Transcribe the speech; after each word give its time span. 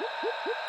whoop, 0.00 0.10
whoop, 0.22 0.34
whoop. 0.44 0.65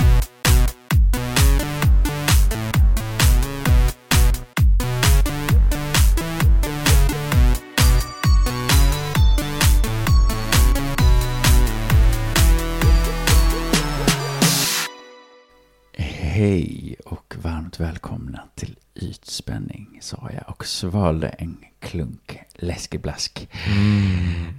Varmt 17.77 17.93
välkomna 17.93 18.43
till 18.55 18.75
Ytspänning, 18.95 19.97
sa 20.01 20.29
jag 20.33 20.43
och 20.47 20.65
svalde 20.65 21.27
en 21.27 21.57
klunk 21.79 22.39
läskeblask. 22.55 23.49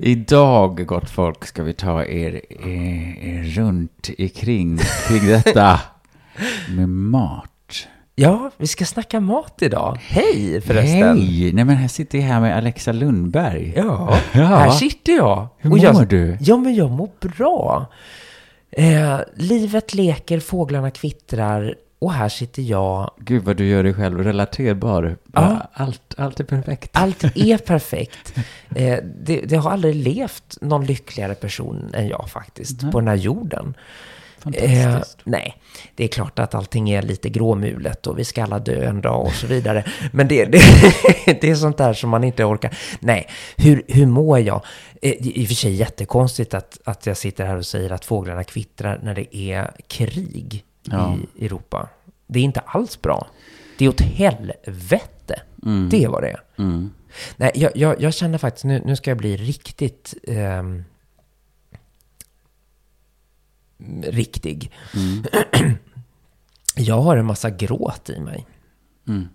Idag, 0.00 0.86
gott 0.86 1.10
folk, 1.10 1.44
ska 1.44 1.62
vi 1.62 1.72
ta 1.72 2.04
er, 2.04 2.40
er, 2.50 3.18
er 3.20 3.42
runt 3.42 4.10
ikring 4.18 4.78
kring 5.08 5.26
detta 5.26 5.80
med 6.76 6.88
mat. 6.88 7.50
Ja, 8.14 8.50
vi 8.56 8.66
ska 8.66 8.84
snacka 8.84 9.20
mat 9.20 9.62
idag. 9.62 9.98
Hej 10.00 10.60
förresten. 10.60 11.18
Hej! 11.18 11.52
Nej 11.52 11.64
men 11.64 11.76
här 11.76 11.88
sitter 11.88 12.18
jag 12.18 12.24
här 12.24 12.40
med 12.40 12.56
Alexa 12.56 12.92
Lundberg. 12.92 13.72
Ja, 13.76 14.18
Ja. 14.32 14.40
här 14.46 14.70
sitter 14.70 15.12
jag. 15.12 15.48
Hur 15.58 15.72
Och 15.72 15.78
jag, 15.78 15.94
mår 15.94 16.04
du? 16.04 16.38
Ja, 16.40 16.56
men 16.56 16.74
jag 16.74 16.90
mår 16.90 17.10
bra. 17.20 17.92
Eh, 18.70 19.20
livet 19.36 19.94
leker, 19.94 20.40
fåglarna 20.40 20.90
kvittrar 20.90 21.74
och 21.98 22.12
här 22.12 22.28
sitter 22.28 22.62
jag. 22.62 23.10
Gud 23.18 23.44
vad 23.44 23.56
du 23.56 23.66
gör 23.66 23.82
dig 23.82 23.94
själv 23.94 24.24
relaterbar. 24.24 25.16
Ja. 25.32 25.68
Allt, 25.72 26.14
allt 26.16 26.40
är 26.40 26.44
perfekt. 26.44 26.90
Allt 26.92 27.24
är 27.24 27.58
perfekt. 27.66 28.34
Eh, 28.74 28.98
det, 29.22 29.40
det 29.40 29.56
har 29.56 29.70
aldrig 29.70 29.94
levt 29.94 30.58
någon 30.60 30.86
lyckligare 30.86 31.34
person 31.34 31.90
än 31.94 32.08
jag 32.08 32.30
faktiskt 32.30 32.82
Nej. 32.82 32.92
på 32.92 33.00
den 33.00 33.08
här 33.08 33.16
jorden. 33.16 33.74
Eh, 34.54 34.98
nej, 35.24 35.56
det 35.94 36.04
är 36.04 36.08
klart 36.08 36.38
att 36.38 36.54
allting 36.54 36.90
är 36.90 37.02
lite 37.02 37.28
gråmulet 37.28 38.06
och 38.06 38.18
vi 38.18 38.24
ska 38.24 38.42
alla 38.42 38.58
dö 38.58 38.88
en 38.88 39.00
dag 39.00 39.26
och 39.26 39.32
så 39.32 39.46
vidare. 39.46 39.84
Men 40.12 40.28
det, 40.28 40.44
det, 40.44 40.60
det 41.40 41.50
är 41.50 41.54
sånt 41.54 41.76
där 41.76 41.92
som 41.92 42.10
man 42.10 42.24
inte 42.24 42.44
orkar. 42.44 42.78
Nej, 43.00 43.28
hur, 43.56 43.82
hur 43.88 44.06
mår 44.06 44.38
jag? 44.38 44.64
Eh, 45.02 45.12
I 45.12 45.44
och 45.44 45.48
för 45.48 45.54
sig 45.54 45.72
jättekonstigt 45.72 46.54
att, 46.54 46.78
att 46.84 47.06
jag 47.06 47.16
sitter 47.16 47.46
här 47.46 47.56
och 47.56 47.66
säger 47.66 47.90
att 47.90 48.04
fåglarna 48.04 48.44
kvittrar 48.44 49.00
när 49.02 49.14
det 49.14 49.36
är 49.36 49.70
krig 49.86 50.64
Ja. 50.82 51.16
i 51.36 51.46
Europa. 51.46 51.88
Det 52.26 52.38
är 52.38 52.44
inte 52.44 52.60
alls 52.60 53.02
bra. 53.02 53.26
Det 53.78 53.84
är 53.84 53.88
åt 53.88 54.00
helvete. 54.00 55.42
Mm. 55.66 55.88
Det 55.88 56.06
vad 56.06 56.22
det. 56.22 56.40
Mm. 56.58 56.90
Nej, 57.36 57.52
jag, 57.54 57.76
jag, 57.76 58.00
jag 58.00 58.14
känner 58.14 58.38
faktiskt, 58.38 58.64
nu, 58.64 58.82
nu 58.86 58.96
ska 58.96 59.10
jag 59.10 59.18
bli 59.18 59.36
riktigt 59.36 60.14
ehm, 60.28 60.84
riktig. 64.02 64.72
Mm. 64.96 65.24
Jag 66.76 67.00
har 67.00 67.16
en 67.16 67.26
massa 67.26 67.50
gråt 67.50 68.10
i 68.10 68.20
mig. 68.20 68.46
Mm. 69.08 69.28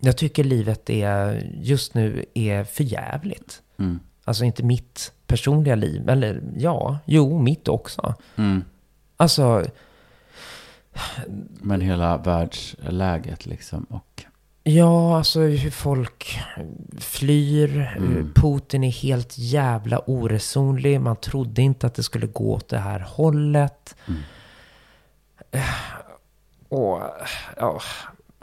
Jag 0.00 0.16
tycker 0.16 0.44
livet 0.44 0.90
är, 0.90 1.50
just 1.60 1.94
nu 1.94 2.24
är 2.34 2.64
för 2.64 2.84
jävligt. 2.84 3.62
Mm. 3.78 4.00
Alltså 4.24 4.44
inte 4.44 4.62
mitt 4.62 5.12
personliga 5.26 5.74
liv, 5.74 6.08
eller 6.08 6.42
ja, 6.56 6.98
jo, 7.04 7.38
mitt 7.38 7.68
också. 7.68 8.14
Mm. 8.36 8.64
Alltså, 9.16 9.66
Men 11.60 11.80
hela 11.80 12.16
världsläget 12.16 13.46
liksom. 13.46 13.84
Och 13.84 14.24
ja, 14.62 15.16
alltså 15.16 15.40
hur 15.40 15.70
folk 15.70 16.40
flyr. 16.98 17.94
Mm. 17.96 18.32
Putin 18.34 18.84
är 18.84 18.90
helt 18.90 19.38
jävla 19.38 19.98
oresonlig. 20.06 21.00
Man 21.00 21.16
trodde 21.16 21.62
inte 21.62 21.86
att 21.86 21.94
det 21.94 22.02
skulle 22.02 22.26
gå 22.26 22.54
åt 22.54 22.68
det 22.68 22.78
här 22.78 23.00
hållet. 23.00 23.96
Mm. 24.08 24.20
Och, 26.68 27.02
ja, 27.56 27.80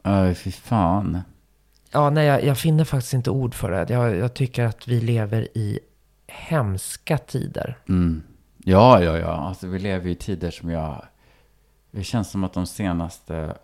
Öj, 0.04 0.36
fy 0.36 0.52
fan. 0.52 1.22
Ja, 1.92 2.10
nej, 2.10 2.26
jag, 2.26 2.44
jag 2.44 2.58
finner 2.58 2.84
faktiskt 2.84 3.14
inte 3.14 3.30
ord 3.30 3.56
för 3.56 3.72
det. 3.72 3.94
Jag, 3.94 4.16
jag 4.16 4.34
tycker 4.34 4.66
att 4.66 4.88
vi 4.88 5.02
lever 5.02 5.58
i 5.58 5.80
hemska 6.28 7.18
tider. 7.18 7.78
Mm. 7.90 8.24
Ja, 8.64 9.04
ja, 9.04 9.18
ja. 9.18 9.32
Alltså 9.32 9.68
vi 9.68 9.80
lever 9.80 10.10
i 10.10 10.16
tider 10.16 10.52
som 10.52 10.70
jag... 10.70 11.06
Det 11.98 12.04
känns 12.04 12.32
som 12.32 12.44
att 12.44 12.54
de 12.54 12.66
senaste 12.66 13.58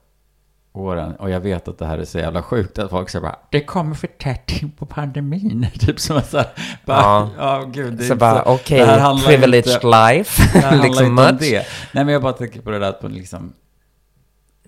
åren, 0.72 1.16
och 1.16 1.30
jag 1.30 1.40
vet 1.40 1.68
att 1.68 1.78
det 1.78 1.86
här 1.86 1.98
är 1.98 2.06
så 2.06 2.20
jävla 2.20 2.44
sjukt, 2.44 2.80
att 2.80 2.90
folk 2.90 3.10
säger 3.10 3.22
bara 3.24 3.40
det 3.52 3.62
kommer 3.62 3.96
för 3.96 4.08
tätt 4.08 4.62
in 4.62 4.72
på 4.72 4.86
pandemin. 4.86 5.68
typ 5.80 6.00
som 6.00 6.18
att 6.18 6.30
så 6.30 6.38
här, 6.38 6.48
bara, 6.86 7.02
ja. 7.02 7.30
Ja. 7.38 7.64
gud. 7.74 7.94
Det 7.94 8.04
Så 8.04 8.16
bara, 8.16 8.44
okej, 8.44 8.80
det 8.80 8.86
här 8.86 9.00
handlar 9.00 9.28
privileged 9.28 9.74
inte- 9.74 9.88
life. 9.88 10.44
Det 10.54 10.60
här 10.66 10.78
liksom 10.84 11.06
inte 11.06 11.22
om 11.30 11.32
much. 11.36 11.40
det. 11.42 11.66
Nej, 11.94 12.06
men 12.06 12.08
jag 12.08 12.22
bara 12.22 12.34
tänker 12.34 12.62
på 12.62 12.70
det 12.72 12.80
där 12.80 12.90
att, 12.90 13.12
liksom, 13.12 13.54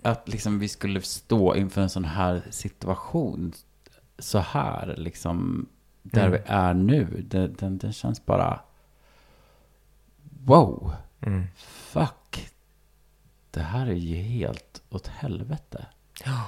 att 0.01 0.27
liksom 0.29 0.59
vi 0.59 0.67
skulle 0.67 1.01
stå 1.01 1.55
inför 1.55 1.81
en 1.81 1.89
sån 1.89 2.05
här 2.05 2.41
situation 2.49 3.53
så 4.19 4.39
här, 4.39 4.93
liksom, 4.97 5.65
där 6.03 6.27
Mm. 6.27 6.31
vi 6.31 6.39
är 6.45 6.73
nu. 6.73 7.25
Den, 7.29 7.55
den, 7.59 7.77
den 7.77 7.93
känns 7.93 8.25
bara, 8.25 8.59
wow, 10.45 10.93
Mm. 11.21 11.43
fuck. 11.67 12.49
Det 13.55 13.61
här 13.61 13.87
är 13.87 13.93
ju 13.93 14.15
helt 14.15 14.81
åt 14.89 15.07
helvete. 15.07 15.85
Ja. 16.25 16.45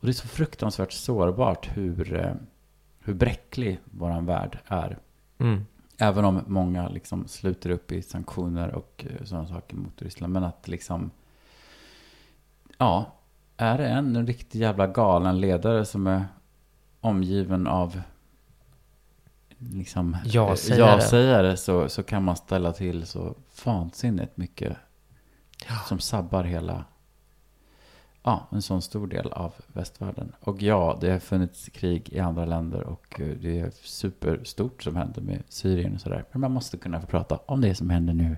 Och 0.00 0.06
det 0.06 0.10
är 0.10 0.12
så 0.12 0.28
fruktansvärt 0.28 0.92
sårbart 0.92 1.76
hur, 1.76 2.14
eh, 2.14 2.34
hur 3.00 3.14
bräcklig 3.14 3.80
våran 3.84 4.26
värld 4.26 4.58
är. 4.66 4.98
Mm. 5.38 5.66
Även 5.98 6.24
om 6.24 6.40
många 6.46 6.88
liksom 6.88 7.28
sluter 7.28 7.70
upp 7.70 7.92
i 7.92 8.02
sanktioner 8.02 8.74
och 8.74 9.06
eh, 9.10 9.24
sådana 9.24 9.48
saker 9.48 9.76
mot 9.76 10.02
Ryssland. 10.02 10.32
Men 10.32 10.44
att 10.44 10.68
liksom... 10.68 11.10
Ja, 12.78 13.12
är 13.56 13.78
det 13.78 13.86
en 13.88 14.26
riktig 14.26 14.60
jävla 14.60 14.86
galen 14.86 15.40
ledare 15.40 15.84
som 15.84 16.06
är 16.06 16.24
omgiven 17.00 17.66
av 17.66 18.00
liksom 19.58 20.16
Ja-sägare. 20.24 20.88
eh, 20.88 20.94
ja-sägare 20.94 21.56
så, 21.56 21.88
så 21.88 22.02
kan 22.02 22.22
man 22.24 22.36
ställa 22.36 22.72
till 22.72 23.06
så 23.06 23.34
vansinnigt 23.64 24.36
mycket 24.36 24.76
som 25.86 25.98
sabbar 25.98 26.44
hela 26.44 26.84
ja, 28.22 28.48
en 28.50 28.62
sån 28.62 28.82
stor 28.82 29.06
del 29.06 29.32
av 29.32 29.54
västvärlden. 29.66 30.32
Och 30.40 30.62
ja, 30.62 30.98
det 31.00 31.10
har 31.10 31.18
funnits 31.18 31.68
krig 31.68 32.08
i 32.12 32.20
andra 32.20 32.44
länder 32.44 32.80
och 32.80 33.20
eh, 33.20 33.26
det 33.26 33.60
är 33.60 33.70
superstort 33.70 34.82
som 34.82 34.96
händer 34.96 35.22
med 35.22 35.42
Syrien 35.48 35.94
och 35.94 36.00
sådär. 36.00 36.24
Men 36.32 36.40
man 36.40 36.52
måste 36.52 36.76
kunna 36.76 37.00
få 37.00 37.06
prata 37.06 37.38
om 37.46 37.60
det 37.60 37.74
som 37.74 37.90
händer 37.90 38.14
nu. 38.14 38.36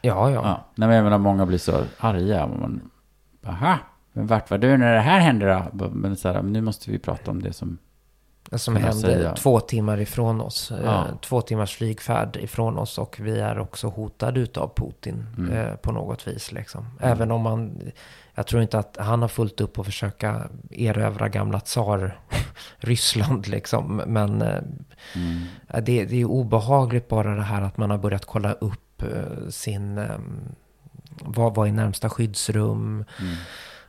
Ja, 0.00 0.30
ja. 0.30 0.42
Ja. 0.44 0.64
Nej, 0.74 0.88
men 0.88 0.96
jag 0.96 1.04
menar, 1.04 1.18
många 1.18 1.46
blir 1.46 1.58
så 1.58 1.84
arga. 1.98 2.46
Man, 2.46 2.90
Aha, 3.46 3.78
men 4.12 4.26
vart 4.26 4.50
var 4.50 4.58
du 4.58 4.76
när 4.76 4.94
det 4.94 5.00
här 5.00 5.20
hände 5.20 5.70
då? 5.72 5.90
Men 5.90 6.16
så 6.16 6.28
här, 6.28 6.42
nu 6.42 6.60
måste 6.60 6.90
vi 6.90 6.98
prata 6.98 7.30
om 7.30 7.42
det 7.42 7.52
som... 7.52 7.78
Som 8.56 8.76
hände 8.76 8.92
säga. 9.00 9.34
två 9.34 9.60
timmar 9.60 10.00
ifrån 10.00 10.40
oss. 10.40 10.70
Eh, 10.72 10.84
Ja. 10.84 11.06
Två 11.22 11.40
timmars 11.40 11.76
flygfärd 11.76 12.36
ifrån 12.36 12.78
oss. 12.78 12.98
Och 12.98 13.16
vi 13.20 13.40
är 13.40 13.58
också 13.58 13.88
hotade 13.88 14.40
utav 14.40 14.72
Putin 14.76 15.26
Mm. 15.38 15.52
eh, 15.52 15.74
på 15.74 15.92
något 15.92 16.28
vis. 16.28 16.52
Liksom. 16.52 16.86
Även 17.00 17.30
om 17.30 17.40
man... 17.40 17.80
Jag 18.34 18.46
tror 18.46 18.62
inte 18.62 18.78
att 18.78 18.96
han 19.00 19.22
har 19.22 19.28
fullt 19.28 19.60
upp 19.60 19.78
att 19.78 19.86
försöka 19.86 20.48
erövra 20.70 21.28
gamla 21.28 21.60
tsar 21.60 22.18
Ryssland 22.78 23.48
liksom. 23.48 23.96
Men 24.06 24.42
eh, 24.42 24.58
Mm, 25.14 25.42
det, 25.84 26.04
det 26.04 26.20
är 26.20 26.24
obehagligt 26.24 27.08
bara 27.08 27.34
det 27.34 27.42
här 27.42 27.62
att 27.62 27.76
man 27.76 27.90
har 27.90 27.98
börjat 27.98 28.24
kolla 28.24 28.52
upp 28.52 29.02
eh, 29.02 29.48
sin... 29.50 29.98
Eh, 29.98 30.06
vad, 31.20 31.54
vad 31.54 31.68
är 31.68 31.72
närmsta 31.72 32.10
skyddsrum? 32.10 33.04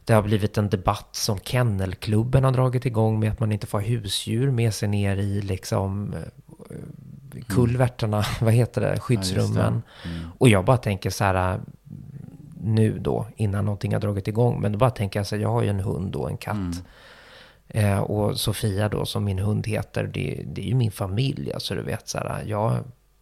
Mm, 0.03 0.05
Det 0.05 0.13
har 0.13 0.21
blivit 0.21 0.57
en 0.57 0.69
debatt 0.69 1.09
som 1.11 1.39
Kennelklubben 1.39 2.43
har 2.43 2.51
dragit 2.51 2.85
igång 2.85 3.19
med 3.19 3.31
att 3.31 3.39
man 3.39 3.51
inte 3.51 3.67
får 3.67 3.79
husdjur 3.81 4.51
med 4.51 4.73
sig 4.73 4.89
ner 4.89 5.17
i 5.17 5.41
liksom 5.41 6.13
eh, 6.13 7.39
kulverterna, 7.47 8.23
vad 8.41 8.53
heter 8.53 8.81
det, 8.81 8.99
skyddsrummen. 8.99 9.81
mm, 10.05 10.29
Och 10.37 10.49
jag 10.49 10.65
bara 10.65 10.77
tänker 10.77 11.09
så 11.09 11.23
här 11.23 11.59
nu 12.65 12.99
då, 12.99 13.27
innan 13.35 13.65
någonting 13.65 13.93
har 13.93 13.99
dragit 13.99 14.27
igång. 14.27 14.61
Men 14.61 14.71
då 14.71 14.77
bara 14.77 14.89
tänker 14.89 15.19
jag 15.19 15.27
så 15.27 15.35
här, 15.35 15.41
jag 15.41 15.49
har 15.49 15.61
ju 15.61 15.69
en 15.69 15.79
hund 15.79 16.15
och 16.15 16.29
en 16.29 16.37
katt. 16.37 16.55
Mm. 16.55 16.73
Eh, 17.67 17.99
och 17.99 18.39
Sofia 18.39 18.89
då, 18.89 19.05
som 19.05 19.23
min 19.23 19.39
hund 19.39 19.67
heter, 19.67 20.03
det, 20.03 20.43
det 20.47 20.61
är 20.61 20.65
ju 20.65 20.75
min 20.75 20.91
familj. 20.91 21.53
Alltså 21.53 21.75
du 21.75 21.81
vet, 21.81 22.07
så 22.07 22.17
här, 22.17 22.43
jag 22.47 22.77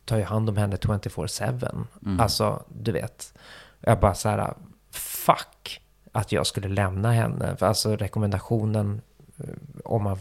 tar 0.05 0.17
ju 0.17 0.23
hand 0.23 0.49
om 0.49 0.57
henne 0.57 0.75
24-7. 0.75 1.85
Mm. 2.05 2.19
Alltså, 2.19 2.63
du 2.67 2.91
vet. 2.91 3.33
Jag 3.79 3.99
bara 3.99 4.13
så 4.15 4.29
här, 4.29 4.53
fuck 4.91 5.80
att 6.11 6.31
jag 6.31 6.47
skulle 6.47 6.67
lämna 6.67 7.11
henne. 7.11 7.55
Alltså 7.59 7.95
rekommendationen 7.95 9.01
eh, 9.37 9.45
om 9.85 10.03
man 10.03 10.17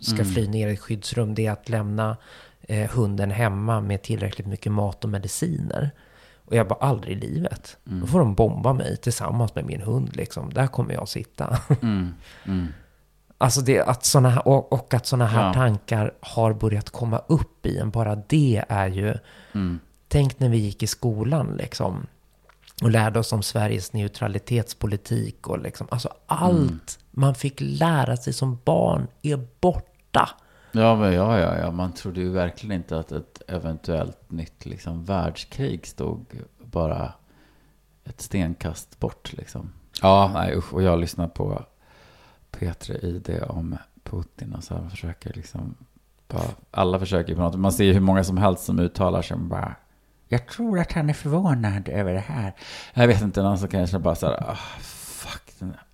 ska 0.00 0.22
Mm. 0.22 0.34
fly 0.34 0.48
ner 0.48 0.68
i 0.68 0.72
ett 0.72 0.80
skyddsrum, 0.80 1.34
det 1.34 1.46
är 1.46 1.52
att 1.52 1.68
lämna 1.68 2.16
eh, 2.62 2.90
hunden 2.90 3.30
hemma 3.30 3.80
med 3.80 4.02
tillräckligt 4.02 4.46
mycket 4.46 4.72
mat 4.72 5.04
och 5.04 5.10
mediciner. 5.10 5.90
Och 6.44 6.56
jag 6.56 6.68
bara, 6.68 6.78
aldrig 6.80 7.16
i 7.16 7.20
livet. 7.20 7.76
Mm. 7.86 8.00
Då 8.00 8.06
får 8.06 8.18
de 8.18 8.34
bomba 8.34 8.72
mig 8.72 8.96
tillsammans 8.96 9.54
med 9.54 9.64
min 9.64 9.80
hund 9.80 10.16
liksom. 10.16 10.52
Där 10.52 10.66
kommer 10.66 10.94
jag 10.94 11.08
sitta. 11.08 11.58
Mm. 11.82 12.14
Mm. 12.44 12.66
Alltså 13.38 13.60
det, 13.60 13.80
att 13.82 14.04
såna 14.04 14.30
här, 14.30 14.48
och, 14.48 14.72
och 14.72 14.94
att 14.94 15.06
sådana 15.06 15.26
här 15.26 15.46
Ja. 15.46 15.52
tankar 15.52 16.12
har 16.20 16.52
börjat 16.52 16.90
komma 16.90 17.18
upp 17.26 17.66
i 17.66 17.78
en. 17.78 17.90
Bara 17.90 18.16
det 18.16 18.64
är 18.68 18.86
ju... 18.88 19.14
Mm. 19.54 19.78
Tänk 20.08 20.40
när 20.40 20.48
vi 20.48 20.56
gick 20.58 20.82
i 20.82 20.86
skolan 20.86 21.56
liksom. 21.56 22.06
Och 22.82 22.90
lärde 22.90 23.18
oss 23.18 23.32
om 23.32 23.42
Sveriges 23.42 23.92
neutralitetspolitik 23.92 25.48
och 25.48 25.58
liksom, 25.58 25.86
alltså 25.90 26.08
allt 26.26 26.98
man 27.10 27.34
fick 27.34 27.54
lära 27.60 28.16
sig 28.16 28.32
som 28.32 28.58
barn 28.64 29.06
är 29.22 29.46
borta. 29.60 30.30
Ja, 30.72 30.96
men 30.96 31.12
ja, 31.12 31.38
ja, 31.38 31.58
ja, 31.58 31.70
man 31.70 31.92
trodde 31.92 32.20
ju 32.20 32.30
verkligen 32.30 32.76
inte 32.76 32.98
att 32.98 33.12
ett 33.12 33.42
eventuellt 33.48 34.30
nytt 34.30 34.66
liksom, 34.66 35.04
världskrig 35.04 35.86
stod 35.86 36.26
bara 36.58 37.12
ett 38.04 38.20
stenkast 38.20 38.98
bort. 39.00 39.32
Liksom. 39.32 39.72
Ja, 40.02 40.30
nej 40.34 40.56
usch. 40.56 40.74
Och 40.74 40.82
jag 40.82 40.98
lyssnar 40.98 41.28
på 41.28 41.62
P3 42.52 43.04
ID 43.04 43.42
om 43.48 43.76
Putin 44.02 44.54
och 44.54 44.64
så 44.64 44.74
här 44.74 44.88
försöker 44.88 45.32
liksom 45.32 45.74
bara, 46.28 46.44
alla 46.70 46.98
försöker 46.98 47.34
på 47.34 47.40
något. 47.40 47.58
Man 47.58 47.72
ser 47.72 47.84
ju 47.84 47.92
hur 47.92 48.00
många 48.00 48.24
som 48.24 48.36
helst 48.36 48.64
som 48.64 48.78
uttalar 48.78 49.22
sig 49.22 49.36
bara 49.36 49.74
jag 50.28 50.48
tror 50.48 50.78
att 50.78 50.92
han 50.92 51.10
är 51.10 51.14
förvånad 51.14 51.88
över 51.88 52.12
det 52.12 52.20
här. 52.20 52.52
Jag 52.94 53.06
vet 53.06 53.22
inte, 53.22 53.42
någon 53.42 53.58
som 53.58 53.68
kanske 53.68 53.98
bara 53.98 54.14
så 54.14 54.26
här, 54.26 54.50
ah, 54.50 54.56
fuck. 54.80 55.42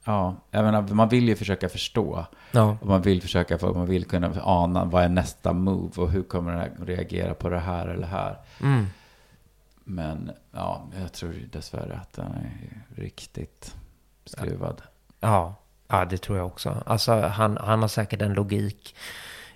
Ja, 0.04 0.36
jag 0.50 0.64
menar, 0.64 0.82
man 0.82 1.08
vill 1.08 1.28
ju 1.28 1.36
försöka 1.36 1.68
förstå. 1.68 2.26
Ja. 2.50 2.76
Och 2.80 2.86
man 2.86 3.02
vill 3.02 3.22
försöka, 3.22 3.58
för 3.58 3.74
man 3.74 3.86
vill 3.86 4.04
kunna 4.04 4.42
ana 4.42 4.84
vad 4.84 5.04
är 5.04 5.08
nästa 5.08 5.52
move 5.52 6.02
och 6.02 6.10
hur 6.10 6.22
kommer 6.22 6.50
den 6.50 6.60
här 6.60 6.72
reagera 6.86 7.34
på 7.34 7.48
det 7.48 7.58
här 7.58 7.88
eller 7.88 8.06
här. 8.06 8.38
Mm. 8.60 8.86
Men 9.84 10.30
ja, 10.52 10.88
jag 11.00 11.12
tror 11.12 11.48
dessvärre 11.52 11.98
att 12.02 12.12
den 12.12 12.26
är 12.26 12.84
riktigt 13.02 13.76
skruvad. 14.24 14.82
Ja, 15.20 15.54
ja, 15.88 16.04
det 16.04 16.18
tror 16.18 16.38
jag 16.38 16.46
också. 16.46 16.82
Alltså, 16.86 17.20
han, 17.20 17.56
han 17.56 17.80
har 17.80 17.88
säkert 17.88 18.22
en 18.22 18.32
logik 18.32 18.94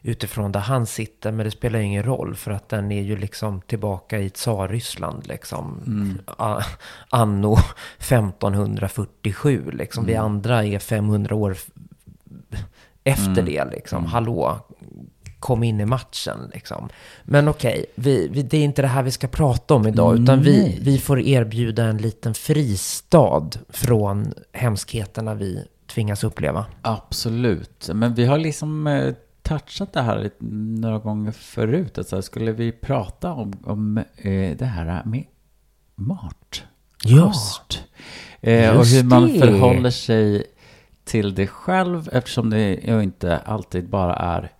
utifrån 0.07 0.53
där 0.53 0.61
han 0.61 0.87
sitter, 0.87 1.33
men 1.33 1.45
det 1.45 1.51
spelar 1.51 1.79
ingen 1.79 2.03
roll 2.03 2.35
för 2.35 2.51
att 2.51 2.69
den 2.69 2.93
är 2.93 3.03
ju 3.03 3.17
liksom 3.17 3.61
tillbaka 3.61 4.19
i 4.19 4.31
Tsarryssland 4.31 5.27
liksom. 5.27 5.81
A- 6.27 6.63
Anno 7.11 7.57
1547 7.99 9.71
liksom. 9.73 10.07
Vi 10.07 10.15
andra 10.15 10.65
är 10.65 10.79
500 10.79 11.35
år 11.35 11.57
efter 13.05 13.43
det 13.43 13.65
liksom. 13.65 14.05
Hallå, 14.07 14.59
kom 15.41 15.63
in 15.63 15.81
i 15.81 15.85
matchen 15.85 16.51
liksom. 16.55 16.89
Men 17.25 17.49
okej, 17.49 17.87
vi, 17.95 18.29
vi, 18.29 18.43
det 18.43 18.57
är 18.59 18.65
inte 18.65 18.83
det 18.83 18.89
här 18.89 19.03
vi 19.03 19.11
ska 19.11 19.27
prata 19.29 19.75
om 19.75 19.87
idag, 19.87 20.19
utan 20.23 20.43
vi, 20.43 20.79
vi 20.83 20.99
får 20.99 21.21
erbjuda 21.21 21.85
en 21.85 21.99
liten 21.99 22.35
fristad 22.35 23.51
från 23.69 24.33
hemskheterna 24.53 25.35
vi 25.35 25.65
tvingas 25.87 26.25
uppleva. 26.25 26.67
Absolut. 26.83 27.91
Men 27.95 28.15
vi 28.15 28.25
har 28.27 28.39
liksom 28.39 28.87
eh, 28.87 29.15
touchat 29.47 29.93
det 29.93 30.03
här 30.03 30.23
lite, 30.23 30.37
några 30.81 30.99
gånger 30.99 31.33
förut. 31.33 31.99
Alltså, 31.99 32.23
skulle 32.23 32.53
vi 32.53 32.73
prata 32.73 33.33
om, 33.33 33.53
om 33.65 33.99
eh, 34.17 34.57
det 34.57 34.65
här 34.65 35.05
med 35.05 35.25
mat? 35.95 36.63
Ja. 37.05 37.27
Kost. 37.27 37.85
Eh, 38.41 38.77
och 38.77 38.87
hur 38.87 39.05
man 39.05 39.33
det. 39.33 39.39
förhåller 39.39 39.91
sig 39.91 40.45
till 41.05 41.35
det 41.35 41.47
själv 41.47 42.09
eftersom 42.13 42.51
det 42.51 42.71
ju 42.75 43.03
inte 43.03 43.39
alltid 43.39 43.89
bara 43.89 44.17
är 44.17 44.53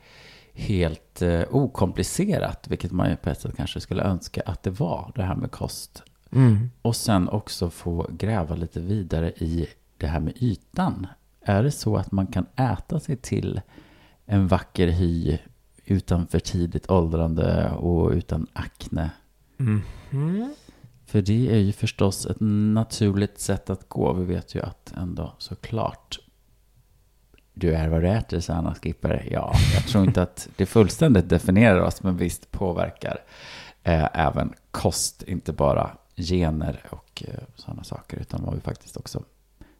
helt 0.53 1.23
eh, 1.23 1.43
okomplicerat, 1.51 2.69
vilket 2.69 2.93
man 2.93 3.11
ju 3.11 3.17
på 3.17 3.31
ett 3.31 3.41
sätt 3.41 3.57
kanske 3.57 3.81
skulle 3.81 4.03
önska 4.03 4.43
att 4.47 4.63
det 4.63 4.71
var, 4.71 5.13
det 5.15 5.23
här 5.23 5.35
med 5.35 5.51
kost. 5.51 6.03
Mm. 6.33 6.71
Och 6.83 6.97
sen 6.97 7.29
också 7.29 7.71
få 7.71 8.07
gräva 8.11 8.55
lite 8.55 8.81
vidare 8.81 9.31
i 9.31 9.67
det 9.99 10.07
här 10.07 10.21
med 10.21 10.33
ytan. 10.37 11.07
Är 11.41 11.63
det 11.63 11.71
så 11.71 11.97
att 11.97 12.13
man 12.13 12.27
kan 12.27 12.47
äta 12.57 13.01
sig 13.01 13.17
till 13.17 13.61
en 14.27 14.49
vacker 14.49 14.89
hy 14.89 15.39
utan 15.85 16.27
för 16.27 16.39
tidigt 16.39 16.91
åldrande 16.91 17.71
och 17.71 18.11
utan 18.11 18.47
akne? 18.53 19.11
Mhm. 19.57 20.55
För 21.07 21.23
det 21.23 21.53
är 21.53 21.59
ju 21.59 21.73
förstås 21.73 22.27
ett 22.27 22.41
naturligt 22.41 23.39
sätt 23.41 23.71
att 23.71 23.89
gå. 23.89 24.13
Vi 24.13 24.25
vet 24.25 24.55
ju 24.55 24.63
att 24.63 24.93
ändå 24.97 25.35
såklart 25.39 26.19
du 27.55 27.75
är 27.75 27.89
vad 27.89 28.03
du 28.03 28.09
äter, 28.09 28.41
sa 28.41 28.55
Anna 28.55 28.75
Skipper. 28.75 29.29
Ja, 29.31 29.55
jag 29.75 29.87
tror 29.87 30.05
inte 30.05 30.23
att 30.23 30.49
det 30.57 30.67
fullständigt 30.67 31.29
definierar 31.29 31.81
oss, 31.81 32.03
men 32.03 32.17
visst 32.17 32.51
påverkar 32.51 33.19
eh, 33.83 34.09
även 34.13 34.53
kost, 34.71 35.23
inte 35.23 35.53
bara 35.53 35.91
gener 36.17 36.83
och 36.91 37.23
eh, 37.29 37.41
sådana 37.55 37.85
saker, 37.85 38.17
utan 38.17 38.45
vad 38.45 38.55
vi 38.55 38.61
faktiskt 38.61 38.97
också 38.97 39.23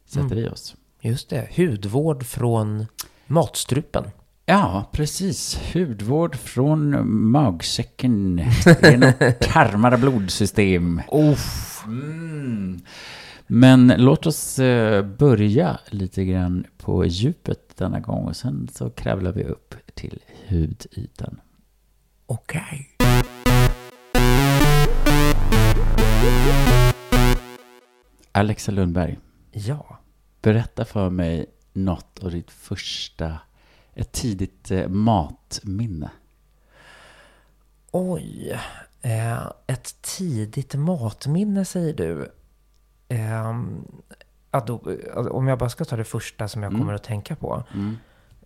sätter 0.05 0.37
i 0.37 0.49
oss. 0.49 0.75
Just 1.01 1.29
det, 1.29 1.49
hudvård 1.57 2.25
från 2.25 2.85
matstrupen. 3.25 4.03
Ja, 4.49 4.89
precis. 4.91 5.59
Hudvård 5.73 6.35
från 6.35 7.11
magsäcken 7.31 8.41
genom 8.83 9.13
tarmar 9.39 9.97
blodsystem. 10.01 11.01
Mm. 11.85 12.79
Men 13.47 13.93
låt 13.97 14.25
oss 14.25 14.59
eh, 14.59 15.05
börja 15.05 15.79
lite 15.89 16.25
grann 16.25 16.65
på 16.77 17.05
djupet 17.05 17.77
denna 17.77 17.99
gång 17.99 18.25
och 18.25 18.35
sen 18.35 18.67
så 18.73 18.89
kravlar 18.89 19.31
vi 19.31 19.43
upp 19.43 19.75
till 19.95 20.19
hudytan. 20.47 21.39
Okej. 22.25 22.89
Alexa 28.31 28.71
Lundberg, 28.71 29.17
Ja. 29.51 29.99
berätta 30.41 30.85
för 30.85 31.09
mig 31.09 31.45
något 31.73 32.19
av 32.23 32.31
ditt 32.31 32.51
första, 32.51 33.37
ett 33.97 34.11
tidigt 34.11 34.71
eh, 34.71 34.87
matminne. 34.87 36.09
Oj. 37.91 38.59
Eh, 39.01 39.51
ett 39.67 40.01
tidigt 40.01 40.75
matminne 40.75 41.65
säger 41.65 41.93
du. 41.93 42.31
Ehm, 43.07 43.85
alltså, 44.51 44.79
om 45.29 45.47
jag 45.47 45.59
bara 45.59 45.69
ska 45.69 45.85
ta 45.85 45.95
det 45.95 46.03
första 46.03 46.47
som 46.47 46.63
jag 46.63 46.71
kommer 46.71 46.93
att 46.93 47.03
tänka 47.03 47.35
på. 47.35 47.63
Mm. 47.73 47.97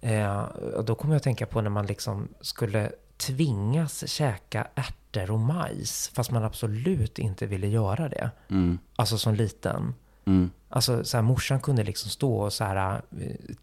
Eh, 0.01 0.45
då 0.83 0.95
kommer 0.95 1.13
jag 1.13 1.17
att 1.17 1.23
tänka 1.23 1.45
på 1.45 1.61
när 1.61 1.69
man 1.69 1.85
liksom 1.85 2.27
skulle 2.41 2.91
tvingas 3.17 4.09
käka 4.09 4.67
ärtor 4.75 5.31
och 5.31 5.39
majs. 5.39 6.11
Fast 6.13 6.31
man 6.31 6.43
absolut 6.43 7.19
inte 7.19 7.45
ville 7.45 7.67
göra 7.67 8.09
det. 8.09 8.31
Mm. 8.49 8.79
Alltså 8.95 9.17
som 9.17 9.35
liten. 9.35 9.93
Mm. 10.25 10.51
Alltså 10.69 11.03
så 11.03 11.17
här, 11.17 11.21
morsan 11.21 11.59
kunde 11.59 11.83
liksom 11.83 12.09
stå 12.09 12.35
och 12.35 12.53
så 12.53 12.63
här, 12.63 13.01
eh, 13.19 13.55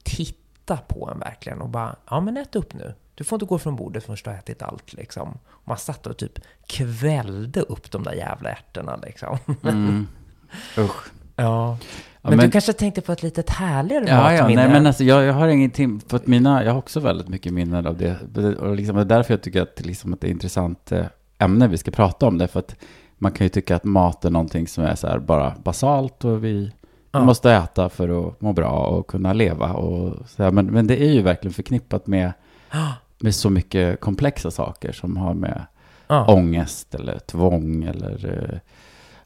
titta 0.69 0.77
på 0.95 1.11
en 1.15 1.19
verkligen 1.19 1.61
och 1.61 1.69
bara, 1.69 1.97
ja 2.11 2.21
men 2.21 2.37
ät 2.37 2.57
upp 2.57 2.75
nu. 2.75 2.95
Du 3.15 3.25
får 3.25 3.37
inte 3.37 3.47
gå 3.47 3.59
från 3.59 3.77
bordet 3.77 4.05
förrän 4.05 4.17
du 4.25 4.31
har 4.31 4.37
ätit 4.37 4.63
allt 4.63 4.93
liksom. 4.93 5.29
Och 5.49 5.69
man 5.69 5.79
satt 5.79 6.07
och 6.07 6.17
typ 6.17 6.39
kvällde 6.67 7.61
upp 7.61 7.91
de 7.91 8.03
där 8.03 8.13
jävla 8.13 8.51
ärtorna 8.51 8.97
liksom. 8.97 9.39
Mm. 9.63 10.07
Usch. 10.79 11.07
Ja. 11.37 11.79
Ja, 12.23 12.31
Men, 12.31 12.37
men- 12.37 12.47
du 12.47 12.51
kanske 12.53 12.73
tänkte 12.73 13.01
på 13.01 13.13
ett 13.13 13.23
litet 13.23 13.51
härligare 13.51 14.05
Ja, 14.09 14.33
ja, 14.33 14.41
matminne? 14.43 14.63
nej, 14.63 14.73
men 14.73 14.87
alltså, 14.87 15.05
jag, 15.05 15.25
jag 15.25 15.33
har 15.35 15.49
ingenting, 15.49 16.01
för 16.01 16.17
att 16.17 16.27
mina, 16.27 16.65
jag 16.65 16.73
har 16.73 16.79
också 16.79 17.01
väldigt 17.01 17.29
mycket 17.29 17.53
minnen 17.53 17.87
av 17.87 17.97
det. 17.97 18.17
Och 18.57 18.77
liksom, 18.77 18.97
det 18.97 19.03
är 19.03 19.05
därför 19.05 19.35
jag 19.35 19.43
tycker 19.43 19.63
att, 19.63 19.81
liksom, 19.87 20.13
att 20.13 20.21
det 20.21 20.27
är 20.27 20.29
ett 20.29 20.33
intressant 20.35 20.93
eh, 20.93 21.07
ämne 21.39 21.69
vi 21.69 21.79
ska 21.79 21.91
prata 21.91 22.27
om 22.27 22.39
det. 22.39 22.49
För 22.49 22.59
att 22.61 22.77
man 23.19 23.33
kan 23.33 23.45
ju 23.45 23.49
tycka 23.49 23.77
att 23.77 23.85
mat 23.85 24.25
är 24.25 24.31
någonting 24.31 24.69
som 24.69 24.85
är 24.85 24.95
så 24.95 25.21
bara 25.21 25.55
basalt 25.65 26.25
och 26.25 26.45
vi 26.45 26.73
Ja. 27.13 27.25
måste 27.25 27.53
äta 27.53 27.89
för 27.89 28.29
att 28.29 28.41
må 28.41 28.53
bra 28.53 28.87
och 28.87 29.07
kunna 29.07 29.33
leva. 29.33 29.73
Och 29.73 30.29
så 30.29 30.43
här. 30.43 30.51
Men, 30.51 30.67
men 30.67 30.87
det 30.87 31.03
är 31.03 31.13
ju 31.13 31.23
verkligen 31.23 31.55
förknippat 31.55 32.07
med, 32.07 32.33
med 33.19 33.35
så 33.35 33.51
mycket 33.51 34.01
komplexa 34.01 34.51
saker 34.51 34.93
som 34.93 35.17
har 35.17 35.35
med 35.35 35.67
ja. 36.07 36.27
ångest 36.27 36.95
eller 36.95 37.19
tvång 37.19 37.85
eller... 37.85 38.51
eh, 38.53 38.59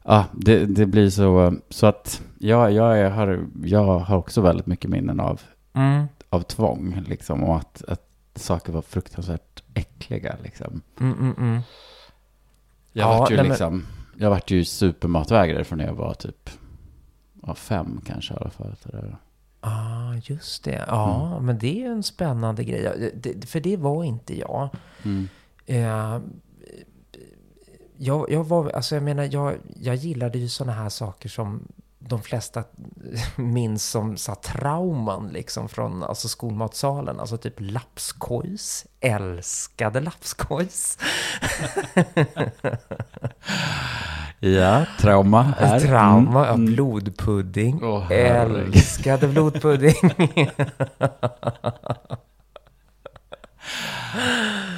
Ja, 0.05 0.25
det, 0.31 0.65
det 0.65 0.85
blir 0.85 1.09
så... 1.09 1.53
Så 1.69 1.85
att 1.85 2.21
ja, 2.39 2.69
jag, 2.69 3.09
har, 3.11 3.45
jag 3.63 3.99
har 3.99 4.17
också 4.17 4.41
väldigt 4.41 4.65
mycket 4.67 4.89
minnen 4.89 5.19
av, 5.19 5.41
Mm, 5.73 6.05
av 6.29 6.41
tvång. 6.41 7.03
Liksom, 7.07 7.43
och 7.43 7.55
att, 7.55 7.83
att 7.87 8.07
saker 8.35 8.73
var 8.73 8.81
fruktansvärt 8.81 9.63
äckliga. 9.73 10.35
Liksom. 10.43 10.81
mm, 10.99 11.13
mm, 11.19 11.35
mm. 11.37 11.61
Jag 12.93 13.13
Ja, 13.13 13.19
vart 13.19 13.31
ju 13.31 13.35
nej, 13.35 13.47
liksom... 13.47 13.85
Jag 14.17 14.29
vart 14.29 14.51
ju 14.51 14.65
supermatvägrare 14.65 15.63
från 15.63 15.77
när 15.77 15.85
jag 15.85 15.93
var 15.93 16.13
typ 16.13 16.49
ja, 17.45 17.55
fem 17.55 18.01
kanske 18.05 18.33
i 18.33 18.37
alla 18.37 18.49
fall. 18.49 18.75
Där. 18.83 19.17
Ah, 19.61 20.13
just 20.23 20.63
det. 20.63 20.85
Ja, 20.87 21.27
Mm. 21.31 21.45
men 21.45 21.57
det 21.59 21.67
är 21.67 21.79
ju 21.79 21.91
en 21.91 22.03
spännande 22.03 22.63
grej. 22.63 23.11
Det, 23.15 23.45
för 23.45 23.59
det 23.59 23.77
var 23.77 24.03
inte 24.03 24.39
jag. 24.39 24.69
Mm. 25.03 25.27
Eh, 25.65 26.19
jag, 27.97 28.31
jag 28.31 28.43
var, 28.43 28.69
alltså 28.69 28.95
jag 28.95 29.03
menar, 29.03 29.29
jag, 29.31 29.53
jag 29.81 29.95
gillade 29.95 30.37
ju 30.37 30.49
sådana 30.49 30.73
här 30.73 30.89
saker 30.89 31.29
som 31.29 31.67
de 32.09 32.21
flesta 32.23 32.63
minns 33.35 33.89
som 33.89 34.17
så 34.17 34.31
här, 34.31 34.35
trauman 34.35 35.27
liksom 35.27 35.69
från 35.69 36.03
alltså 36.03 36.27
skolmatsalen. 36.27 37.19
Alltså 37.19 37.37
typ 37.37 37.53
lapskojs. 37.57 38.85
Älskade 38.99 39.99
lapskojs. 39.99 40.97
Ja, 44.39 44.85
trauma 44.99 45.41
här. 45.41 45.79
Trauma, 45.79 46.47
Mm. 46.47 46.65
ja, 46.65 46.71
blodpudding. 46.75 47.79
Herregud. 48.09 48.75
Älskade 48.75 49.27
blodpudding. 49.27 49.93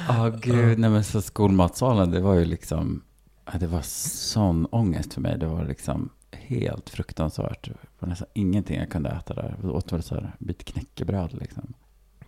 Ja, 0.08 0.28
gud. 0.42 0.78
Nej, 0.78 0.90
men 0.90 1.04
så 1.04 1.22
skolmatsalen, 1.22 2.10
det 2.10 2.20
var 2.20 2.34
ju 2.34 2.44
liksom... 2.44 3.02
Det 3.54 3.66
var 3.66 3.82
sån 3.82 4.66
ångest 4.66 5.14
för 5.14 5.20
mig. 5.20 5.38
Det 5.38 5.46
var 5.46 5.64
liksom... 5.64 6.08
helt 6.32 6.90
fruktansvärt. 6.90 7.64
Det 7.64 7.74
var 7.98 8.08
nästan 8.08 8.28
ingenting 8.32 8.78
jag 8.78 8.90
kunde 8.90 9.10
äta 9.10 9.34
där. 9.34 9.56
Jag 9.62 9.74
åt 9.74 9.92
väl 9.92 10.02
så 10.02 10.14
här 10.14 10.36
bit 10.38 10.64
knäckebröd 10.64 11.32
liksom. 11.32 11.74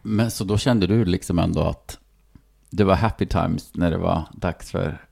Men 0.03 0.31
så 0.31 0.45
då 0.45 0.59
kände 0.59 0.87
du 0.87 1.05
liksom 1.05 1.39
ändå 1.39 1.61
att 1.61 1.99
det 2.71 2.85
var 2.85 2.95
happy 2.95 3.27
times 3.27 3.75
när 3.75 3.91
det 3.91 3.99
var 3.99 4.25
dags 4.33 4.71
för 4.71 5.07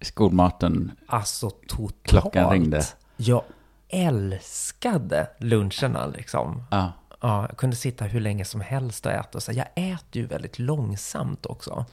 skolmaten. 0.00 0.90
Alltså 1.06 1.50
totalt. 1.50 2.02
Klockan 2.02 2.50
ringde. 2.50 2.82
Jag 3.16 3.42
älskade 3.88 5.28
luncherna 5.38 6.06
liksom. 6.06 6.62
Ja, 6.70 6.92
Ja, 7.20 7.46
jag 7.48 7.56
kunde 7.58 7.76
sitta 7.76 8.04
hur 8.04 8.20
länge 8.20 8.44
som 8.44 8.60
helst 8.60 9.06
och 9.06 9.12
äta. 9.12 9.40
Så 9.40 9.52
jag 9.52 9.66
äter 9.74 10.22
ju 10.22 10.26
väldigt 10.26 10.58
långsamt 10.58 11.46
också. 11.46 11.84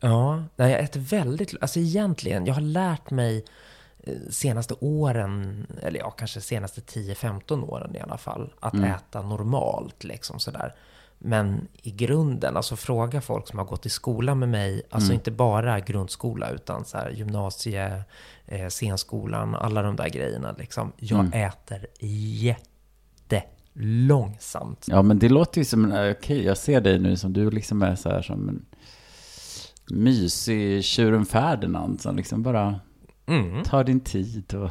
Ja, 0.00 0.44
nej, 0.56 0.70
jag 0.70 0.80
äter 0.80 1.00
väldigt... 1.00 1.54
Alltså 1.60 1.78
egentligen, 1.80 2.46
jag 2.46 2.54
har 2.54 2.60
lärt 2.60 3.10
mig 3.10 3.44
senaste 4.30 4.74
åren, 4.80 5.66
eller 5.82 5.98
ja, 5.98 6.10
kanske 6.10 6.40
senaste 6.40 6.80
10-15 6.80 7.64
åren 7.64 7.96
i 7.96 8.00
alla 8.00 8.18
fall, 8.18 8.52
att 8.60 8.74
äta 8.74 9.22
normalt 9.22 10.04
liksom 10.04 10.40
sådär. 10.40 10.74
Men 11.18 11.68
i 11.82 11.90
grunden, 11.90 12.56
alltså 12.56 12.76
fråga 12.76 13.20
folk 13.20 13.48
som 13.48 13.58
har 13.58 13.66
gått 13.66 13.86
i 13.86 13.88
skola 13.88 14.34
med 14.34 14.48
mig, 14.48 14.82
alltså 14.90 15.12
inte 15.12 15.30
bara 15.30 15.80
grundskola 15.80 16.50
utan 16.50 16.84
så 16.84 16.98
här 16.98 17.10
gymnasie, 17.10 18.02
eh, 18.46 18.68
scenskolan, 18.68 19.54
alla 19.54 19.82
de 19.82 19.96
där 19.96 20.08
grejerna 20.08 20.54
liksom. 20.58 20.92
Jag 20.96 21.30
äter 21.32 21.86
jättelångsamt. 22.00 24.84
ja 24.88 25.02
men 25.02 25.18
det 25.18 25.28
låter 25.28 25.58
ju 25.58 25.64
som 25.64 25.92
eh, 25.92 26.10
okej 26.10 26.44
jag 26.44 26.58
ser 26.58 26.80
dig 26.80 26.98
nu 26.98 27.16
som 27.16 27.32
du 27.32 27.50
liksom 27.50 27.82
är 27.82 27.94
så 27.94 28.08
här 28.08 28.22
som 28.22 28.48
en 28.48 28.64
mysig 29.90 30.84
tjuren 30.84 31.26
Ferdinand 31.26 32.00
som 32.00 32.16
liksom 32.16 32.42
bara 32.42 32.80
Mm. 33.26 33.64
tar 33.64 33.84
din 33.84 34.00
tid 34.00 34.54
och 34.54 34.70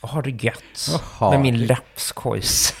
Och 0.00 0.08
har 0.08 0.22
det 0.22 0.30
gött. 0.44 0.88
Jaha, 1.20 1.30
med 1.30 1.40
min 1.40 1.58
det- 1.60 1.66
lapskojs. 1.66 2.74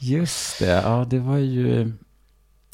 Just 0.00 0.58
det, 0.58 0.66
ja 0.66 1.06
det 1.10 1.18
var 1.18 1.36
ju 1.36 1.92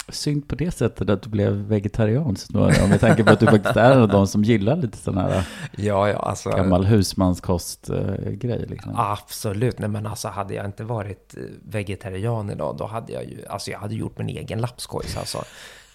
synd 0.09 0.49
på 0.49 0.55
det 0.55 0.71
sättet 0.71 1.11
att 1.11 1.23
du 1.23 1.29
blev 1.31 1.53
vegetarian 1.53 2.37
småningom. 2.37 2.91
Med 2.91 3.01
tanke 3.01 3.25
på 3.25 3.31
att 3.33 3.41
du 3.41 3.47
faktiskt 3.47 3.77
är 3.77 3.93
en 3.93 4.03
av 4.03 4.09
de 4.09 4.27
som 4.27 4.45
gillar 4.45 4.77
lite 4.77 4.99
sån 4.99 5.19
här 5.19 5.47
ja, 5.77 6.09
ja, 6.09 6.17
alltså. 6.19 6.51
gammal 6.51 6.85
husmanskost-grej. 6.85 8.67
Liksom. 8.69 8.93
Absolut. 8.97 9.79
Nej, 9.79 9.89
men 9.89 10.07
alltså 10.07 10.29
hade 10.29 10.55
jag 10.55 10.65
inte 10.67 10.85
varit 10.85 11.35
eh, 11.37 11.43
vegetarian 11.63 12.51
idag, 12.51 12.77
då 12.77 12.87
hade 12.87 13.13
jag 13.13 13.25
ju, 13.25 13.47
alltså 13.49 13.71
jag 13.71 13.79
hade 13.79 13.95
gjort 13.95 14.19
min 14.19 14.29
egen 14.29 14.61
lapskojs 14.61 15.17
alltså. 15.17 15.45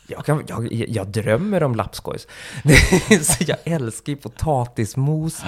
Jag, 0.09 0.25
kan, 0.25 0.43
jag, 0.47 0.71
jag 0.71 1.07
drömmer 1.07 1.63
om 1.63 1.75
lapskojs. 1.75 2.27
Så 3.21 3.43
jag 3.47 3.57
älskar 3.63 4.13
ju 4.13 4.17
potatismos. 4.17 5.41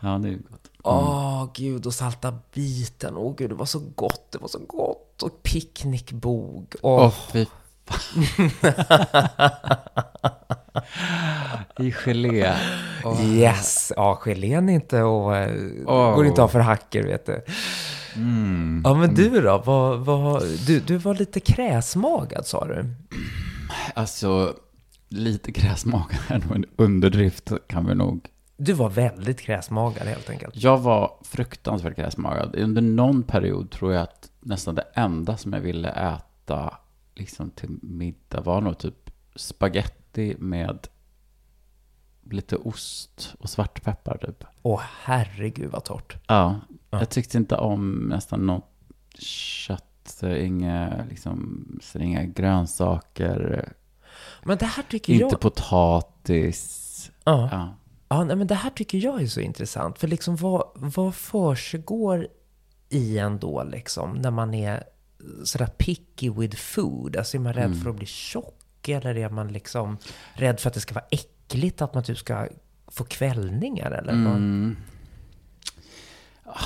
Ja, 0.00 0.08
det 0.18 0.28
är 0.28 0.32
gott. 0.32 0.70
Åh, 0.82 1.48
gud, 1.54 1.86
och 1.86 1.94
salta 1.94 2.38
biten. 2.54 3.16
Åh, 3.16 3.34
gud, 3.38 3.50
det 3.50 3.54
var 3.54 3.66
så 3.66 3.80
gott. 3.94 4.32
Det 4.32 4.38
var 4.38 4.48
så 4.48 4.58
gott. 4.58 5.22
Och 5.22 5.42
picknickbog. 5.42 6.74
Åh, 6.82 7.04
Åh, 7.04 7.14
fy 7.32 7.46
fan. 7.86 8.50
I 11.78 11.92
gelé. 11.92 12.54
Åh. 13.04 13.24
yes. 13.24 13.92
Ja, 13.96 14.20
gelén 14.24 14.68
är 14.68 14.72
inte 14.72 15.02
och 15.02 15.36
eh, 15.36 15.56
Åh. 15.86 16.14
går 16.14 16.26
inte 16.26 16.42
av 16.42 16.48
för 16.48 16.60
hacker, 16.60 17.02
vet 17.02 17.26
du. 17.26 17.44
Mm. 18.16 18.82
Ja, 18.84 18.94
men 18.94 19.14
du 19.14 19.40
då? 19.40 19.62
Vad, 19.64 19.98
vad, 19.98 20.42
du, 20.66 20.80
du 20.80 20.96
var 20.96 21.14
lite 21.14 21.40
kräsmagad, 21.40 22.46
sa 22.46 22.64
du? 22.66 22.94
Alltså, 23.94 24.56
lite 25.08 25.50
gräsmagen 25.50 26.18
är 26.28 26.38
nog 26.38 26.56
en 26.56 26.64
underdrift 26.76 27.52
kan 27.68 27.86
vi 27.86 27.94
nog. 27.94 28.28
Du 28.56 28.72
var 28.72 28.90
väldigt 28.90 29.40
kräsmagad, 29.40 30.06
helt 30.06 30.30
enkelt. 30.30 30.56
Jag 30.56 30.78
var 30.78 31.18
fruktansvärt 31.22 31.96
gräsmagad. 31.96 32.56
Under 32.56 32.82
någon 32.82 33.22
period 33.22 33.70
tror 33.70 33.92
jag 33.92 34.02
att 34.02 34.30
nästan 34.40 34.74
det 34.74 34.84
enda 34.94 35.36
som 35.36 35.52
jag 35.52 35.60
ville 35.60 35.88
äta 35.90 36.74
liksom 37.14 37.50
till 37.50 37.70
middag 37.82 38.40
var 38.40 38.60
nog 38.60 38.78
typ 38.78 39.10
spaghetti 39.36 40.36
med 40.38 40.88
lite 42.30 42.56
ost 42.56 43.34
och 43.38 43.50
svartpeppar 43.50 44.16
typ. 44.18 44.44
Åh, 44.62 44.82
herregud 45.02 45.70
vad 45.70 45.84
torrt. 45.84 46.16
Ja, 46.26 46.60
Ja. 46.90 46.98
jag 46.98 47.10
tyckte 47.10 47.38
inte 47.38 47.56
om 47.56 47.98
nästan 47.98 48.46
något 48.46 48.70
kött, 49.18 49.84
inga, 50.22 51.04
liksom, 51.10 51.66
så 51.82 51.98
inga 51.98 52.24
grönsaker, 52.24 53.72
Men 54.44 54.58
det 54.58 54.66
här 54.66 54.82
tycker 54.82 55.12
inte 55.12 55.24
jag... 55.24 55.40
potatis. 55.40 57.10
Ja. 57.24 57.48
Ja. 57.52 57.76
Ja, 58.08 58.24
nej, 58.24 58.36
men 58.36 58.46
det 58.46 58.54
här 58.54 58.70
tycker 58.70 58.98
jag 58.98 59.22
är 59.22 59.26
så 59.26 59.40
intressant. 59.40 59.98
För 59.98 60.08
liksom 60.08 60.36
vad, 60.36 60.64
vad 60.74 61.14
försiggår 61.14 62.28
i 62.88 63.18
en 63.18 63.38
då 63.38 63.64
liksom 63.64 64.12
när 64.12 64.30
man 64.30 64.54
är 64.54 64.84
sådär 65.44 65.66
picky 65.66 66.30
with 66.30 66.56
food? 66.56 67.16
Alltså 67.16 67.36
är 67.36 67.40
man 67.40 67.52
rädd 67.52 67.64
Mm. 67.64 67.80
för 67.80 67.90
att 67.90 67.96
bli 67.96 68.06
tjock? 68.06 68.88
Eller 68.88 69.16
är 69.16 69.30
man 69.30 69.48
liksom 69.48 69.98
rädd 70.34 70.60
för 70.60 70.68
att 70.68 70.74
det 70.74 70.80
ska 70.80 70.94
vara 70.94 71.04
äckligt? 71.10 71.82
Att 71.82 71.94
man 71.94 72.02
typ 72.04 72.18
ska 72.18 72.48
få 72.88 73.04
kvällningar? 73.04 73.90
Eller 73.90 74.24
vad? 74.24 74.36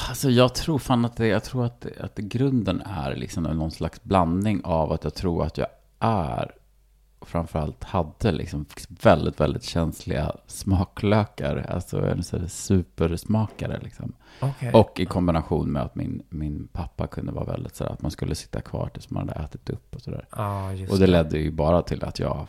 Alltså 0.09 0.31
jag 0.31 0.55
tror 0.55 0.79
fan 0.79 1.05
att 1.05 1.17
det, 1.17 1.27
jag 1.27 1.45
tror 1.45 1.65
att, 1.65 1.81
det, 1.81 2.01
att 2.01 2.17
det 2.17 2.23
grunden 2.23 2.81
är 2.81 3.17
liksom 3.17 3.43
någon 3.43 3.71
slags 3.71 4.03
blandning 4.03 4.61
av 4.65 4.93
att 4.93 5.05
jag 5.05 5.15
tror 5.15 5.45
att 5.45 5.59
jag 5.59 5.69
är 5.99 6.55
och 7.19 7.29
framförallt 7.29 7.85
hade 7.85 8.33
liksom 8.33 8.67
väldigt, 8.89 9.41
väldigt 9.41 9.65
känsliga 9.65 10.33
smaklökar. 10.47 11.67
Alltså 11.69 12.07
en 12.07 12.23
supersmakare 12.49 13.81
liksom. 13.83 14.13
Okej. 14.41 14.73
Och 14.73 15.01
i 15.01 15.07
kombination 15.07 15.73
med 15.73 15.83
att 15.83 15.95
min, 15.95 16.23
min 16.29 16.69
pappa 16.73 17.07
kunde 17.07 17.33
vara 17.33 17.45
väldigt 17.45 17.77
sådär 17.77 17.93
att 17.93 18.03
man 18.03 18.11
skulle 18.11 18.35
sitta 18.35 18.61
kvar 18.61 18.89
tills 18.89 19.11
man 19.11 19.29
hade 19.29 19.41
ätit 19.45 19.71
upp 19.71 19.95
och 19.95 20.01
sådär. 20.01 20.27
Just 20.75 20.93
Och 20.93 20.99
det 20.99 21.07
ledde 21.07 21.39
ju 21.39 21.51
bara 21.51 21.83
till 21.83 22.05
att 22.05 22.19
jag 22.19 22.47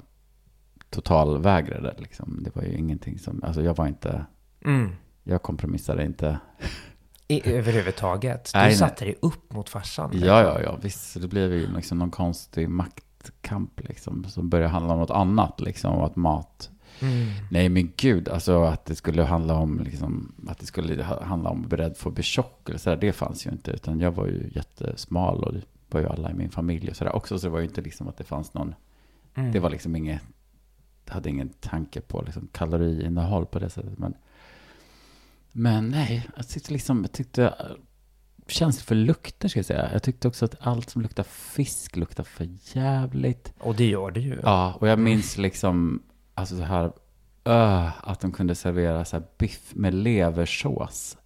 totalvägrade 0.89 1.95
liksom. 1.97 2.39
Det 2.43 2.55
var 2.55 2.63
ju 2.63 2.77
ingenting 2.77 3.19
som, 3.19 3.43
alltså 3.43 3.61
jag 3.61 3.75
var 3.77 3.87
inte, 3.87 4.25
Mm. 4.65 4.89
jag 5.23 5.41
kompromissade 5.41 6.05
inte. 6.05 6.39
I, 7.31 7.41
överhuvudtaget. 7.53 8.49
Du 8.53 8.59
Nej, 8.59 8.75
satte 8.75 9.05
dig 9.05 9.15
upp 9.21 9.53
mot 9.53 9.69
farsan. 9.69 10.11
liksom. 10.11 10.27
Ja, 10.29 10.41
ja, 10.43 10.61
ja, 10.61 10.77
visst. 10.81 11.11
Så 11.11 11.19
det 11.19 11.27
blev 11.27 11.53
ju 11.53 11.73
liksom 11.75 11.97
någon 11.99 12.11
konstig 12.11 12.69
maktkamp 12.69 13.79
liksom. 13.87 14.23
Som 14.23 14.49
började 14.49 14.69
handla 14.69 14.93
om 14.93 14.99
något 14.99 15.09
annat 15.11 15.61
liksom. 15.61 15.93
Och 15.93 16.05
att 16.05 16.15
mat. 16.15 16.69
Mm. 17.01 17.27
Nej 17.51 17.69
men 17.69 17.91
gud, 17.97 18.29
alltså 18.29 18.63
att 18.63 18.85
det 18.85 18.95
skulle 18.95 19.23
handla 19.23 19.53
om 19.55 19.79
liksom. 19.79 20.31
Att 20.47 20.59
det 20.59 20.65
skulle 20.65 21.03
ha- 21.03 21.23
handla 21.23 21.49
om 21.49 21.61
beredd 21.67 21.97
för 21.97 22.09
att 22.09 22.13
bli 22.15 22.23
tjock 22.23 22.69
eller 22.69 22.79
sådär. 22.79 22.97
Det 22.97 23.11
fanns 23.13 23.47
ju 23.47 23.51
inte. 23.51 23.71
Utan 23.71 23.99
jag 23.99 24.11
var 24.11 24.25
ju 24.27 24.51
jättesmal 24.55 25.43
och 25.43 25.53
det 25.53 25.61
var 25.89 26.01
ju 26.01 26.07
alla 26.07 26.31
i 26.31 26.33
min 26.33 26.49
familj 26.49 26.89
och 26.89 26.95
sådär 26.95 27.15
också. 27.15 27.39
Så 27.39 27.47
det 27.47 27.51
var 27.51 27.59
ju 27.59 27.65
inte 27.65 27.81
liksom 27.81 28.07
att 28.07 28.17
det 28.17 28.23
fanns 28.23 28.53
någon. 28.53 28.75
Mm. 29.35 29.51
Det 29.51 29.59
var 29.59 29.69
liksom 29.69 29.95
inget. 29.95 30.21
Jag 31.05 31.13
hade 31.13 31.29
ingen 31.29 31.49
tanke 31.49 32.01
på 32.01 32.21
liksom 32.21 32.47
kaloriinnehåll 32.51 33.45
på 33.45 33.59
det 33.59 33.69
sättet. 33.69 33.97
Men, 33.99 34.13
men 35.51 35.89
nej, 35.89 36.27
jag 36.35 36.47
tyckte 36.47 36.73
liksom, 36.73 37.01
jag 37.01 37.11
tyckte 37.11 37.45
äh, 37.45 37.65
känslig 38.47 38.83
för 38.85 38.95
lukter 38.95 39.47
ska 39.47 39.59
jag 39.59 39.65
säga. 39.65 39.89
Jag 39.93 40.03
tyckte 40.03 40.27
också 40.27 40.45
att 40.45 40.55
allt 40.59 40.89
som 40.89 41.01
luktar 41.01 41.23
fisk 41.23 41.95
luktar 41.95 42.23
för 42.23 42.47
jävligt. 42.73 43.53
Och 43.59 43.75
det 43.75 43.85
gör 43.85 44.11
det 44.11 44.19
ju. 44.19 44.39
Ja, 44.43 44.73
och 44.79 44.87
jag 44.87 44.99
minns 44.99 45.37
liksom, 45.37 46.03
alltså 46.33 46.57
så 46.57 46.63
här, 46.63 46.91
öh, 47.45 48.09
att 48.09 48.19
de 48.19 48.31
kunde 48.31 48.55
servera 48.55 49.05
så 49.05 49.15
här 49.17 49.25
biff 49.37 49.71
med 49.75 49.93
leversås. 49.93 51.17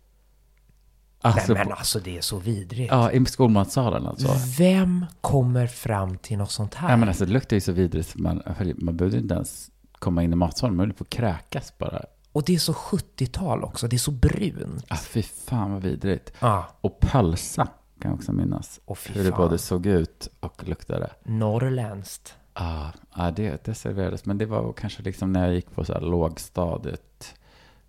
Alltså, 1.22 1.53
Nej, 1.53 1.65
men 1.65 1.74
alltså 1.77 2.00
det 2.00 2.17
är 2.17 2.22
så 2.22 2.39
vidrigt. 2.39 2.91
ja, 2.91 3.12
i 3.12 3.25
skolmatsalen 3.25 4.05
alltså. 4.05 4.27
Vem 4.58 5.05
kommer 5.22 5.67
fram 5.67 6.17
till 6.17 6.38
något 6.38 6.51
sånt 6.51 6.74
här? 6.74 6.89
Ja, 6.89 6.98
men 6.98 7.08
alltså 7.10 7.25
det 7.25 7.32
luktar 7.32 7.55
ju 7.55 7.62
så 7.62 7.72
vidrigt, 7.72 8.15
man, 8.15 8.41
man 8.75 8.98
behövde 8.98 9.17
inte 9.17 9.34
ens 9.36 9.72
komma 10.00 10.24
in 10.24 10.34
i 10.34 10.36
matsalen, 10.36 10.75
man 10.75 10.86
höll 10.86 10.94
på 10.94 11.03
att 11.03 11.10
kräkas 11.10 11.77
bara. 11.77 12.01
Och 12.36 12.44
det 12.46 12.56
är 12.56 12.60
så 12.60 12.74
70-tal 12.74 13.63
också, 13.63 13.88
det 13.88 13.96
är 13.96 13.98
så 13.98 14.12
brunt. 14.12 14.86
Ah, 14.88 14.98
fy 14.98 15.22
fan 15.24 15.72
vad 15.72 15.82
vidrigt. 15.82 16.34
Ja, 16.39 16.65
Och 16.82 17.00
pölsa 17.00 17.68
kan 18.00 18.12
jag 18.12 18.13
också 18.13 18.32
minnas. 18.34 18.80
fy 18.96 19.13
Hur 19.13 19.24
det 19.24 19.32
både 19.32 19.58
såg 19.58 19.86
ut 19.86 20.30
och 20.39 20.68
luktade. 20.68 21.10
Norrländskt. 21.24 22.36
Ja, 22.54 22.92
ah, 23.12 23.32
det, 23.32 23.65
det 23.65 23.74
serverades. 23.74 24.25
Men 24.25 24.38
det 24.38 24.46
var 24.46 24.74
kanske 24.74 25.04
liksom 25.04 25.34
när 25.34 25.46
jag 25.46 25.56
gick 25.56 25.72
på 25.72 25.86
så 25.86 25.94
här 25.94 26.01
lågstadiet. 26.01 27.36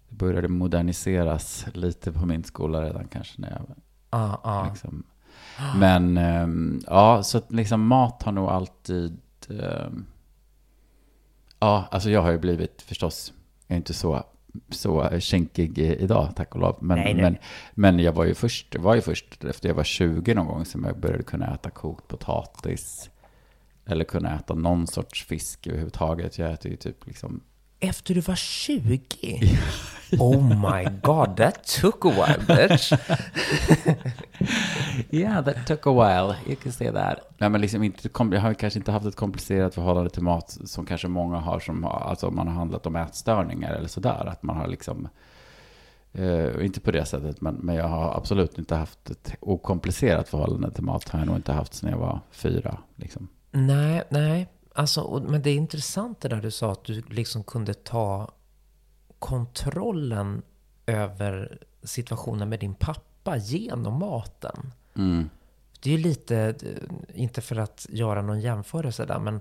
Det 0.09 0.15
började 0.15 0.49
moderniseras 0.49 1.67
lite 1.73 2.13
på 2.13 2.27
min 2.27 2.45
skola 2.45 2.83
redan 2.83 3.09
kanske 3.09 3.41
när 3.41 3.51
jag 3.51 3.77
Ja, 4.11 4.41
ja. 4.45 4.67
liksom. 4.71 5.03
Men 5.77 6.17
ehm, 6.17 6.81
ja, 6.87 7.23
så 7.23 7.39
att 7.39 7.53
liksom 7.53 7.87
mat 7.87 8.23
har 8.23 8.33
nog 8.33 8.49
alltid... 8.49 9.21
ehm, 9.49 10.07
ja, 11.59 11.85
alltså 11.91 12.11
jag 12.11 12.23
har 12.23 12.31
ju 12.31 12.39
blivit 12.39 12.83
förstås, 12.83 13.33
jag 13.67 13.75
är 13.75 13.77
inte 13.77 13.95
så, 13.95 14.25
så 14.71 15.21
kinkig 15.21 15.79
i- 15.79 15.97
idag, 16.03 16.33
tack 16.37 16.55
och 16.55 16.61
lov. 16.61 16.79
Men, 16.81 16.99
Nej, 16.99 17.15
nej. 17.15 17.23
men, 17.23 17.37
men 17.75 17.99
jag 17.99 18.13
var 18.13 18.25
ju 18.25 18.35
först, 18.35 18.77
var 18.79 18.95
ju 18.95 19.01
först 19.01 19.45
efter 19.45 19.69
jag 19.69 19.75
var 19.75 19.85
20 19.85 20.35
någon 20.35 20.47
gång 20.47 20.65
som 20.65 20.85
jag 20.85 20.99
började 21.01 21.23
kunna 21.23 21.55
äta 21.55 21.71
kokt 21.71 22.09
potatis. 22.09 23.11
Eller 23.87 24.05
kunna 24.05 24.37
äta 24.37 24.55
någon 24.55 24.87
sorts 24.87 25.25
fisk 25.27 25.67
överhuvudtaget. 25.67 26.39
Jag 26.39 26.53
äter 26.53 26.71
ju 26.71 26.77
typ 26.77 27.07
liksom 27.07 27.41
Efter 27.81 28.15
du 28.15 28.21
var 28.21 28.37
20? 28.37 29.01
Oh 30.19 30.43
my 30.43 30.85
god, 31.03 31.37
that 31.37 31.65
took 31.81 32.05
a 32.05 32.11
while 32.11 32.69
bitch. 32.69 32.93
Yeah, 35.11 35.45
that 35.45 35.67
took 35.67 35.87
a 35.87 35.93
while. 35.93 36.37
You 36.47 36.57
can 36.57 36.73
say 36.73 36.93
that. 36.93 37.19
Nej, 37.39 37.51
men 37.51 37.61
liksom 37.61 37.83
inte, 37.83 38.09
jag 38.19 38.41
har 38.41 38.55
kanske 38.55 38.79
inte 38.79 38.93
haft 38.93 39.07
ett 39.07 39.17
komplicerat 39.17 39.75
förhållande 39.75 40.11
till 40.11 40.23
mat 40.23 40.59
som 40.65 40.87
kanske 40.87 41.09
många 41.09 41.37
har, 41.37 41.61
som 41.61 41.85
har, 41.85 42.01
alltså 42.01 42.31
man 42.31 42.49
har 42.49 42.55
handlat 42.55 42.87
om 42.87 42.97
ätstörningar 42.97 43.75
eller 43.75 43.89
sådär. 43.89 44.27
Att 44.27 44.43
man 44.43 44.57
har 44.57 44.67
liksom, 44.69 45.09
eh, 46.13 46.65
inte 46.65 46.81
på 46.81 46.91
det 46.91 47.05
sättet, 47.05 47.41
men, 47.41 47.55
men 47.55 47.75
jag 47.75 47.89
har 47.89 48.17
absolut 48.17 48.59
inte 48.59 48.75
haft 48.75 49.11
ett 49.11 49.35
okomplicerat 49.41 50.29
förhållande 50.29 50.71
till 50.71 50.85
mat. 50.85 51.09
Har 51.09 51.19
jag 51.19 51.27
nog 51.27 51.37
inte 51.37 51.53
haft 51.53 51.75
sedan 51.75 51.91
jag 51.91 51.99
var 51.99 52.21
fyra. 52.31 52.79
Liksom. 52.97 53.29
Nej, 53.51 54.03
nej. 54.09 54.47
Alltså, 54.77 55.01
och, 55.01 55.23
men 55.23 55.43
det 55.43 55.51
är 55.51 55.55
intressant 55.55 56.21
det 56.21 56.29
där 56.29 56.41
du 56.41 56.51
sa 56.51 56.73
att 56.73 56.85
du 56.85 57.03
liksom 57.03 57.45
kunde 57.45 57.75
ta 57.75 58.31
kontrollen 59.19 60.43
över 60.87 61.59
situationen 61.83 62.49
med 62.49 62.61
din 62.61 62.75
pappa 62.75 63.37
genom 63.37 63.99
maten. 63.99 64.73
Mm. 64.97 65.31
Det 65.81 65.91
är 65.91 65.97
ju 65.97 66.03
lite, 66.03 66.39
eh, 66.39 67.21
inte 67.21 67.41
för 67.41 67.57
att 67.57 67.87
göra 67.91 68.23
någon 68.23 68.41
jämförelse 68.41 69.07
där, 69.07 69.19
men 69.19 69.41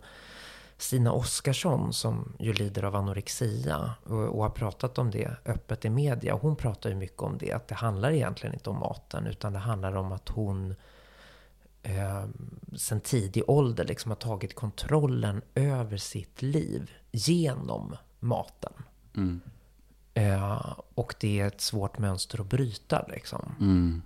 Stina 0.78 1.12
Oskarsson 1.12 1.94
som 1.94 2.34
ju 2.40 2.54
lider 2.54 2.84
av 2.84 2.96
anorexia 2.96 3.94
och, 4.04 4.24
och 4.24 4.44
har 4.44 4.50
pratat 4.50 4.98
om 4.98 5.12
det 5.12 5.38
öppet 5.46 5.86
i 5.86 5.90
media. 5.90 6.34
Hon 6.34 6.56
pratar 6.56 6.90
ju 6.90 6.96
mycket 6.96 7.22
om 7.22 7.38
det, 7.38 7.52
att 7.52 7.68
det 7.68 7.76
handlar 7.76 8.12
egentligen 8.12 8.54
inte 8.54 8.70
om 8.70 8.80
maten, 8.80 9.28
utan 9.28 9.54
det 9.54 9.60
handlar 9.60 9.96
om 9.96 10.12
att 10.12 10.30
hon 10.30 10.76
eh, 11.86 12.24
sen 12.78 13.02
tidig 13.02 13.44
ålder 13.48 13.86
liksom 13.86 14.12
har 14.12 14.16
tagit 14.16 14.56
kontrollen 14.56 15.42
över 15.56 15.98
sitt 15.98 16.42
liv 16.42 16.92
genom 17.12 17.96
maten. 18.20 18.74
Mm. 19.16 19.42
Eh, 20.14 20.74
och 20.96 21.16
det 21.20 21.40
är 21.40 21.48
ett 21.48 21.62
svårt 21.62 21.98
mönster 22.00 22.42
att 22.42 22.50
bryta 22.50 23.06
liksom. 23.08 23.56
Mm. 23.60 24.02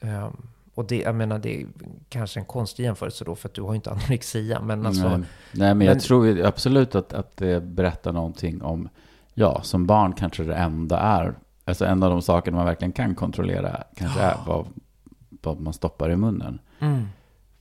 Eh, 0.00 0.30
och 0.74 0.84
det, 0.84 0.98
jag 1.00 1.14
menar, 1.14 1.38
det 1.38 1.62
är 1.62 1.66
kanske 2.08 2.40
en 2.40 2.46
konstig 2.46 2.84
jämförelse 2.84 3.24
då, 3.24 3.34
för 3.34 3.48
att 3.48 3.54
du 3.54 3.62
har 3.62 3.72
ju 3.72 3.76
inte 3.76 3.90
anorexia. 3.90 4.60
Men 4.60 4.86
alltså, 4.86 5.08
Nej. 5.08 5.28
Nej, 5.52 5.74
men 5.74 5.86
jag 5.86 5.94
men- 5.94 6.00
tror 6.00 6.44
absolut 6.44 6.94
att, 6.94 7.12
att 7.12 7.36
det 7.36 7.62
berättar 7.62 8.12
någonting 8.12 8.62
om, 8.62 8.88
ja, 9.34 9.62
som 9.62 9.86
barn 9.86 10.12
kanske 10.12 10.44
det 10.44 10.54
enda 10.54 10.98
är, 10.98 11.34
alltså 11.64 11.84
en 11.84 12.02
av 12.02 12.10
de 12.10 12.22
sakerna 12.22 12.56
man 12.56 12.66
verkligen 12.66 12.92
kan 12.92 13.14
kontrollera 13.14 13.84
kanske 13.96 14.20
är 14.20 14.36
vad, 14.46 14.66
vad 15.44 15.60
man 15.60 15.72
stoppar 15.72 16.10
i 16.10 16.16
munnen. 16.16 16.58
mm, 16.80 17.08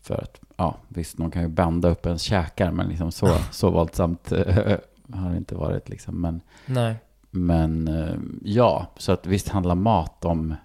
För 0.01 0.15
att, 0.21 0.39
ja, 0.57 0.77
visst, 0.87 1.17
någon 1.17 1.31
kan 1.31 1.41
ju 1.41 1.47
banda 1.47 1.89
upp 1.89 2.05
ens 2.05 2.21
käkar, 2.21 2.71
men 2.71 2.87
liksom 2.87 3.11
så, 3.11 3.37
så 3.51 3.69
våldsamt 3.71 4.31
eh, 4.31 4.77
har 5.13 5.29
det 5.31 5.37
inte 5.37 5.55
varit 5.55 5.89
liksom. 5.89 6.21
Men, 6.21 6.41
nej, 6.65 6.95
men 7.31 7.87
eh, 7.87 8.15
ja, 8.41 8.87
så 8.97 9.11
att 9.11 9.25
visst 9.25 9.47
handlar 9.49 9.75
mat 9.75 10.25
om, 10.25 10.55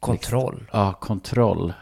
kontroll. 0.00 0.70
ja, 0.72 0.92
kontroll. 0.92 1.72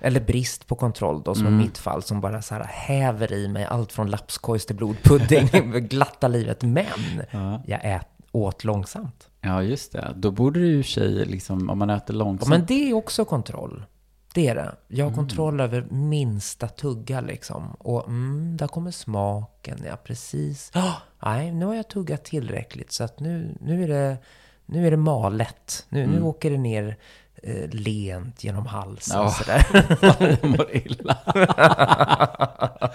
Eller 0.00 0.20
brist 0.20 0.66
på 0.66 0.74
kontroll 0.74 1.22
då, 1.24 1.34
som 1.34 1.46
Mm. 1.46 1.60
i 1.60 1.62
mitt 1.62 1.78
fall, 1.78 2.02
som 2.02 2.20
bara 2.20 2.42
så 2.42 2.54
här 2.54 2.64
häver 2.64 3.32
i 3.32 3.48
mig 3.48 3.64
allt 3.64 3.92
från 3.92 4.10
lapskojs 4.10 4.66
till 4.66 4.76
blodpudding, 4.76 5.48
glatta 5.88 6.28
livet. 6.28 6.62
Men 6.62 6.84
Ja. 7.30 7.62
jag 7.66 7.80
ät, 7.84 8.06
åt 8.32 8.64
långsamt. 8.64 9.29
Ja, 9.40 9.62
just 9.62 9.92
det. 9.92 10.14
Då 10.16 10.30
borde 10.30 10.60
det 10.60 10.66
ju 10.66 10.82
tjejer, 10.82 11.26
liksom, 11.26 11.70
om 11.70 11.78
man 11.78 11.90
äter 11.90 12.16
Ja, 12.16 12.18
långsamt. 12.24 12.48
men 12.50 12.66
det 12.66 12.90
är 12.90 12.94
också 12.94 13.24
kontroll. 13.24 13.84
Det 14.34 14.48
är 14.48 14.54
det. 14.54 14.74
Jag 14.88 15.04
har 15.08 15.14
kontroll 15.14 15.60
över 15.60 15.86
minsta 15.90 16.68
tugga 16.68 17.20
liksom. 17.20 17.70
Och 17.78 18.08
mm, 18.08 18.56
där 18.56 18.66
kommer 18.68 18.90
smaken. 18.90 19.78
Ja, 19.86 19.96
precis. 20.04 20.70
Ah, 20.74 20.92
nej, 21.22 21.52
nu 21.52 21.66
har 21.66 21.74
jag 21.74 21.88
tuggat 21.88 22.24
tillräckligt. 22.24 22.92
Så 22.92 23.04
att 23.04 23.20
nu, 23.20 23.56
nu, 23.60 23.84
är, 23.84 23.88
det, 23.88 24.16
nu 24.66 24.86
är 24.86 24.90
det 24.90 24.96
malet. 24.96 25.86
Nu, 25.88 26.06
nu 26.06 26.22
åker 26.22 26.50
det 26.50 26.58
ner 26.58 26.96
eh, 27.42 27.68
lent 27.70 28.44
genom 28.44 28.66
halsen. 28.66 29.20
Ja. 29.20 29.30
Sådär. 29.30 29.64
Jag 30.00 30.44
mår 30.50 30.76
illa. 30.76 31.16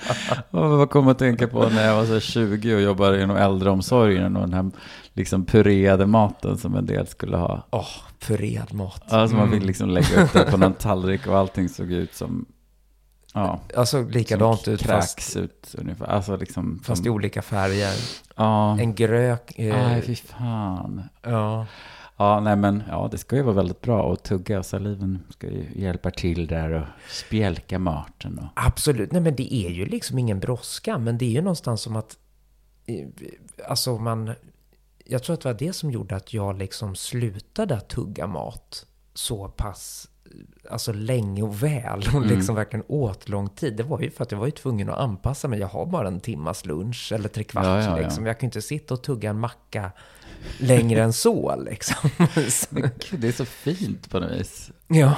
Vad 0.49 0.89
kom 0.89 1.08
att 1.08 1.19
tänka 1.19 1.47
på 1.47 1.69
när 1.69 1.88
jag 1.88 1.95
var 1.95 2.05
så 2.05 2.19
20 2.19 2.75
och 2.75 2.81
jobbade 2.81 3.23
inom 3.23 3.38
äldreomsorgen 3.38 4.36
och 4.36 4.41
den 4.41 4.53
här 4.53 4.71
liksom 5.13 5.45
pureade 5.45 6.05
maten 6.05 6.58
som 6.58 6.75
en 6.75 6.86
del 6.86 7.08
skulle 7.08 7.38
ha. 7.38 7.67
Åh, 7.71 7.88
puread 8.19 8.73
mat. 8.73 9.13
Alltså 9.13 9.36
man 9.38 9.51
fick 9.51 9.63
liksom 9.63 9.89
lägga 9.89 10.23
upp 10.23 10.34
det 10.34 10.51
på 10.51 10.58
någon 10.58 10.73
tallrik 10.79 11.27
och 11.27 11.38
allting 11.38 11.69
såg 11.69 11.91
ut 11.91 12.13
som, 12.15 12.45
ja, 13.34 13.60
Alltså 13.77 14.01
likadant 14.03 14.67
ut 14.67 14.81
fast, 14.81 15.38
ut 15.38 15.75
ungefär. 15.77 16.05
Alltså 16.05 16.38
liksom, 16.38 16.79
fast 16.84 17.01
i 17.01 17.05
som, 17.05 17.13
olika 17.13 17.41
färger. 17.41 17.93
ja, 18.36 18.79
En 18.79 18.95
grök. 18.95 19.60
Eh, 19.60 19.75
nej 19.75 20.01
fy 20.01 20.15
fan. 20.15 21.03
ja. 21.23 21.65
Ja, 22.17 22.39
nej 22.39 22.56
men 22.56 22.84
ja, 22.89 23.08
det 23.12 23.17
ska 23.17 23.36
ju 23.36 23.41
vara 23.41 23.56
väldigt 23.56 23.82
bra 23.82 24.13
att 24.13 24.23
tugga. 24.23 24.63
Saliven 24.63 25.23
ska 25.30 25.47
ju 25.47 25.65
hjälpa 25.75 26.12
till 26.12 26.47
där 26.47 26.71
och 26.71 26.86
spjälka 27.10 27.80
maten. 27.80 28.39
Och, 28.39 28.45
Absolut. 28.65 29.12
Nej, 29.12 29.21
men 29.21 29.36
det 29.36 29.54
är 29.56 29.69
ju 29.69 29.86
liksom 29.86 30.19
ingen 30.19 30.39
brådska. 30.39 30.97
Men 30.97 31.17
det 31.17 31.25
är 31.25 31.30
ju 31.30 31.41
någonstans 31.41 31.82
som 31.82 31.95
att... 31.95 32.17
eh, 32.86 33.08
Alltså 33.69 33.97
man... 33.97 34.32
Jag 35.06 35.23
tror 35.23 35.34
att 35.34 35.41
det 35.41 35.49
var 35.49 35.60
det 35.60 35.73
som 35.73 35.91
gjorde 35.91 36.15
att 36.15 36.34
jag 36.34 36.58
liksom 36.58 36.95
slutade 36.95 37.75
att 37.75 37.88
tugga 37.89 38.28
mat 38.28 38.86
så 39.13 39.47
pass 39.47 40.10
eh, 40.25 40.71
alltså 40.71 40.93
länge 40.93 41.43
och 41.43 41.63
väl 41.63 42.04
och 42.15 42.25
liksom 42.25 42.56
verkligen 42.56 42.86
åt 42.88 43.30
lång 43.30 43.49
tid. 43.49 43.75
Det 43.75 43.84
var 43.84 43.99
ju 44.01 44.12
för 44.12 44.23
att 44.23 44.32
jag 44.32 44.39
var 44.39 44.45
ju 44.45 44.51
tvungen 44.51 44.89
att 44.89 44.97
anpassa 44.97 45.47
mig. 45.47 45.60
Jag 45.60 45.67
har 45.67 45.86
bara 45.86 46.08
en 46.08 46.19
timmas 46.19 46.65
lunch 46.65 47.12
eller 47.15 47.30
tre 47.30 47.43
kvart 47.43 47.65
Ja, 47.65 47.82
ja, 47.84 47.97
ja. 47.97 48.04
liksom. 48.04 48.25
Jag 48.25 48.39
kan 48.39 48.47
inte 48.47 48.62
sitta 48.62 48.93
och 48.93 49.04
tugga 49.04 49.30
en 49.30 49.39
macka 49.39 49.91
längre 50.60 51.03
än 51.03 51.13
så 51.13 51.55
liksom. 51.55 52.10
Gud, 52.71 53.19
det 53.19 53.27
är 53.27 53.31
så 53.31 53.45
fint 53.45 54.10
på 54.10 54.19
något 54.19 54.31
vis. 54.31 54.71
ja. 54.88 55.17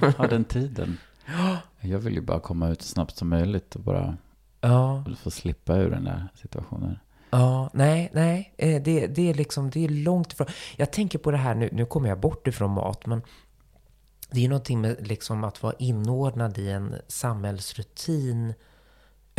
Ja, 0.00 0.10
ha 0.18 0.26
den 0.26 0.44
tiden. 0.44 0.98
Jag 1.80 1.98
vill 1.98 2.14
ju 2.14 2.20
bara 2.20 2.40
komma 2.40 2.68
ut 2.68 2.82
så 2.82 2.88
snabbt 2.88 3.16
som 3.16 3.28
möjligt 3.28 3.74
och 3.74 3.82
bara 3.82 4.16
ja. 4.60 5.04
få 5.22 5.30
slippa 5.30 5.76
ur 5.76 5.90
den 5.90 6.04
där 6.04 6.28
situationen. 6.34 6.98
Ja, 7.30 7.70
nej, 7.72 8.10
nej. 8.12 8.54
eh, 8.58 8.82
Det, 8.82 9.06
det 9.06 9.30
är 9.30 9.34
liksom, 9.34 9.70
det 9.70 9.84
är 9.84 9.88
långt 9.88 10.32
ifrån. 10.32 10.46
Jag 10.76 10.92
tänker 10.92 11.18
på 11.18 11.30
det 11.30 11.36
här 11.36 11.54
nu, 11.54 11.68
nu 11.72 11.86
kommer 11.86 12.08
jag 12.08 12.20
bort 12.20 12.46
ifrån 12.46 12.70
mat, 12.70 13.06
men 13.06 13.22
det 14.30 14.38
är 14.38 14.42
ju 14.42 14.48
någonting 14.48 14.80
med 14.80 15.06
liksom 15.08 15.44
att 15.44 15.62
vara 15.62 15.74
inordnad 15.78 16.58
i 16.58 16.70
en 16.70 16.94
samhällsrutin 17.08 18.54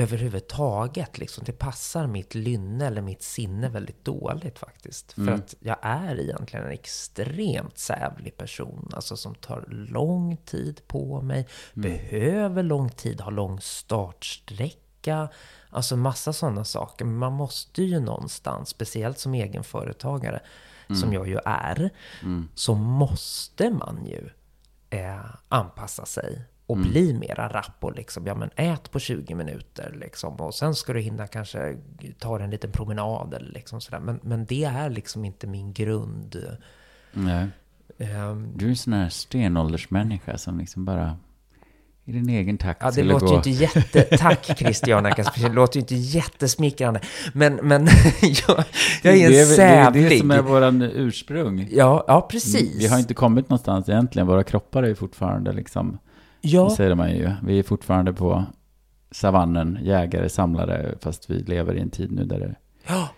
överhuvudtaget. 0.02 1.18
Liksom. 1.18 1.44
Det 1.44 1.52
passar 1.52 2.08
mitt 2.08 2.36
lynne 2.36 2.88
eller 2.88 3.02
mitt 3.02 3.24
sinne 3.24 3.70
väldigt 3.70 4.06
dåligt 4.06 4.60
faktiskt. 4.60 5.12
För 5.12 5.32
att 5.32 5.56
jag 5.60 5.78
är 5.82 6.20
egentligen 6.20 6.66
en 6.66 6.72
extremt 6.72 7.78
sävlig 7.78 8.38
person. 8.38 8.92
Alltså 8.96 9.18
som 9.18 9.36
tar 9.36 9.66
lång 9.70 10.38
tid 10.38 10.82
på 10.88 11.22
mig, 11.22 11.48
behöver 11.74 12.64
lång 12.64 12.90
tid, 12.90 13.22
har 13.22 13.32
lång 13.32 13.62
startsträcka. 13.62 15.30
Alltså 15.70 15.98
massa 15.98 16.34
sådana 16.34 16.66
saker. 16.66 17.06
Men 17.06 17.18
man 17.18 17.34
måste 17.34 17.84
ju 17.84 18.00
någonstans, 18.00 18.70
speciellt 18.70 19.20
som 19.20 19.34
egenföretagare, 19.34 20.40
som 21.02 21.14
jag 21.14 21.28
ju 21.28 21.38
är, 21.46 21.90
så 22.56 22.76
måste 22.76 23.70
man 23.70 24.06
ju 24.06 24.30
eh, 24.90 25.26
anpassa 25.50 26.06
sig 26.06 26.42
och 26.72 26.78
bli 26.78 27.14
mera 27.14 27.48
rapp 27.50 27.76
och 27.84 27.96
liksom, 27.96 28.28
ja 28.28 28.36
men 28.36 28.50
ät 28.56 28.92
på 28.92 29.00
20 29.00 29.36
minuter 29.36 29.96
liksom. 30.00 30.36
Och 30.36 30.54
sen 30.56 30.76
ska 30.76 30.94
du 30.94 31.00
hinna 31.00 31.28
kanske 31.28 31.78
ta 32.20 32.40
en 32.40 32.50
liten 32.50 32.72
promenad 32.72 33.34
eller 33.34 33.52
liksom 33.52 33.82
sådär. 33.82 34.00
Men, 34.00 34.20
men 34.24 34.46
det 34.46 34.64
är 34.64 34.90
liksom 34.90 35.26
inte 35.26 35.48
min 35.48 35.74
grund. 35.74 36.36
Nej. 37.14 37.48
Ehm, 37.98 38.52
Du 38.56 38.66
är 38.66 38.70
en 38.70 38.76
sån 38.76 38.94
här 38.94 39.10
stenåldersmänniska 39.10 40.38
som 40.38 40.60
liksom 40.60 40.86
bara 40.86 41.18
i 42.06 42.12
din 42.12 42.30
egen 42.30 42.58
takt 42.58 42.82
Ja, 42.84 42.92
det 42.92 43.04
låter 43.04 43.26
gå. 43.26 43.32
ju 43.32 43.38
inte 43.38 43.50
jätte... 43.50 44.04
Tack 44.18 44.46
Christiana 44.58 45.12
Kaspersen, 45.12 45.50
det 45.50 45.56
låter 45.56 45.76
ju 45.78 45.82
inte 45.82 45.96
jättesmickrande. 45.96 47.02
Men, 47.34 47.56
men 47.56 47.82
jag, 48.48 48.64
jag 49.04 49.16
är 49.18 49.26
en 49.26 49.32
det, 49.32 49.40
är, 49.40 49.46
väl- 49.46 49.58
det 49.58 49.64
är 49.64 49.92
det 49.92 49.94
sävlig. 49.94 50.20
som 50.20 50.32
är 50.32 50.42
våran 50.42 50.82
ursprung. 50.82 51.68
Ja, 51.72 52.06
ja, 52.08 52.22
precis. 52.32 52.76
Vi 52.84 52.88
har 52.88 53.00
inte 53.00 53.14
kommit 53.14 53.50
någonstans 53.50 53.90
egentligen. 53.90 54.28
Våra 54.28 54.44
kroppar 54.44 54.84
är 54.84 54.88
ju 54.88 54.96
fortfarande 54.96 55.52
liksom, 55.54 55.98
ja, 56.42 56.64
det 56.64 56.72
säger 56.76 56.96
man 56.96 57.12
ju. 57.12 57.32
Vi 57.44 57.60
är 57.60 57.64
fortfarande 57.64 58.14
på 58.14 58.46
savannen, 59.12 59.80
jägare, 59.82 60.30
samlare, 60.30 60.96
fast 61.02 61.30
vi 61.30 61.34
lever 61.44 61.74
i 61.76 61.80
en 61.80 61.90
tid 61.90 62.12
nu 62.12 62.26
där 62.26 62.40
det 62.40 62.56
ja, 62.88 63.10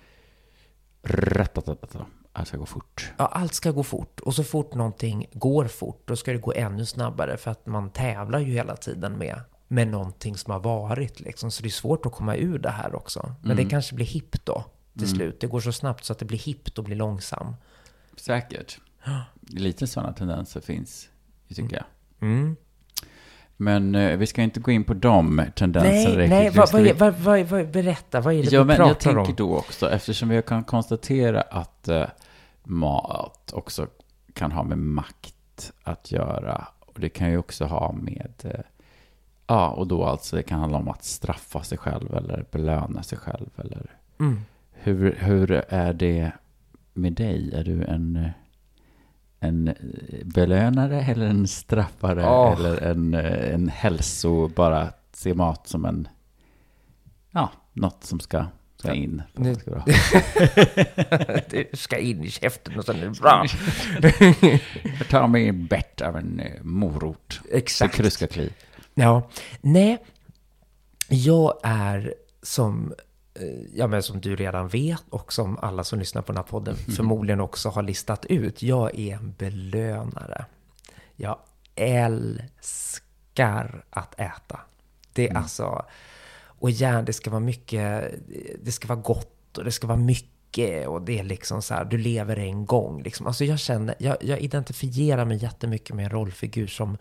Ratatata. 1.04 2.06
Allt 2.36 2.48
ska 2.48 2.58
gå 2.58 2.66
fort. 2.66 3.12
ja, 3.18 3.26
allt 3.26 3.54
ska 3.54 3.72
gå 3.72 3.84
fort. 3.84 4.20
Och 4.20 4.36
så 4.36 4.44
fort 4.44 4.74
någonting 4.76 5.26
går 5.34 5.66
fort, 5.66 6.02
då 6.06 6.16
ska 6.16 6.32
det 6.32 6.38
gå 6.38 6.54
ännu 6.56 6.86
snabbare. 6.86 7.38
För 7.38 7.52
att 7.52 7.66
man 7.66 7.90
tävlar 7.90 8.40
ju 8.40 8.52
hela 8.54 8.76
tiden 8.76 9.18
med, 9.18 9.40
med 9.68 9.88
någonting 9.88 10.38
som 10.38 10.52
har 10.54 10.60
varit. 10.60 11.20
Liksom. 11.20 11.52
Så 11.52 11.62
det 11.64 11.68
är 11.68 11.72
svårt 11.72 12.06
att 12.06 12.12
komma 12.12 12.36
ur 12.36 12.60
det 12.60 12.70
här 12.70 12.96
också. 12.96 13.36
Men 13.42 13.52
Mm. 13.52 13.64
det 13.64 13.70
kanske 13.70 13.96
blir 13.96 14.06
hippt 14.06 14.46
då, 14.46 14.64
till 14.98 15.08
slut. 15.10 15.40
Det 15.40 15.48
går 15.48 15.60
så 15.60 15.72
snabbt 15.72 16.04
så 16.06 16.14
att 16.14 16.20
det 16.20 16.26
blir 16.26 16.38
hippt 16.38 16.78
och 16.78 16.84
blir 16.84 16.96
långsam. 16.96 17.56
Säkert. 18.18 18.80
Lite 19.42 19.88
sådana 19.88 20.14
tendenser 20.14 20.62
finns, 20.62 21.10
tycker 21.56 21.76
jag. 21.76 21.86
Men 23.64 23.96
eh, 23.96 24.18
vi 24.18 24.26
ska 24.26 24.42
inte 24.42 24.60
gå 24.60 24.72
in 24.72 24.84
på 24.84 24.94
de 24.94 25.42
tendenserna 25.56 26.16
Nej, 26.18 26.28
nej, 26.30 26.50
vad, 26.50 26.72
vad, 26.72 26.98
vad, 26.98 27.14
vad, 27.14 27.42
vad, 27.46 27.68
berätta, 27.72 28.22
vad 28.22 28.34
är 28.34 28.44
det 28.44 28.52
Ja, 28.52 28.62
vi 28.64 28.68
men 28.68 28.78
jag 28.78 28.88
pratar 28.88 29.00
tänker 29.14 29.20
om? 29.30 29.36
då 29.50 29.58
också, 29.58 29.90
eftersom 29.92 30.30
vi 30.30 30.42
kan 30.42 30.64
konstatera 30.64 31.42
att 31.42 31.88
eh, 31.88 32.06
mat 32.64 33.52
också 33.54 33.88
kan 34.34 34.52
ha 34.52 34.64
med 34.64 34.78
makt 34.78 35.72
att 35.84 36.12
göra. 36.12 36.68
Och 36.80 37.00
det 37.00 37.10
kan 37.10 37.30
ju 37.32 37.38
också 37.38 37.66
ha 37.66 37.92
med, 37.92 38.32
eh, 38.44 38.60
ja, 39.48 39.70
och 39.70 39.88
då 39.88 40.06
alltså 40.06 40.36
det 40.36 40.44
kan 40.44 40.60
handla 40.60 40.78
om 40.78 40.88
att 40.90 41.04
straffa 41.04 41.64
sig 41.64 41.78
själv 41.78 42.16
eller 42.16 42.46
belöna 42.52 43.04
sig 43.04 43.18
själv. 43.18 43.50
Eller 43.58 43.86
Mm. 44.20 44.40
hur, 44.72 45.16
hur 45.20 45.52
är 45.70 45.94
det 45.94 46.32
med 46.94 47.14
dig? 47.14 47.54
Är 47.56 47.64
du 47.64 47.84
en, 47.84 48.16
eh, 48.16 48.30
en 49.44 49.68
eh, 49.68 49.76
belönare 50.26 51.02
eller 51.02 51.26
en 51.26 51.48
straffare? 51.48 52.30
Åh. 52.30 52.54
Eller 52.60 52.78
en, 52.84 53.14
eh, 53.14 53.54
en 53.54 53.70
hälso, 53.70 54.48
bara 54.48 54.90
se 55.14 55.34
mat 55.34 55.68
som 55.68 55.86
en, 55.86 56.08
ja, 57.32 57.52
något 57.74 58.04
som 58.04 58.20
ska, 58.20 58.46
ska 58.78 58.94
in. 58.94 59.22
Nu- 59.34 59.56
Ska 59.56 59.72
bra. 59.72 59.86
det 61.50 61.80
ska 61.80 61.98
in 61.98 62.24
i 62.24 62.30
käften 62.30 62.78
och 62.80 62.86
sen 62.86 62.96
är 62.96 63.02
det 63.06 63.20
bra. 63.22 63.46
Jag 65.00 65.08
tar 65.10 65.28
mig 65.28 65.48
en 65.48 65.68
bett 65.68 66.02
av 66.02 66.18
en 66.18 66.40
eh, 66.40 66.64
morot. 66.64 67.40
Exakt. 67.52 67.98
Så 67.98 68.10
ska 68.10 68.28
kli. 68.28 68.50
Ja, 68.94 69.30
nej. 69.62 69.98
Jag 71.08 71.54
är 71.64 72.14
som, 72.42 72.94
ja, 73.74 73.88
men 73.88 74.04
som 74.04 74.22
du 74.22 74.36
redan 74.36 74.68
vet 74.68 75.04
och 75.10 75.34
som 75.34 75.58
alla 75.58 75.84
som 75.84 76.00
lyssnar 76.00 76.22
på 76.22 76.32
den 76.32 76.38
här 76.38 76.44
podden 76.44 76.76
förmodligen 76.76 77.42
också 77.42 77.70
har 77.70 77.84
listat 77.84 78.26
ut. 78.26 78.62
Jag 78.62 79.00
är 79.00 79.16
en 79.16 79.34
belönare. 79.38 80.46
Jag 81.16 81.40
älskar 81.76 83.06
att 83.90 84.20
äta. 84.20 84.60
Det 85.14 85.30
är 85.30 85.38
alltså, 85.38 85.86
och 86.46 86.72
gärna 86.72 87.02
det 87.02 87.14
ska 87.14 87.30
vara 87.30 87.40
mycket, 87.40 88.14
det 88.62 88.72
ska 88.72 88.88
vara 88.88 89.00
gott 89.00 89.58
och 89.58 89.64
det 89.64 89.72
ska 89.72 89.88
vara 89.88 89.98
mycket 89.98 90.88
och 90.88 91.02
det 91.02 91.20
är 91.20 91.24
liksom 91.24 91.62
så 91.62 91.74
här, 91.74 91.86
du 91.86 91.98
lever 91.98 92.40
en 92.40 92.66
gång 92.66 93.04
liksom. 93.04 93.28
Alltså 93.28 93.46
jag 93.46 93.60
känner, 93.60 93.96
jag, 93.98 94.18
jag 94.22 94.40
identifierar 94.40 95.26
mig 95.26 95.38
jättemycket 95.38 95.96
med 95.96 96.06
en 96.06 96.12
rollfigur 96.12 96.68
som 96.68 96.98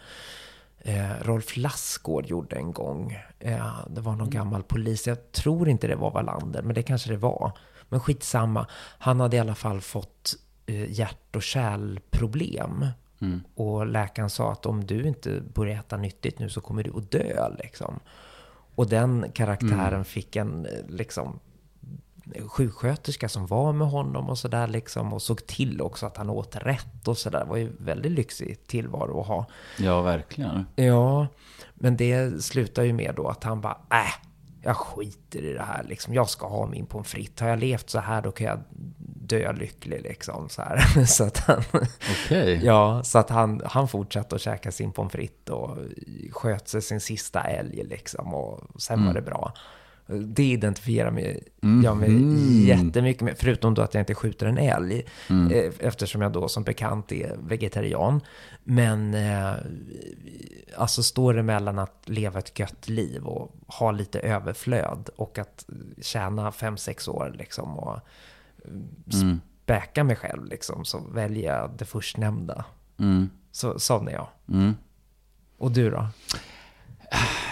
eh, 0.85 1.23
Rolf 1.23 1.57
Lassgård 1.57 2.27
gjorde 2.27 2.57
en 2.57 2.73
gång. 2.73 3.19
Eh, 3.39 3.81
det 3.91 4.01
var 4.01 4.17
någon 4.17 4.31
gammal 4.31 4.63
polis, 4.63 5.07
jag 5.07 5.33
tror 5.33 5.69
inte 5.69 5.87
det 5.87 5.97
var 5.97 6.11
Wallander, 6.11 6.63
men 6.63 6.75
det 6.75 6.83
kanske 6.83 7.11
det 7.11 7.17
var. 7.17 7.53
Men 7.89 8.01
skitsamma, 8.01 8.67
han 8.99 9.21
hade 9.21 9.37
i 9.37 9.41
alla 9.41 9.55
fall 9.55 9.81
fått 9.81 10.35
eh, 10.67 10.93
hjärt 10.93 11.37
och 11.37 11.43
kärlproblem. 11.43 12.87
Och 13.55 13.87
läkaren 13.87 14.31
sa 14.31 14.53
att 14.53 14.67
om 14.67 14.87
du 14.87 15.03
inte 15.03 15.43
börjar 15.55 15.79
äta 15.79 15.97
nyttigt 15.97 16.39
nu 16.39 16.49
så 16.49 16.61
kommer 16.61 16.83
du 16.83 16.93
att 16.97 17.11
dö 17.11 17.49
liksom. 17.59 18.01
Och 18.75 18.89
den 18.89 19.27
karaktären 19.35 20.05
fick 20.05 20.37
en 20.37 20.67
eh, 20.67 20.73
liksom 20.89 21.41
sjuksköterska 22.49 23.29
som 23.29 23.47
var 23.47 23.73
med 23.73 23.89
honom 23.89 24.31
och 24.31 24.39
sådär 24.39 24.67
liksom 24.67 25.13
och 25.13 25.23
såg 25.23 25.47
till 25.47 25.81
också 25.81 26.07
att 26.07 26.17
han 26.17 26.31
åt 26.31 26.57
rätt 26.57 27.09
och 27.09 27.19
sådär. 27.19 27.39
Det 27.39 27.51
var 27.51 27.57
ju 27.57 27.73
väldigt 27.79 28.13
lyxig 28.13 28.67
tillvaro 28.67 29.21
att 29.21 29.27
ha. 29.27 29.47
Ja, 29.79 30.03
verkligen. 30.03 30.67
Ja, 30.77 31.27
men 31.75 31.97
det 31.97 32.45
slutar 32.45 32.83
ju 32.83 32.93
med 32.93 33.15
då 33.17 33.29
att 33.29 33.45
han 33.45 33.61
bara, 33.61 33.79
äh, 33.91 34.27
jag 34.63 34.77
skiter 34.77 35.45
i 35.45 35.53
det 35.53 35.63
här 35.63 35.83
liksom. 35.83 36.15
Jag 36.15 36.29
ska 36.29 36.49
ha 36.49 36.67
min 36.67 36.87
pommes 36.87 37.09
frites. 37.09 37.41
Har 37.41 37.49
jag 37.49 37.59
levt 37.59 37.91
så 37.91 37.99
här 37.99 38.23
då 38.23 38.31
kan 38.31 38.47
jag 38.47 38.61
dö 39.07 39.53
lycklig 39.53 40.03
liksom. 40.03 40.49
Så, 40.49 40.63
här. 40.63 41.05
så 41.07 41.25
att 41.25 41.39
han, 41.39 41.63
Okej. 42.25 42.61
ja, 42.65 43.03
så 43.05 43.19
att 43.19 43.31
han, 43.31 43.63
han 43.65 43.89
fortsatte 43.89 44.35
att 44.35 44.41
käka 44.41 44.73
sin 44.73 44.93
pommes 44.93 45.13
frites 45.13 45.51
och 45.51 45.79
sköt 46.31 46.69
sig 46.69 46.83
sin 46.83 47.01
sista 47.01 47.41
älg 47.41 47.85
liksom. 47.85 48.35
Och 48.35 48.83
sen 48.83 49.07
var 49.07 49.15
det 49.15 49.23
bra. 49.23 49.53
Det 50.07 50.45
identifierar 50.45 51.11
mig, 51.11 51.43
jag 51.85 51.97
mig 51.97 52.67
jättemycket 52.69 53.23
med, 53.23 53.35
förutom 53.39 53.75
då 53.75 53.83
att 53.83 53.95
jag 53.95 54.01
inte 54.01 54.15
skjuter 54.15 54.47
en 54.47 54.59
älg, 54.59 55.05
eh, 55.29 55.73
eftersom 55.79 56.23
jag 56.23 56.33
då 56.33 56.49
som 56.49 56.65
bekant 56.65 57.13
är 57.13 57.37
vegetarian. 57.43 58.21
Men 58.65 59.15
eh, 59.15 59.53
alltså 60.77 61.03
står 61.03 61.35
det 61.35 61.43
mellan 61.43 61.79
att 61.79 62.03
leva 62.05 62.39
ett 62.39 62.59
gött 62.59 62.89
liv 62.89 63.25
och 63.25 63.55
ha 63.67 63.91
lite 63.91 64.21
överflöd 64.21 65.11
och 65.17 65.39
att 65.39 65.67
tjäna 66.01 66.53
fem 66.53 66.77
sex 66.77 67.09
år 67.09 67.35
liksom 67.39 67.79
och 67.79 68.01
Mm. 69.13 69.41
späka 69.65 70.05
mig 70.05 70.17
själv 70.17 70.45
liksom, 70.45 70.85
så 70.85 70.99
väljer 71.13 71.57
jag 71.57 71.71
det 71.79 71.85
förstnämnda. 71.85 72.65
Mm. 72.99 73.31
Så, 73.51 73.79
sån 73.79 74.09
är 74.09 74.13
jag. 74.13 74.29
Mm. 74.49 74.75
Och 75.59 75.71
du 75.73 75.91
då? 75.91 76.07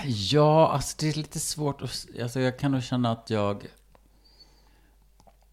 Ja, 0.04 0.68
alltså 0.68 0.96
det 1.00 1.08
är 1.08 1.18
lite 1.18 1.40
svårt 1.40 1.82
att... 1.82 2.06
Alltså 2.22 2.40
jag 2.40 2.58
kan 2.58 2.72
nog 2.72 2.82
känna 2.82 3.12
att 3.12 3.30
jag 3.30 3.66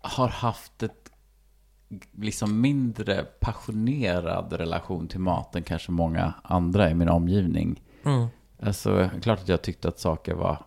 har 0.01 0.27
haft 0.27 0.83
ett 0.83 1.11
liksom 2.11 2.61
mindre 2.61 3.23
passionerad 3.23 4.53
relation 4.53 5.07
till 5.07 5.19
maten 5.19 5.63
kanske 5.63 5.91
många 5.91 6.33
andra 6.43 6.89
i 6.89 6.93
min 6.93 7.09
omgivning. 7.09 7.81
Mm. 8.05 8.27
Alltså, 8.61 9.09
klart 9.21 9.39
att 9.39 9.47
jag 9.47 9.61
tyckte 9.61 9.87
att 9.87 9.99
saker 9.99 10.33
var, 10.33 10.65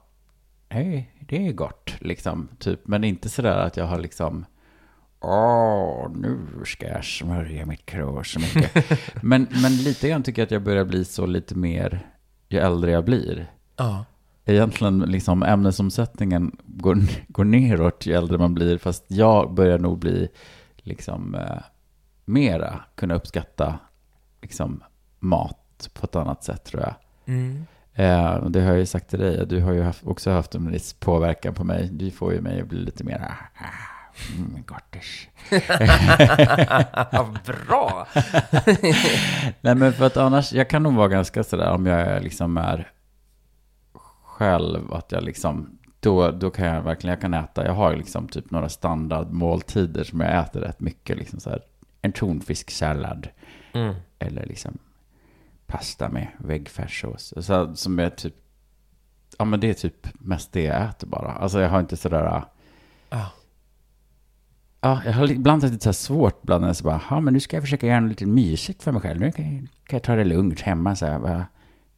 hej, 0.68 1.14
det 1.20 1.46
är 1.48 1.52
gott, 1.52 1.94
liksom, 2.00 2.48
typ. 2.58 2.80
Men 2.86 3.04
inte 3.04 3.28
sådär 3.28 3.58
att 3.58 3.76
jag 3.76 3.84
har 3.84 3.98
liksom, 3.98 4.46
åh, 5.20 6.10
nu 6.14 6.38
ska 6.64 6.88
jag 6.88 7.04
smörja 7.04 7.66
mitt 7.66 7.86
krå 7.86 8.24
så 8.24 8.40
mycket. 8.40 8.84
men, 9.22 9.48
men 9.62 9.76
lite 9.76 10.08
grann 10.08 10.22
tycker 10.22 10.42
jag 10.42 10.46
att 10.46 10.50
jag 10.50 10.62
börjar 10.62 10.84
bli 10.84 11.04
så 11.04 11.26
lite 11.26 11.54
mer, 11.54 12.06
ju 12.50 12.58
äldre 12.58 12.90
jag 12.90 13.04
blir. 13.04 13.50
Ja. 13.76 14.04
Egentligen 14.44 14.98
liksom 14.98 15.42
ämnesomsättningen 15.42 16.56
går, 16.66 16.96
går 17.28 17.44
neråt 17.44 18.06
ju 18.06 18.14
äldre 18.14 18.38
man 18.38 18.54
blir, 18.54 18.78
fast 18.78 19.04
jag 19.08 19.54
börjar 19.54 19.78
nog 19.78 19.98
bli 19.98 20.28
liksom 20.76 21.34
eh, 21.34 21.62
mera 22.24 22.80
kunna 22.94 23.14
uppskatta 23.14 23.78
liksom 24.42 24.82
mat 25.18 25.90
på 25.94 26.04
ett 26.04 26.16
annat 26.16 26.44
sätt 26.44 26.64
tror 26.64 26.82
jag. 26.82 26.94
Mm. 27.26 27.66
Eh, 27.94 28.44
det 28.44 28.60
har 28.60 28.68
jag 28.68 28.78
ju 28.78 28.86
sagt 28.86 29.10
till 29.10 29.18
dig, 29.18 29.46
du 29.46 29.60
har 29.60 29.72
ju 29.72 29.82
haft, 29.82 30.06
också 30.06 30.30
haft 30.30 30.54
en 30.54 30.70
viss 30.70 30.92
påverkan 30.92 31.54
på 31.54 31.64
mig. 31.64 31.88
Du 31.92 32.10
får 32.10 32.32
ju 32.32 32.40
mig 32.40 32.60
att 32.60 32.68
bli 32.68 32.78
lite 32.78 33.04
mer, 33.04 33.34
mm, 34.36 34.62
gotters. 34.66 35.28
ja, 37.12 37.28
bra! 37.46 38.06
Nej 39.60 39.74
men 39.74 39.92
för 39.92 40.06
att 40.06 40.16
annars, 40.16 40.52
jag 40.52 40.70
kan 40.70 40.82
nog 40.82 40.94
vara 40.94 41.08
ganska 41.08 41.44
sådär 41.44 41.70
om 41.70 41.86
jag 41.86 42.22
liksom 42.22 42.56
är 42.56 42.90
själv, 44.24 44.92
att 44.94 45.12
jag 45.12 45.22
liksom, 45.24 45.78
då, 46.00 46.30
då 46.30 46.50
kan 46.50 46.66
jag 46.66 46.82
verkligen, 46.82 47.12
jag 47.12 47.20
kan 47.20 47.34
äta, 47.34 47.66
jag 47.66 47.72
har 47.74 47.96
liksom 47.96 48.28
typ 48.28 48.50
några 48.50 48.68
standardmåltider 48.68 50.04
som 50.04 50.20
jag 50.20 50.38
äter 50.40 50.60
rätt 50.60 50.80
mycket, 50.80 51.16
liksom 51.18 51.40
så 51.40 51.50
här, 51.50 51.60
en 52.02 52.12
tonfisksallad, 52.12 53.28
Mm. 53.72 53.94
eller 54.18 54.46
liksom 54.46 54.78
pasta 55.66 56.08
med 56.08 56.26
väggfärssås. 56.38 57.34
Så, 57.46 57.76
som 57.76 57.98
är 57.98 58.10
typ, 58.10 58.34
ja 59.38 59.44
men 59.44 59.60
det 59.60 59.70
är 59.70 59.74
typ 59.74 60.06
mest 60.12 60.52
det 60.52 60.62
jag 60.62 60.82
äter 60.82 61.06
bara. 61.06 61.32
Alltså 61.32 61.60
jag 61.60 61.68
har 61.68 61.80
inte 61.80 61.96
sådär, 61.96 62.42
Ja. 63.10 63.26
Ja, 64.80 65.02
jag 65.04 65.12
har 65.12 65.30
ibland 65.30 65.62
haft 65.62 65.72
lite 65.72 65.84
så 65.84 65.92
svårt 65.92 66.40
ibland 66.42 66.60
när 66.60 66.68
jag 66.68 66.76
så 66.76 66.84
bara, 66.84 67.02
ja 67.10 67.20
men 67.20 67.34
nu 67.34 67.40
ska 67.40 67.56
jag 67.56 67.62
försöka 67.62 67.86
göra 67.86 68.00
något 68.00 68.10
lite 68.10 68.26
mysigt 68.26 68.82
för 68.82 68.92
mig 68.92 69.02
själv. 69.02 69.20
Nu 69.20 69.32
kan 69.32 69.44
jag, 69.44 69.60
kan 69.62 69.96
jag 69.96 70.02
ta 70.02 70.14
det 70.14 70.24
lugnt 70.24 70.60
hemma 70.60 70.96
så 70.96 71.06
här, 71.06 71.18
vad, 71.18 71.42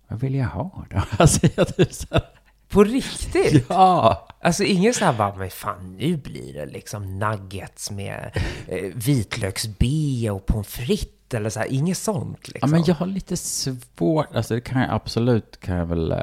vad 0.09 0.21
vill 0.21 0.35
jag 0.35 0.47
ha 0.47 0.85
då? 0.91 1.03
Alltså 1.19 1.47
jag 1.57 1.77
typ 1.77 1.93
så 1.93 2.07
här, 2.11 2.23
På 2.69 2.85
riktigt? 2.85 3.67
ja! 3.69 4.29
Alltså 4.41 4.65
ingen 4.65 4.95
så 4.95 5.05
här 5.05 5.13
bara, 5.13 5.35
men 5.35 5.51
fan 5.51 5.97
nu 5.97 6.17
blir 6.17 6.53
det 6.55 6.67
liksom 6.67 7.19
nuggets 7.19 7.91
med 7.91 8.31
eh, 8.69 8.91
vitlöksbe 8.95 10.31
och 10.31 10.47
pommes 10.47 10.67
frites 10.69 11.35
eller 11.35 11.51
så 11.51 11.61
här, 11.61 11.73
inget 11.73 11.99
sånt 11.99 12.39
Ja 12.43 12.51
liksom. 12.55 12.71
men 12.71 12.85
jag 12.87 12.95
har 12.95 13.07
lite 13.07 13.37
svårt, 13.37 14.35
alltså 14.35 14.55
det 14.55 14.61
kan 14.61 14.81
jag 14.81 14.91
absolut, 14.91 15.61
kan 15.61 15.77
jag 15.77 15.87
väl, 15.87 16.13
eh, 16.13 16.19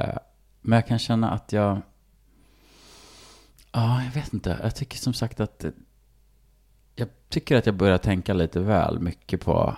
men 0.62 0.76
jag 0.76 0.88
kan 0.88 1.00
känna 1.00 1.32
att 1.32 1.54
jag, 1.54 1.82
ja 3.72 4.04
jag 4.04 4.12
vet 4.12 4.34
inte, 4.34 4.60
jag 4.64 4.76
tycker 4.76 4.98
som 4.98 5.14
sagt 5.14 5.40
att, 5.40 5.64
eh, 5.64 5.72
jag 7.00 7.08
tycker 7.30 7.58
att 7.58 7.66
jag 7.66 7.76
börjar 7.76 7.98
tänka 7.98 8.34
lite 8.34 8.60
väl 8.60 9.00
mycket 9.00 9.42
på, 9.42 9.76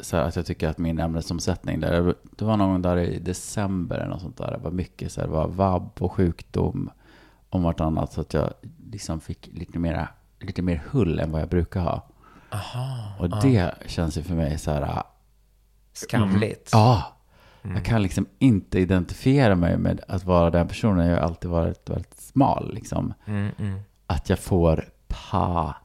så 0.00 0.16
här, 0.16 0.24
att 0.24 0.36
jag 0.36 0.46
tycker 0.46 0.68
att 0.68 0.78
min 0.78 0.98
ämnesomsättning 0.98 1.80
där, 1.80 2.14
det 2.36 2.44
var 2.44 2.56
någon 2.56 2.82
där 2.82 2.96
i 2.96 3.18
december 3.18 3.96
eller 3.96 4.08
något 4.08 4.20
sånt 4.20 4.36
där, 4.36 4.50
det 4.50 4.58
var 4.58 4.70
mycket 4.70 5.12
så 5.12 5.20
här, 5.20 5.28
det 5.28 5.34
var 5.34 5.48
vabb 5.48 5.90
och 5.98 6.12
sjukdom 6.12 6.90
om 7.50 7.62
vartannat, 7.62 8.12
så 8.12 8.20
att 8.20 8.34
jag 8.34 8.52
liksom 8.90 9.20
fick 9.20 9.50
lite 9.52 9.78
mera, 9.78 10.08
lite 10.40 10.62
mer 10.62 10.82
hull 10.90 11.18
än 11.18 11.32
vad 11.32 11.40
jag 11.40 11.48
brukar 11.48 11.80
ha. 11.80 12.08
Aha, 12.50 13.14
Och 13.18 13.30
det 13.42 13.74
känns 13.86 14.18
ju 14.18 14.22
för 14.22 14.34
mig 14.34 14.58
så 14.58 14.70
här, 14.70 15.02
skamligt. 15.92 16.70
Ja, 16.72 17.12
jag 17.62 17.84
kan 17.84 18.02
liksom 18.02 18.26
inte 18.38 18.78
identifiera 18.78 19.54
mig 19.54 19.78
med 19.78 20.00
att 20.08 20.24
vara 20.24 20.50
den 20.50 20.68
personen. 20.68 21.06
Jag 21.06 21.16
har 21.16 21.22
alltid 21.22 21.50
varit 21.50 21.90
väldigt 21.90 22.20
smal 22.20 22.74
liksom. 22.74 23.14
Mm, 23.26 23.50
mm. 23.58 23.80
Att 24.06 24.30
jag 24.30 24.38
får 24.38 24.84
panik. 25.08 25.76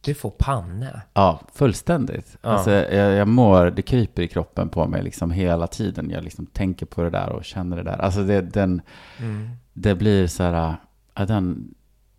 Du 0.00 0.14
får 0.14 0.30
panne. 0.30 1.02
Ja, 1.12 1.40
fullständigt. 1.54 2.38
Ja. 2.42 2.48
Alltså, 2.48 2.70
jag, 2.70 3.12
jag 3.12 3.28
mår, 3.28 3.70
det 3.70 3.82
kryper 3.82 4.22
i 4.22 4.28
kroppen 4.28 4.68
på 4.68 4.86
mig 4.86 5.02
liksom 5.02 5.30
hela 5.30 5.66
tiden. 5.66 6.10
Jag 6.10 6.24
liksom 6.24 6.46
tänker 6.46 6.86
på 6.86 7.02
det 7.02 7.10
där 7.10 7.28
och 7.32 7.44
känner 7.44 7.76
det 7.76 7.82
där. 7.82 7.98
Alltså 7.98 8.22
det, 8.22 8.40
den, 8.40 8.82
Mm. 9.18 9.50
det 9.72 9.94
blir 9.94 10.26
så 10.26 10.42
här, 10.42 10.76
ja, 11.14 11.26
den 11.26 11.74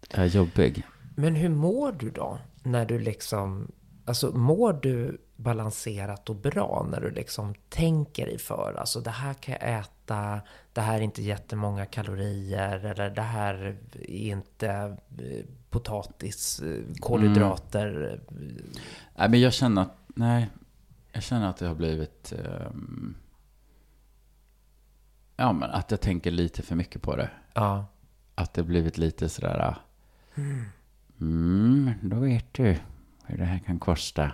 är 0.09 0.25
jobbig. 0.25 0.83
Men 1.15 1.35
hur 1.35 1.49
mår 1.49 1.91
du 1.91 2.09
då? 2.09 2.37
När 2.63 2.85
du 2.85 2.99
liksom, 2.99 3.71
alltså 4.05 4.31
mår 4.37 4.73
du 4.73 5.21
balanserat 5.35 6.29
och 6.29 6.35
bra 6.35 6.87
när 6.91 7.01
du 7.01 7.11
liksom 7.11 7.53
tänker 7.69 8.25
dig 8.25 8.37
för? 8.37 8.75
Alltså 8.79 8.99
det 8.99 9.09
här 9.09 9.33
kan 9.33 9.55
jag 9.61 9.79
äta, 9.79 10.41
det 10.73 10.81
här 10.81 10.97
är 10.97 11.01
inte 11.01 11.21
jättemånga 11.21 11.85
kalorier, 11.85 12.85
eller 12.85 13.09
det 13.09 13.21
här 13.21 13.75
är 13.93 14.09
inte 14.09 14.67
eh, 14.69 15.45
potatis, 15.71 16.59
eh, 16.59 16.83
kolhydrater. 16.99 18.19
Nej, 19.15 19.29
men 19.29 19.39
jag 19.41 19.53
känner 19.53 19.81
att, 19.81 19.97
nej, 20.07 20.49
jag 21.11 21.23
känner 21.23 21.49
att 21.49 21.57
det 21.57 21.67
har 21.67 21.75
blivit, 21.75 22.33
ehm, 22.33 23.15
ja 25.37 25.53
men 25.53 25.69
att 25.69 25.91
jag 25.91 26.01
tänker 26.01 26.31
lite 26.31 26.61
för 26.61 26.75
mycket 26.75 27.01
på 27.01 27.15
det. 27.15 27.29
Ja. 27.53 27.85
Att 28.35 28.53
det 28.53 28.63
blivit 28.63 28.97
lite 28.97 29.29
sådär, 29.29 29.75
mm, 31.21 31.91
då 32.01 32.15
vet 32.19 32.53
du 32.53 32.77
hur 33.25 33.37
det 33.37 33.45
här 33.45 33.59
kan 33.59 33.79
kosta. 33.79 34.31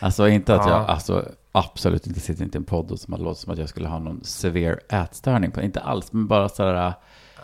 Alltså 0.00 0.28
inte 0.28 0.54
att 0.54 0.66
Ja. 0.66 0.70
jag, 0.70 0.90
alltså 0.90 1.28
absolut 1.52 2.06
inte 2.06 2.20
sitter 2.20 2.44
inte 2.44 2.58
i 2.58 2.60
en 2.60 2.64
podd 2.64 2.90
och 2.90 3.00
som 3.00 3.14
det 3.14 3.20
låter 3.22 3.40
som 3.40 3.52
att 3.52 3.58
jag 3.58 3.68
skulle 3.68 3.88
ha 3.88 3.98
någon 3.98 4.24
severe 4.24 4.78
ätstörning. 4.88 5.50
På, 5.50 5.62
inte 5.62 5.80
alls, 5.80 6.12
men 6.12 6.26
bara 6.26 6.48
sådär, 6.48 6.92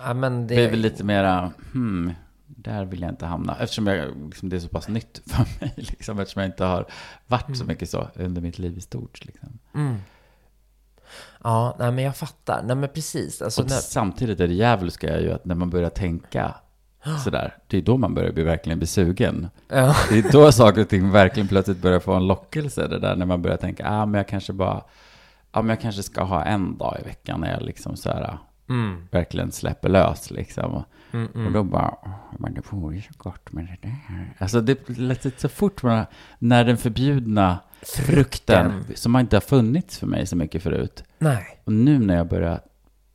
ja 0.05 0.15
men 0.15 0.47
det 0.47 0.69
blir 0.71 0.81
lite 0.81 1.05
mera, 1.05 1.53
hmm, 1.73 2.13
där 2.57 2.85
vill 2.85 3.01
jag 3.01 3.11
inte 3.11 3.27
hamna. 3.27 3.57
Eftersom 3.61 3.87
jag, 3.87 4.27
liksom, 4.27 4.49
det 4.49 4.57
är 4.57 4.61
så 4.61 4.69
pass 4.69 4.89
nytt 4.89 5.23
för 5.27 5.45
mig, 5.61 5.75
liksom, 5.77 6.19
eftersom 6.19 6.43
jag 6.43 6.49
inte 6.49 6.65
har 6.65 6.87
varit 7.27 7.57
så 7.57 7.65
mycket 7.65 7.91
så 7.91 8.09
under 8.15 8.41
mitt 8.43 8.59
liv 8.59 8.79
i 8.79 8.81
stort. 8.81 9.25
Liksom. 9.25 9.59
Mm. 9.75 9.97
Ja, 11.45 11.77
nej 11.79 11.93
men 11.93 12.05
jag 12.05 12.17
fattar. 12.17 12.63
Nej 12.63 12.77
men 12.77 12.89
precis. 12.89 13.43
Alltså, 13.43 13.63
när, 13.63 13.69
samtidigt 13.69 14.41
är 14.41 14.49
det 14.49 14.55
djävulska 14.55 15.17
är 15.17 15.21
ju 15.21 15.33
att 15.33 15.45
när 15.45 15.55
man 15.55 15.71
börjar 15.71 15.91
tänka 15.91 16.55
sådär, 17.25 17.57
det 17.67 17.77
är 17.77 17.83
då 17.83 17.97
man 17.97 18.15
börjar 18.15 18.33
bli 18.33 18.43
verkligen 18.43 18.79
bli 18.79 18.87
sugen. 18.87 19.49
ja. 19.69 19.97
Det 20.09 20.19
är 20.19 20.33
då 20.33 20.53
saker 20.53 20.81
och 20.81 20.89
ting 20.89 21.11
verkligen 21.11 21.49
plötsligt 21.49 21.79
börjar 21.79 22.01
få 22.01 22.13
en 22.13 22.27
lockelse. 22.27 22.89
Det 22.89 22.99
där 22.99 23.17
när 23.17 23.27
man 23.27 23.43
börjar 23.43 23.57
tänka, 23.57 23.89
ah, 23.91 24.07
men 24.07 24.19
jag 24.19 24.29
kanske 24.29 24.53
bara, 24.53 24.83
ah, 25.51 25.63
men 25.63 25.69
jag 25.69 25.81
kanske 25.81 26.03
ska 26.03 26.23
ha 26.23 26.45
en 26.45 26.79
dag 26.79 26.97
i 27.01 27.05
veckan 27.05 27.41
när 27.41 27.53
jag 27.53 27.63
liksom 27.63 27.97
så 27.97 28.11
här, 28.11 28.39
Mm, 28.71 29.09
verkligen 29.11 29.53
släpper 29.53 29.89
lös 29.89 30.31
liksom. 30.31 30.85
Och, 31.11 31.15
mm, 31.15 31.27
och 31.29 31.37
mm. 31.41 31.53
då 31.53 31.63
bara, 31.65 31.95
"Åh, 32.03 32.11
men 32.39 32.55
det 32.55 32.73
vore 32.73 32.97
ju 32.97 33.03
så 33.03 33.13
gott 33.17 33.53
med 33.53 33.65
det 33.65 33.89
där. 33.89 34.35
Alltså 34.39 34.61
det 34.61 34.89
lät 34.99 35.41
så 35.41 35.49
fort 35.49 35.83
man, 35.83 36.05
när 36.39 36.65
den 36.65 36.77
förbjudna 36.77 37.59
frukten, 37.83 38.71
Frukten. 38.73 38.97
som 38.97 39.17
inte 39.17 39.37
har 39.37 39.41
funnits 39.41 39.99
för 39.99 40.07
mig 40.07 40.27
så 40.27 40.37
mycket 40.37 40.63
förut. 40.63 41.05
Nej. 41.19 41.61
Och 41.65 41.73
nu 41.73 41.99
när 41.99 42.17
jag 42.17 42.29
börjar 42.29 42.61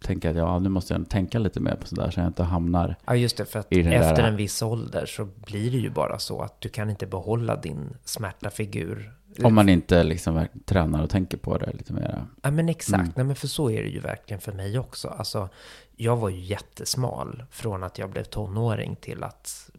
tänka 0.03 0.29
att 0.29 0.35
ja, 0.35 0.59
nu 0.59 0.69
måste 0.69 0.93
jag 0.93 1.09
tänka 1.09 1.39
lite 1.39 1.59
mer 1.59 1.75
på 1.75 1.87
sådär 1.87 2.11
så 2.11 2.19
jag 2.19 2.27
inte 2.27 2.43
hamnar 2.43 2.95
Ja, 3.05 3.15
just 3.15 3.37
det. 3.37 3.45
För 3.45 3.59
att 3.59 3.65
efter 3.71 4.15
där- 4.15 4.23
en 4.23 4.35
viss 4.35 4.61
ålder 4.61 5.05
så 5.05 5.25
blir 5.25 5.71
det 5.71 5.77
ju 5.77 5.89
bara 5.89 6.19
så 6.19 6.41
att 6.41 6.61
du 6.61 6.69
kan 6.69 6.89
inte 6.89 7.07
behålla 7.07 7.55
din 7.55 7.97
smärtafigur. 8.05 9.11
Om 9.43 9.55
man 9.55 9.69
inte 9.69 10.03
liksom 10.03 10.47
tränar 10.65 11.03
och 11.03 11.09
tänker 11.09 11.37
på 11.37 11.57
det 11.57 11.71
lite 11.73 11.93
mer. 11.93 12.25
Ja, 12.41 12.51
men 12.51 12.69
exakt. 12.69 12.99
Mm. 13.01 13.11
Nej, 13.15 13.25
men 13.25 13.35
för 13.35 13.47
så 13.47 13.69
är 13.69 13.83
det 13.83 13.89
ju 13.89 13.99
verkligen 13.99 14.41
för 14.41 14.51
mig 14.53 14.79
också. 14.79 15.07
Alltså, 15.07 15.49
jag 15.95 16.17
var 16.17 16.29
ju 16.29 16.39
jättesmal 16.39 17.43
från 17.51 17.83
att 17.83 17.97
jag 17.97 18.09
blev 18.09 18.23
tonåring 18.23 18.95
till 18.95 19.23
att, 19.23 19.69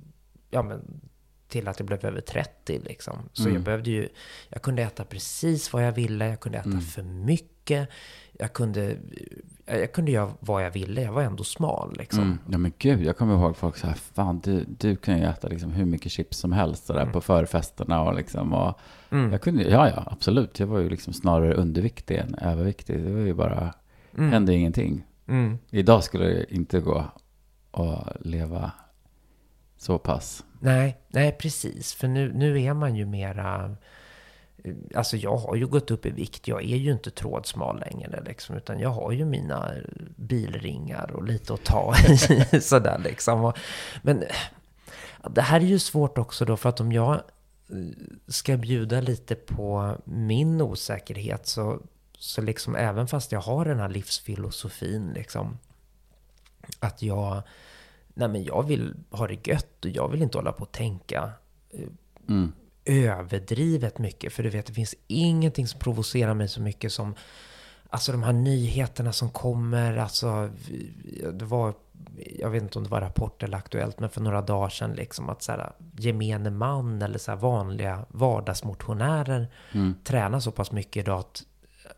ja 0.50 0.62
men, 0.62 1.00
till 1.48 1.68
att 1.68 1.78
jag 1.80 1.86
blev 1.86 2.04
över 2.04 2.20
30 2.20 2.80
liksom. 2.84 3.18
Så 3.32 3.42
Mm. 3.42 3.54
jag 3.54 3.62
behövde 3.62 3.90
ju, 3.90 4.08
jag 4.48 4.62
kunde 4.62 4.82
äta 4.82 5.04
precis 5.04 5.72
vad 5.72 5.86
jag 5.86 5.92
ville, 5.92 6.28
jag 6.28 6.40
kunde 6.40 6.58
äta 6.58 6.68
Mm. 6.68 6.80
för 6.80 7.02
mycket, 7.02 7.88
jag 8.38 8.52
kunde, 8.52 8.96
jag 9.66 9.92
kunde 9.92 10.10
göra 10.10 10.30
vad 10.40 10.64
jag 10.64 10.70
ville, 10.70 11.02
jag 11.02 11.12
var 11.12 11.22
ändå 11.22 11.44
smal 11.44 11.94
liksom. 11.98 12.22
Mm. 12.22 12.38
Ja 12.50 12.58
men 12.58 12.72
gud, 12.78 13.02
jag 13.02 13.16
kommer 13.16 13.34
ihåg 13.34 13.56
folk 13.56 13.76
så 13.76 13.86
här, 13.86 13.94
fan 13.94 14.40
du, 14.44 14.64
du 14.78 14.96
kan 14.96 15.18
ju 15.18 15.24
äta 15.24 15.48
liksom 15.48 15.70
hur 15.70 15.84
mycket 15.84 16.12
chips 16.12 16.38
som 16.38 16.52
helst 16.52 16.86
sådär 16.86 17.06
på 17.06 17.20
förfesterna 17.20 18.02
och 18.02 18.14
liksom. 18.14 18.52
Och 18.52 18.78
Mm. 19.10 19.32
Jag 19.32 19.40
kunde, 19.42 19.62
ja 19.62 19.88
ja, 19.88 20.02
absolut. 20.06 20.60
Jag 20.60 20.66
var 20.66 20.78
ju 20.78 20.88
liksom 20.88 21.12
snarare 21.12 21.54
underviktig 21.54 22.16
än 22.16 22.34
överviktig. 22.34 23.04
Det 23.04 23.12
var 23.12 23.20
ju 23.20 23.34
bara, 23.34 23.74
Mm. 24.18 24.32
hände 24.32 24.54
ingenting. 24.54 25.04
Mm. 25.28 25.58
Idag 25.70 26.04
skulle 26.04 26.24
det 26.26 26.54
inte 26.54 26.80
gå 26.80 27.04
att 27.70 28.16
leva 28.20 28.70
så 29.76 29.98
pass. 29.98 30.44
Nej, 30.60 30.96
nej 31.08 31.32
precis. 31.32 31.94
För 31.94 32.08
nu, 32.08 32.32
nu 32.34 32.62
är 32.62 32.74
man 32.74 32.96
ju 32.96 33.04
mera... 33.06 33.76
Alltså 34.94 35.16
jag 35.16 35.36
har 35.36 35.54
ju 35.56 35.66
gått 35.66 35.90
upp 35.90 36.06
i 36.06 36.10
vikt. 36.10 36.48
Jag 36.48 36.62
är 36.62 36.76
ju 36.76 36.92
inte 36.92 37.10
trådsmal 37.10 37.80
längre 37.80 38.22
liksom. 38.26 38.56
Utan 38.56 38.80
jag 38.80 38.88
har 38.88 39.12
ju 39.12 39.24
mina 39.24 39.70
bilringar 40.16 41.10
och 41.12 41.24
lite 41.24 41.54
att 41.54 41.64
ta 41.64 41.94
i. 42.08 42.60
sådär 42.60 43.00
liksom. 43.04 43.52
Men 44.02 44.24
det 45.30 45.42
här 45.42 45.60
är 45.60 45.64
ju 45.64 45.78
svårt 45.78 46.18
också 46.18 46.44
då. 46.44 46.56
För 46.56 46.68
att 46.68 46.80
om 46.80 46.92
jag 46.92 47.20
ska 48.28 48.56
bjuda 48.56 49.00
lite 49.00 49.34
på 49.34 49.96
min 50.04 50.60
osäkerhet. 50.60 51.46
Så, 51.46 51.82
så 52.18 52.42
liksom 52.42 52.76
även 52.76 53.06
fast 53.06 53.32
jag 53.32 53.40
har 53.40 53.64
den 53.64 53.78
här 53.78 53.88
livsfilosofin 53.88 55.12
liksom. 55.14 55.58
Att 56.80 57.02
jag... 57.02 57.42
Nej 58.14 58.28
men 58.28 58.44
jag 58.44 58.62
vill 58.62 58.94
ha 59.10 59.26
det 59.26 59.46
gött 59.46 59.84
och 59.84 59.90
jag 59.90 60.08
vill 60.08 60.22
inte 60.22 60.38
hålla 60.38 60.52
på 60.52 60.62
och 60.62 60.72
tänka 60.72 61.32
Mm. 62.28 62.52
överdrivet 62.84 63.98
mycket. 63.98 64.32
För 64.32 64.42
du 64.42 64.50
vet, 64.50 64.66
det 64.66 64.72
finns 64.72 64.94
ingenting 65.06 65.66
som 65.66 65.80
provocerar 65.80 66.34
mig 66.34 66.48
så 66.48 66.60
mycket 66.60 66.92
som 66.92 67.14
Alltså 67.90 68.12
de 68.12 68.22
här 68.22 68.32
nyheterna 68.32 69.12
som 69.12 69.30
kommer, 69.30 69.96
alltså 69.96 70.50
det 71.32 71.44
var, 71.44 71.74
jag 72.38 72.50
vet 72.50 72.62
inte 72.62 72.78
om 72.78 72.84
det 72.84 72.90
var 72.90 73.00
Rapport 73.00 73.42
eller 73.42 73.56
Aktuellt, 73.58 74.00
men 74.00 74.10
för 74.10 74.20
några 74.20 74.42
dagar 74.42 74.68
sedan 74.68 74.92
liksom 74.92 75.28
att 75.28 75.42
så 75.42 75.52
här, 75.52 75.72
gemene 75.98 76.50
man 76.50 77.02
eller 77.02 77.18
så 77.18 77.30
här 77.30 77.38
vanliga 77.38 78.04
vardagsmotionärer 78.08 79.48
Mm. 79.72 79.94
tränar 80.04 80.40
så 80.40 80.50
pass 80.50 80.72
mycket 80.72 80.96
idag 81.00 81.20
att 81.20 81.42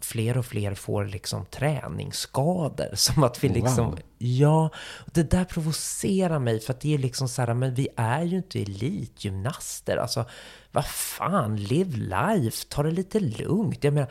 fler 0.00 0.38
och 0.38 0.46
fler 0.46 0.74
får 0.74 1.04
liksom 1.04 1.44
träningsskador. 1.46 2.88
Som 2.94 3.22
att 3.24 3.44
vi 3.44 3.48
liksom, 3.48 3.86
Wow. 3.90 3.98
ja, 4.18 4.70
det 5.06 5.30
där 5.30 5.44
provocerar 5.44 6.38
mig 6.38 6.60
för 6.60 6.72
att 6.72 6.80
det 6.80 6.94
är 6.94 6.98
liksom 6.98 7.28
så 7.28 7.42
här, 7.42 7.54
men 7.54 7.74
vi 7.74 7.88
är 7.96 8.22
ju 8.22 8.36
inte 8.36 8.62
elitgymnaster. 8.62 9.96
Alltså, 9.96 10.24
vad 10.72 10.86
fan, 10.86 11.56
live 11.56 11.96
life, 11.96 12.64
ta 12.68 12.82
det 12.82 12.90
lite 12.90 13.20
lugnt. 13.20 13.84
Jag 13.84 13.94
menar, 13.94 14.10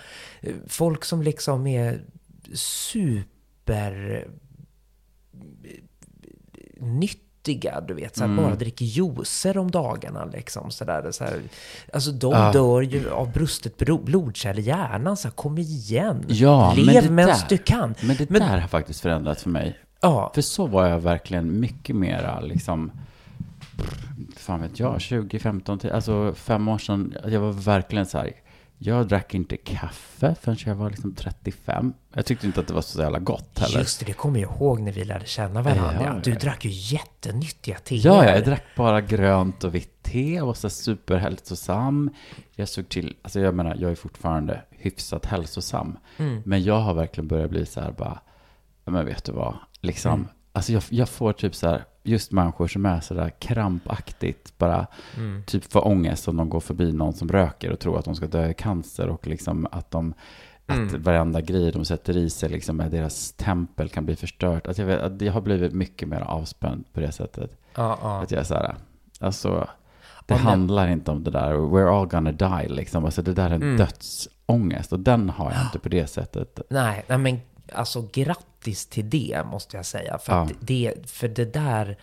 folk 0.67 1.05
som 1.05 1.21
liksom 1.21 1.67
är 1.67 2.01
super 2.53 4.27
nyttiga, 6.79 7.81
du 7.81 7.93
vet, 7.93 8.15
så 8.15 8.23
här, 8.23 8.31
Mm. 8.31 8.43
bara 8.45 8.55
dricker 8.55 8.85
juicer 8.85 9.57
om 9.57 9.71
dagarna 9.71 10.25
liksom. 10.25 10.71
Så 10.71 10.85
där, 10.85 11.11
så 11.11 11.23
här. 11.23 11.41
Alltså 11.93 12.11
de 12.11 12.31
Ja. 12.33 12.51
dör 12.51 12.81
ju 12.81 13.09
av 13.09 13.31
brustet 13.31 13.77
blodkärl 14.05 14.59
i 14.59 14.61
hjärnan, 14.61 15.17
så 15.17 15.27
här, 15.27 15.35
kom 15.35 15.57
igen. 15.57 16.25
Ja, 16.27 16.73
Lev 16.77 17.11
medan 17.11 17.37
du 17.49 17.57
kan. 17.57 17.95
Men 18.01 18.15
det 18.17 18.29
Men- 18.29 18.41
där 18.41 18.57
har 18.57 18.67
faktiskt 18.67 19.01
förändrats 19.01 19.43
för 19.43 19.49
mig. 19.49 19.77
Ja, 20.01 20.31
För 20.35 20.41
så 20.41 20.65
var 20.65 20.85
jag 20.87 20.99
verkligen 20.99 21.59
mycket 21.59 21.95
mera 21.95 22.39
liksom, 22.39 22.91
fan 24.37 24.61
vet 24.61 24.79
jag, 24.79 25.01
20, 25.01 25.39
15, 25.39 25.79
till- 25.79 25.91
alltså 25.91 26.33
fem 26.35 26.67
år 26.67 26.77
sedan. 26.77 27.13
Jag 27.27 27.39
var 27.39 27.51
verkligen 27.51 28.05
så 28.05 28.17
här, 28.17 28.31
jag 28.77 29.07
drack 29.07 29.33
inte 29.33 29.57
kaffe 29.57 30.35
förrän 30.41 30.57
jag 30.65 30.75
var 30.75 30.89
liksom 30.89 31.13
35. 31.15 31.93
Jag 32.13 32.25
tyckte 32.25 32.47
inte 32.47 32.59
att 32.59 32.67
det 32.67 32.73
var 32.73 32.81
så 32.81 33.01
jävla 33.01 33.19
gott 33.19 33.59
heller. 33.59 33.79
just 33.79 33.99
det, 33.99 34.05
det 34.05 34.13
kommer 34.13 34.39
jag 34.39 34.51
ihåg 34.55 34.79
när 34.79 34.91
vi 34.91 35.03
lärde 35.03 35.25
känna 35.25 35.61
varandra. 35.61 36.03
Ja, 36.03 36.19
Du 36.23 36.33
drack 36.35 36.65
ju 36.65 36.71
jättenyttiga 36.73 37.77
teer. 37.77 38.01
Ja, 38.05 38.25
ja, 38.25 38.31
jag 38.35 38.45
drack 38.45 38.63
bara 38.75 39.01
grönt 39.01 39.63
och 39.63 39.75
vitt 39.75 40.03
te 40.03 40.41
och 40.41 40.47
var 40.47 40.53
så 40.53 40.69
superhälsosam. 40.69 42.09
Jag 42.55 42.69
såg 42.69 42.89
till, 42.89 43.15
alltså 43.21 43.39
jag 43.39 43.55
menar, 43.55 43.75
jag 43.79 43.91
är 43.91 43.95
fortfarande 43.95 44.61
hyfsat 44.69 45.25
hälsosam. 45.25 45.97
Mm. 46.17 46.41
Men 46.45 46.63
jag 46.63 46.79
har 46.79 46.93
verkligen 46.93 47.27
börjat 47.27 47.49
bli 47.49 47.65
så 47.65 47.81
här 47.81 47.91
bara, 47.91 48.19
men 48.85 49.05
vet 49.05 49.23
du 49.25 49.31
vad, 49.31 49.55
liksom, 49.81 50.13
Mm. 50.13 50.27
alltså 50.53 50.71
jag, 50.73 50.83
jag 50.89 51.09
får 51.09 51.33
typ 51.33 51.55
så 51.55 51.67
här, 51.67 51.85
just 52.07 52.31
människor 52.31 52.67
som 52.67 52.85
är 52.85 52.99
så 52.99 53.13
där 53.13 53.29
krampaktigt, 53.39 54.57
bara 54.57 54.87
Mm. 55.17 55.43
typ 55.47 55.71
får 55.71 55.87
ångest 55.87 56.27
om 56.27 56.37
de 56.37 56.49
går 56.49 56.59
förbi 56.59 56.91
någon 56.93 57.13
som 57.13 57.29
röker 57.29 57.71
och 57.71 57.79
tror 57.79 57.99
att 57.99 58.05
de 58.05 58.15
ska 58.15 58.27
dö 58.27 58.49
i 58.49 58.53
cancer 58.53 59.07
och 59.07 59.27
liksom 59.27 59.67
att 59.71 59.91
de, 59.91 60.13
att 60.65 60.77
Mm. 60.77 61.01
varenda 61.01 61.41
grej 61.41 61.71
de 61.71 61.85
sätter 61.85 62.17
i 62.17 62.29
sig 62.29 62.49
liksom 62.49 62.79
är 62.79 62.89
deras 62.89 63.31
tempel 63.31 63.89
kan 63.89 64.05
bli 64.05 64.15
förstört. 64.15 64.67
Att 64.67 64.77
jag, 64.77 64.85
vet, 64.85 65.01
att 65.01 65.21
jag 65.21 65.33
har 65.33 65.41
blivit 65.41 65.73
mycket 65.73 66.07
mer 66.07 66.21
avspänd 66.21 66.85
på 66.93 66.99
det 66.99 67.11
sättet. 67.11 67.51
Ja, 67.75 67.97
ja. 68.01 68.21
Att 68.21 68.31
jag 68.31 68.39
är 68.39 68.43
så 68.45 68.53
här, 68.53 68.75
alltså, 69.19 69.67
det 70.25 70.33
men- 70.33 70.43
handlar 70.43 70.87
inte 70.87 71.11
om 71.11 71.23
det 71.23 71.31
där, 71.31 71.53
we're 71.53 71.99
all 71.99 72.07
gonna 72.07 72.31
die 72.31 72.69
liksom. 72.69 73.05
Alltså 73.05 73.21
det 73.21 73.33
där 73.33 73.49
är 73.49 73.55
en 73.55 73.61
Mm. 73.61 73.77
dödsångest 73.77 74.93
och 74.93 74.99
den 74.99 75.29
har 75.29 75.51
jag 75.51 75.61
inte 75.61 75.79
på 75.79 75.89
det 75.89 76.07
sättet. 76.07 76.61
Nej, 76.69 77.03
nej, 77.07 77.17
men 77.17 77.39
alltså 77.73 78.09
grattis 78.13 78.47
till 78.75 79.09
det 79.09 79.41
måste 79.51 79.77
jag 79.77 79.85
säga. 79.85 80.17
För, 80.17 80.33
Ja. 80.33 80.49
det, 80.59 80.93
för 81.05 81.27
det 81.27 81.53
där, 81.53 81.97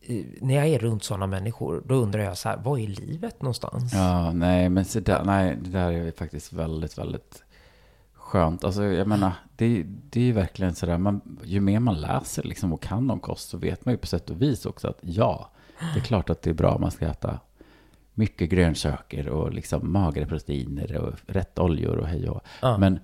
eh, 0.00 0.24
när 0.40 0.54
jag 0.54 0.66
är 0.66 0.78
runt 0.78 1.04
sådana 1.04 1.26
människor, 1.26 1.82
då 1.86 1.94
undrar 1.94 2.20
jag 2.22 2.38
så 2.38 2.48
här, 2.48 2.56
vad 2.64 2.80
är 2.80 2.86
livet 2.86 3.42
någonstans? 3.42 3.92
Ja, 3.94 4.32
nej, 4.32 4.68
men 4.68 4.84
så 4.84 5.00
där, 5.00 5.24
nej, 5.24 5.56
det 5.62 5.70
där 5.70 5.92
är 5.92 6.12
faktiskt 6.12 6.52
väldigt, 6.52 6.98
väldigt 6.98 7.42
skönt. 8.14 8.64
Alltså, 8.64 8.84
jag 8.84 9.06
menar, 9.08 9.32
det, 9.56 9.82
det 10.10 10.20
är 10.20 10.24
ju 10.24 10.32
verkligen 10.32 10.74
sådär, 10.74 10.98
man, 10.98 11.38
ju 11.44 11.60
mer 11.60 11.80
man 11.80 12.00
läser 12.00 12.42
liksom 12.42 12.72
och 12.72 12.82
kan 12.82 13.10
om 13.10 13.20
kost 13.20 13.48
så 13.48 13.58
vet 13.58 13.84
man 13.84 13.94
ju 13.94 13.98
på 13.98 14.06
sätt 14.06 14.30
och 14.30 14.42
vis 14.42 14.66
också 14.66 14.88
att 14.88 14.98
ja, 15.00 15.50
det 15.94 16.00
är 16.00 16.04
klart 16.04 16.30
att 16.30 16.42
det 16.42 16.50
är 16.50 16.54
bra 16.54 16.70
om 16.74 16.80
man 16.80 16.90
ska 16.90 17.06
äta 17.06 17.40
mycket 18.14 18.50
grönsaker 18.50 19.28
och 19.28 19.52
liksom 19.54 19.92
magra 19.92 20.26
proteiner 20.26 20.96
och 20.96 21.12
rätt 21.26 21.58
oljor 21.58 21.96
och 21.96 22.06
hej 22.06 22.28
och 22.28 22.40
Ja. 22.62 22.78
Men, 22.78 23.00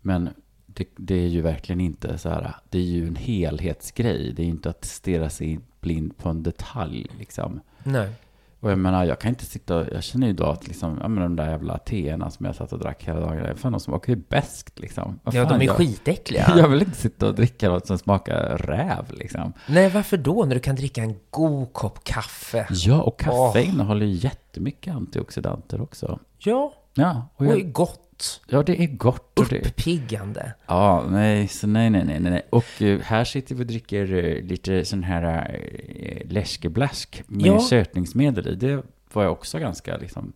men 0.00 0.30
det, 0.74 0.88
det 0.96 1.14
är 1.14 1.28
ju 1.28 1.40
verkligen 1.40 1.80
inte 1.80 2.18
så 2.18 2.28
här, 2.28 2.54
det 2.70 2.78
är 2.78 2.82
ju 2.82 3.06
en 3.06 3.16
helhetsgrej. 3.16 4.32
Det 4.36 4.42
är 4.42 4.46
inte 4.46 4.70
att 4.70 4.84
stirra 4.84 5.30
sig 5.30 5.60
blind 5.80 6.18
på 6.18 6.28
en 6.28 6.42
detalj 6.42 7.06
liksom. 7.18 7.60
Nej. 7.84 8.08
Och 8.60 8.70
jag 8.70 8.78
menar, 8.78 9.04
jag 9.04 9.20
kan 9.20 9.28
inte 9.28 9.44
sitta 9.44 9.76
och, 9.76 9.86
jag 9.92 10.02
känner 10.02 10.26
ju 10.26 10.32
då 10.32 10.44
att 10.44 10.68
liksom, 10.68 10.98
ja 11.02 11.08
men 11.08 11.22
de 11.22 11.36
där 11.36 11.50
jävla 11.50 11.78
teerna 11.78 12.30
som 12.30 12.46
jag 12.46 12.54
satt 12.54 12.72
och 12.72 12.78
drack 12.78 13.04
hela 13.04 13.20
dagen, 13.20 13.56
fan 13.56 13.72
de 13.72 13.80
smakar 13.80 14.12
ju 14.12 14.22
bäst 14.28 14.78
liksom. 14.78 15.20
Vad 15.22 15.34
Ja, 15.34 15.48
fan, 15.48 15.58
de 15.58 15.64
är 15.64 15.68
jag, 15.68 15.76
skitäckliga. 15.76 16.52
Jag 16.56 16.68
vill 16.68 16.82
inte 16.82 16.96
sitta 16.96 17.26
och 17.28 17.34
dricka 17.34 17.68
något 17.68 17.86
som 17.86 17.98
smakar 17.98 18.58
räv 18.58 19.04
liksom. 19.10 19.52
Nej, 19.68 19.90
varför 19.90 20.16
då? 20.16 20.44
När 20.44 20.54
du 20.54 20.60
kan 20.60 20.76
dricka 20.76 21.02
en 21.02 21.14
god 21.30 21.72
kopp 21.72 22.04
kaffe. 22.04 22.66
Ja, 22.70 23.02
och 23.02 23.20
kaffe 23.20 23.58
Åh. 23.60 23.68
innehåller 23.68 24.06
ju 24.06 24.12
jättemycket 24.12 24.94
antioxidanter 24.94 25.80
också. 25.80 26.18
Ja, 26.38 26.72
Ja, 26.94 27.28
och 27.34 27.46
och 27.46 27.52
är 27.52 27.58
jag, 27.58 27.72
gott. 28.22 28.40
ja 28.48 28.62
det 28.62 28.82
är 28.82 28.86
gott. 28.86 29.38
Och 29.38 29.46
det, 29.50 29.66
Uppiggande. 29.66 30.52
ja, 30.66 31.04
nej, 31.10 31.48
så 31.48 31.66
nej, 31.66 31.90
nej, 31.90 32.04
nej, 32.04 32.20
nej. 32.20 32.42
Och 32.50 32.82
eh, 32.82 33.00
här 33.00 33.24
sitter 33.24 33.54
vi 33.54 33.62
och 33.62 33.66
dricker 33.66 34.14
eh, 34.14 34.44
lite 34.44 34.84
sån 34.84 35.02
här 35.02 35.54
uh, 35.54 36.30
läskebläsk 36.30 37.22
med 37.26 37.46
Ja. 37.46 37.60
sötningsmedel 37.60 38.48
i. 38.48 38.54
Det 38.54 38.82
var 39.12 39.22
jag 39.22 39.32
också 39.32 39.58
ganska 39.58 39.96
liksom 39.96 40.32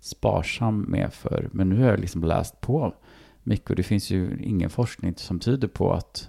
sparsam 0.00 0.80
med 0.80 1.12
för. 1.12 1.48
Men 1.52 1.68
nu 1.68 1.82
har 1.82 1.90
jag 1.90 2.00
liksom 2.00 2.24
läst 2.24 2.60
på 2.60 2.94
mycket 3.42 3.70
och 3.70 3.76
det 3.76 3.82
finns 3.82 4.10
ju 4.10 4.38
ingen 4.42 4.70
forskning 4.70 5.14
som 5.16 5.38
tyder 5.40 5.68
på 5.68 5.92
att 5.92 6.28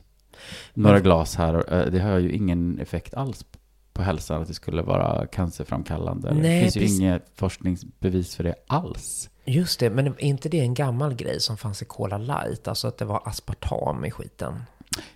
några 0.73 0.99
glas 0.99 1.35
här, 1.35 1.73
eh, 1.73 1.91
det 1.91 1.99
har 1.99 2.17
ju 2.17 2.31
ingen 2.31 2.79
effekt 2.79 3.13
alls 3.13 3.45
på 3.93 4.01
hälsan 4.01 4.41
att 4.41 4.47
det 4.47 4.53
skulle 4.53 4.81
vara 4.81 5.27
cancerframkallande. 5.27 6.29
det 6.29 6.35
Nej, 6.41 6.61
finns 6.61 6.75
ju 6.77 6.79
precis. 6.81 6.99
inget 6.99 7.31
forskningsbevis 7.35 8.35
för 8.35 8.43
det 8.43 8.55
alls. 8.67 9.29
Just 9.49 9.79
det, 9.79 9.89
men 9.89 10.07
är 10.07 10.23
inte 10.23 10.49
det 10.49 10.59
en 10.59 10.73
gammal 10.73 11.13
grej 11.13 11.39
som 11.39 11.57
fanns 11.57 11.81
i 11.81 11.85
Cola 11.85 12.17
Light? 12.17 12.67
Alltså 12.67 12.87
att 12.87 12.97
det 12.97 13.05
var 13.05 13.21
aspartam 13.25 14.05
i 14.05 14.11
skiten. 14.11 14.63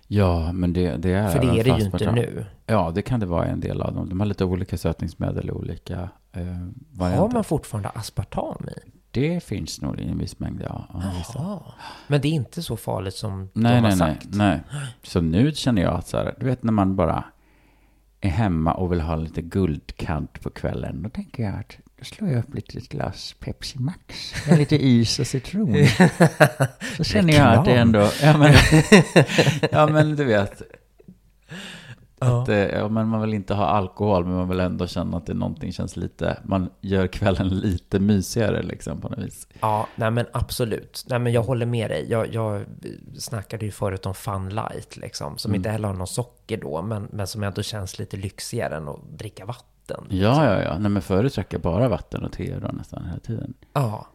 Ja, 0.06 0.52
men 0.52 0.72
det, 0.72 0.96
det 0.96 1.12
är 1.12 1.28
För 1.28 1.40
det 1.40 1.60
är 1.60 1.64
det 1.64 1.70
ju 1.70 1.90
fast 1.90 2.02
inte 2.02 2.12
nu. 2.12 2.46
Ja, 2.66 2.92
det 2.94 3.02
kan 3.02 3.20
det 3.20 3.26
vara 3.26 3.46
en 3.46 3.60
del 3.60 3.82
av 3.82 3.94
dem. 3.94 4.08
De 4.08 4.20
har 4.20 4.26
lite 4.26 4.44
olika 4.44 4.78
sötningsmedel 4.78 5.50
och 5.50 5.56
olika 5.56 6.08
eh, 6.32 6.42
varianter. 6.90 7.22
Har 7.22 7.30
man 7.30 7.44
fortfarande 7.44 7.88
aspartam 7.88 8.68
i? 8.68 8.90
Det 9.10 9.44
finns 9.44 9.80
nog 9.80 10.00
i 10.00 10.08
en 10.08 10.18
viss 10.18 10.38
mängd, 10.38 10.62
ja. 10.68 10.84
ja 10.92 11.12
vissa. 11.18 11.38
Ja. 11.38 11.74
Men 12.06 12.20
det 12.20 12.28
är 12.28 12.32
inte 12.32 12.62
så 12.62 12.76
farligt 12.76 13.14
som 13.14 13.50
Nej, 13.52 13.74
de 13.74 13.74
har 13.74 13.80
nej, 13.80 13.82
nej, 13.82 14.14
sagt? 14.14 14.34
nej. 14.34 14.60
Så 15.02 15.20
nu 15.20 15.52
känner 15.52 15.82
jag 15.82 15.94
att 15.94 16.06
så 16.06 16.16
här, 16.16 16.34
du 16.40 16.46
vet 16.46 16.62
när 16.62 16.72
man 16.72 16.96
bara 16.96 17.24
är 18.20 18.30
hemma 18.30 18.74
och 18.74 18.92
vill 18.92 19.00
ha 19.00 19.16
lite 19.16 19.42
guldkant 19.42 20.40
på 20.40 20.50
kvällen. 20.50 21.02
Då 21.02 21.08
tänker 21.08 21.42
jag 21.42 21.54
att 21.54 21.76
slår 22.04 22.30
jag 22.30 22.38
upp 22.38 22.54
lite 22.54 22.78
ett 22.78 22.88
glas 22.88 23.34
Pepsi 23.40 23.78
Max 23.78 24.34
med 24.48 24.58
lite 24.58 24.76
is 24.76 25.18
och 25.18 25.26
citron. 25.26 25.76
Så 26.96 27.04
känner 27.04 27.32
jag 27.34 27.58
att 27.58 27.64
det 27.64 27.74
ändå, 27.74 28.10
ja 28.22 28.38
men, 28.38 28.54
ja 29.70 29.86
men 29.86 30.16
du 30.16 30.24
vet. 30.24 30.62
Ja. 32.20 32.42
Att, 32.42 32.48
eh, 32.48 32.56
ja, 32.56 32.88
men 32.88 33.08
man 33.08 33.20
vill 33.20 33.34
inte 33.34 33.54
ha 33.54 33.66
alkohol, 33.66 34.24
men 34.24 34.34
man 34.34 34.48
vill 34.48 34.60
ändå 34.60 34.86
känna 34.86 35.16
att 35.16 35.26
det 35.26 35.34
någonting 35.34 35.72
känns 35.72 35.96
lite, 35.96 36.38
man 36.44 36.70
gör 36.80 37.06
kvällen 37.06 37.48
lite 37.48 37.98
mysigare 38.00 38.62
liksom 38.62 39.00
på 39.00 39.08
något 39.08 39.18
vis. 39.18 39.48
Ja, 39.60 39.86
nej 39.96 40.10
men 40.10 40.26
absolut. 40.32 41.04
Nej 41.08 41.18
men 41.18 41.32
jag 41.32 41.42
håller 41.42 41.66
med 41.66 41.90
dig. 41.90 42.06
Jag, 42.10 42.34
jag 42.34 42.64
snackade 43.18 43.64
ju 43.64 43.70
förut 43.70 44.06
om 44.06 44.14
Fun 44.14 44.48
Light 44.48 44.96
liksom, 44.96 45.38
som 45.38 45.50
Mm. 45.50 45.56
inte 45.58 45.70
heller 45.70 45.88
har 45.88 45.94
någon 45.94 46.06
socker 46.06 46.56
då, 46.56 46.82
men, 46.82 47.08
men 47.12 47.26
som 47.26 47.42
ändå 47.42 47.62
känns 47.62 47.98
lite 47.98 48.16
lyxigare 48.16 48.76
än 48.76 48.88
att 48.88 49.18
dricka 49.18 49.44
vatten. 49.44 49.68
Ja, 50.10 50.44
ja, 50.54 50.62
ja. 50.62 50.78
Nej, 50.78 50.90
men 50.90 51.02
förut 51.02 51.34
drack 51.34 51.52
jag 51.54 51.60
bara 51.60 51.88
vatten 51.88 52.24
och 52.24 52.32
te 52.32 52.58
då 52.58 52.68
nästan 52.72 53.04
hela 53.06 53.18
tiden. 53.20 53.54
Ja. 53.72 54.06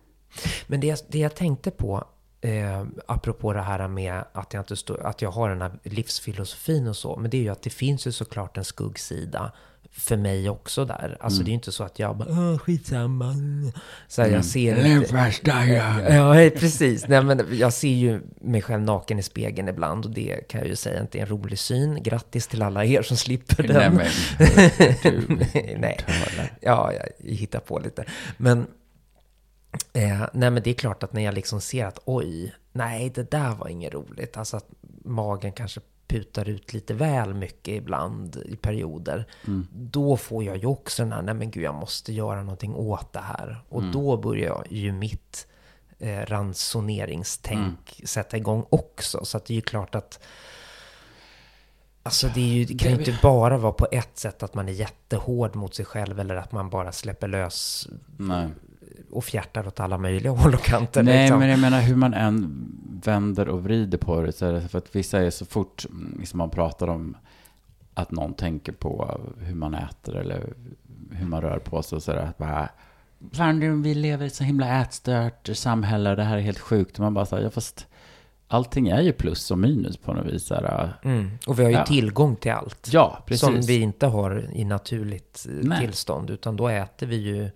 Men 0.68 0.80
det, 0.80 0.88
jag- 0.88 1.00
det 1.08 1.20
jag 1.20 1.36
tänkte 1.36 1.72
på, 1.72 2.04
eh, 2.42 2.86
apropå 3.08 3.54
det 3.54 3.62
här 3.62 3.88
med 3.88 4.24
att 4.34 4.54
jag, 4.54 4.62
inte 4.62 4.76
står, 4.76 5.06
att 5.06 5.22
jag 5.22 5.32
har 5.32 5.50
den 5.50 5.62
här 5.62 5.80
livsfilosofin 5.84 6.88
och 6.88 6.96
så, 6.96 7.16
men 7.16 7.30
det 7.32 7.38
är 7.38 7.42
ju 7.42 7.50
att 7.50 7.62
det 7.62 7.70
finns 7.70 8.08
ju 8.08 8.12
såklart 8.12 8.58
en 8.58 8.66
skuggsida 8.66 9.52
för 9.92 10.18
mig 10.18 10.50
också 10.50 10.86
där. 10.86 11.18
Alltså 11.20 11.40
det 11.44 11.46
är 11.48 11.50
ju 11.50 11.54
inte 11.56 11.72
så 11.72 11.84
att 11.84 12.00
jag 12.00 12.18
bara, 12.18 12.30
"Åh, 12.30 12.58
skitsamma. 12.58 13.36
Så 14.08 14.22
här, 14.22 14.30
jag 14.30 14.46
ser 14.46 14.86
inte... 14.86 15.14
Ja, 16.16 16.50
precis. 16.60 17.08
Nej, 17.08 17.24
men 17.24 17.48
jag 17.52 17.74
ser 17.74 17.88
ju 17.94 18.22
mig 18.42 18.62
själv 18.62 18.82
naken 18.82 19.20
i 19.20 19.24
spegeln 19.24 19.68
ibland 19.68 20.06
och 20.06 20.12
det 20.12 20.48
kan 20.50 20.60
jag 20.62 20.68
ju 20.68 20.76
säga 20.76 21.02
inte 21.02 21.18
är 21.18 21.22
en 21.22 21.28
rolig 21.28 21.60
syn. 21.60 22.04
Grattis 22.04 22.48
till 22.48 22.62
alla 22.62 22.86
er 22.86 23.02
som 23.02 23.18
slipper 23.18 23.64
den. 23.64 23.76
Nej, 23.78 23.90
men 23.92 24.70
du, 25.04 25.38
nej. 25.78 26.06
Ja, 26.62 26.94
jag 26.94 27.30
hittar 27.30 27.60
på 27.60 27.80
lite. 27.80 28.06
Men, 28.38 28.68
eh, 29.94 30.22
nej, 30.34 30.52
men 30.52 30.64
det 30.64 30.70
är 30.70 30.74
klart 30.74 31.04
att 31.04 31.14
när 31.14 31.22
jag 31.22 31.34
liksom 31.34 31.62
ser 31.62 31.86
att 31.86 32.00
oj, 32.06 32.54
nej, 32.72 33.12
det 33.16 33.32
där 33.32 33.56
var 33.56 33.68
inget 33.68 33.94
roligt. 33.94 34.38
Alltså 34.38 34.58
att 34.58 34.68
magen 35.06 35.52
kanske 35.52 35.80
putar 36.10 36.50
ut 36.50 36.74
lite 36.74 36.94
väl 36.94 37.34
mycket 37.34 37.74
ibland 37.74 38.44
i 38.46 38.56
perioder. 38.56 39.26
Då 39.72 40.18
får 40.18 40.44
jag 40.44 40.58
ju 40.58 40.66
också 40.66 41.04
den 41.04 41.12
här, 41.12 41.22
nej 41.22 41.34
men 41.34 41.52
gud, 41.52 41.64
jag 41.64 41.76
måste 41.76 42.14
göra 42.14 42.42
någonting 42.42 42.76
åt 42.76 43.14
det 43.14 43.20
här. 43.20 43.62
Och 43.70 43.84
då 43.84 44.18
börjar 44.18 44.66
ju 44.70 44.92
mitt 44.92 45.48
eh, 46.00 46.26
ransoneringstänk 46.26 48.02
sätta 48.04 48.38
igång 48.38 48.66
också. 48.70 49.26
Så 49.26 49.38
att 49.38 49.46
det 49.46 49.54
är 49.54 49.56
ju 49.56 49.62
klart 49.62 49.96
att 49.96 50.20
Alltså 52.04 52.28
det, 52.28 52.42
ju, 52.42 52.66
det 52.66 52.78
kan 52.78 52.92
ju 52.92 52.98
inte 52.98 53.20
bara 53.22 53.58
vara 53.58 53.74
på 53.74 53.88
ett 53.92 54.18
sätt 54.18 54.44
att 54.44 54.54
man 54.54 54.70
är 54.70 54.74
jättehård 54.74 55.56
mot 55.56 55.76
sig 55.76 55.86
själv 55.86 56.20
eller 56.20 56.36
att 56.36 56.52
man 56.52 56.70
bara 56.70 56.92
släpper 56.92 57.28
lös 57.28 57.88
Nej, 58.18 58.48
och 59.12 59.24
fjärtar 59.24 59.68
åt 59.68 59.80
alla 59.80 59.98
möjliga 59.98 60.32
håll 60.38 60.54
och 60.54 60.62
kanter. 60.64 61.04
Nej 61.04 61.22
liksom. 61.24 61.40
men 61.40 61.50
jag 61.50 61.60
menar 61.60 61.82
hur 61.82 61.96
man 61.96 62.14
än 62.14 62.66
vänder 63.04 63.48
och 63.50 63.64
vrider 63.64 63.98
på 63.98 64.22
det. 64.22 64.32
Så 64.32 64.46
är 64.46 64.54
det 64.54 64.62
för 64.62 64.78
att 64.78 64.96
vissa 64.96 65.20
är 65.20 65.30
så 65.30 65.46
fort 65.46 65.86
mm, 65.90 66.18
liksom 66.20 66.38
man 66.38 66.50
pratar 66.50 66.88
om 66.88 67.18
att 67.94 68.12
någon 68.12 68.34
tänker 68.34 68.72
på 68.72 69.20
hur 69.38 69.56
man 69.56 69.74
äter 69.76 70.16
eller 70.16 70.54
hur 71.12 71.26
man 71.26 71.42
rör 71.42 71.60
på 71.60 71.84
sig. 71.84 72.02
Så 72.02 72.12
är 72.12 72.16
det 72.16 72.24
att 72.24 72.38
bara, 72.38 72.70
Fan, 73.34 73.82
vi 73.82 73.96
lever 73.96 74.24
i 74.24 74.28
ett 74.28 74.36
så 74.36 74.44
himla 74.44 74.82
ätstört 74.82 75.50
samhälle 75.54 76.10
och 76.10 76.16
det 76.16 76.24
här 76.24 76.38
är 76.38 76.42
helt 76.42 76.60
sjukt. 76.60 76.94
Och 76.94 77.04
man 77.04 77.14
bara 77.14 77.26
säger, 77.26 77.44
ja 77.44 77.50
fast 77.50 77.88
allting 78.48 78.88
är 78.88 79.02
ju 79.02 79.14
plus 79.14 79.52
och 79.52 79.60
minus 79.60 79.98
på 79.98 80.14
något 80.14 80.26
vis. 80.26 80.52
Mm. 81.04 81.32
Och 81.48 81.60
vi 81.60 81.64
har 81.64 81.70
ju 81.70 81.76
Ja. 81.78 81.86
tillgång 81.86 82.36
till 82.36 82.52
allt. 82.52 82.90
ja, 82.92 83.24
precis. 83.26 83.42
Som 83.46 83.62
vi 83.62 83.80
inte 83.80 84.08
har 84.08 84.50
i 84.54 84.66
naturligt 84.66 85.46
eh, 85.50 85.68
Nej. 85.68 85.80
tillstånd. 85.80 86.30
Utan 86.30 86.56
då 86.56 86.68
äter 86.68 87.08
vi 87.08 87.16
ju 87.16 87.50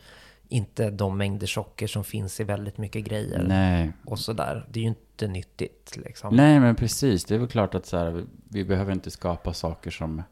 inte 0.53 0.89
de 0.89 1.17
mängder 1.17 1.47
socker 1.47 1.87
som 1.87 2.03
finns 2.03 2.39
i 2.39 2.43
väldigt 2.43 2.77
mycket 2.77 3.03
grejer. 3.05 3.43
Nej. 3.47 3.91
Och 4.05 4.19
sådär. 4.19 4.65
Det 4.71 4.79
är 4.79 4.81
ju 4.81 4.87
inte 4.89 5.27
nyttigt 5.27 5.97
liksom. 6.05 6.35
Nej, 6.35 6.59
men 6.59 6.75
precis. 6.75 7.25
Det 7.25 7.35
är 7.35 7.39
väl 7.39 7.47
klart 7.47 7.75
att 7.75 7.85
så 7.85 7.97
här, 7.97 8.25
vi- 8.49 8.65
behöver 8.65 8.91
inte 8.93 9.11
skapa 9.11 9.53
saker 9.53 9.91
som 9.91 10.23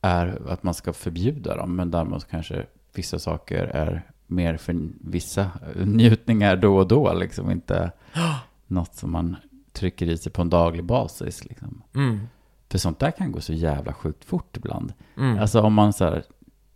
är 0.00 0.42
att 0.48 0.62
man 0.62 0.74
ska 0.74 0.92
förbjuda 0.92 1.56
dem. 1.56 1.76
Men 1.76 1.90
däremot 1.90 2.30
kanske 2.30 2.66
vissa 2.94 3.18
saker 3.18 3.64
är 3.64 4.02
mer 4.26 4.56
för 4.56 4.76
vissa 5.00 5.50
njutningar 5.84 6.56
då 6.56 6.76
och 6.76 6.88
då. 6.88 7.12
Liksom 7.12 7.50
inte 7.50 7.92
något 8.66 8.94
som 8.94 9.10
man 9.12 9.36
trycker 9.72 10.08
i 10.08 10.18
sig 10.18 10.32
på 10.32 10.42
en 10.42 10.50
daglig 10.50 10.84
basis. 10.84 11.44
Liksom. 11.44 11.82
Mm. 11.94 12.20
För 12.68 12.78
sånt 12.78 12.98
där 12.98 13.10
kan 13.10 13.32
gå 13.32 13.40
så 13.40 13.52
jävla 13.52 13.92
sjukt 13.92 14.24
fort 14.24 14.56
ibland. 14.56 14.92
Mm. 15.16 15.38
Alltså 15.38 15.60
om 15.60 15.74
man 15.74 15.92
så 15.92 16.04
här, 16.04 16.22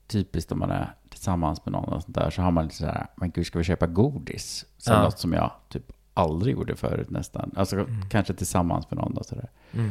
typiskt 0.06 0.52
om 0.52 0.58
man 0.58 0.70
är 0.70 0.94
tillsammans 1.24 1.64
med 1.64 1.72
någon 1.72 1.92
och 1.92 2.02
sånt 2.02 2.14
där, 2.14 2.30
så 2.30 2.42
har 2.42 2.50
man 2.50 2.64
lite 2.64 2.76
så 2.76 2.86
här, 2.86 3.06
men 3.16 3.30
gud 3.30 3.46
ska 3.46 3.58
vi 3.58 3.64
köpa 3.64 3.86
godis? 3.86 4.64
Så 4.78 4.92
Ja. 4.92 5.02
något 5.02 5.18
som 5.18 5.32
jag 5.32 5.50
typ 5.68 5.92
aldrig 6.14 6.54
gjorde 6.54 6.76
förut 6.76 7.10
nästan. 7.10 7.50
Alltså 7.56 7.86
kanske 8.10 8.34
tillsammans 8.34 8.90
med 8.90 8.98
någon 8.98 9.16
och 9.16 9.26
sådär. 9.26 9.50
Mm. 9.72 9.90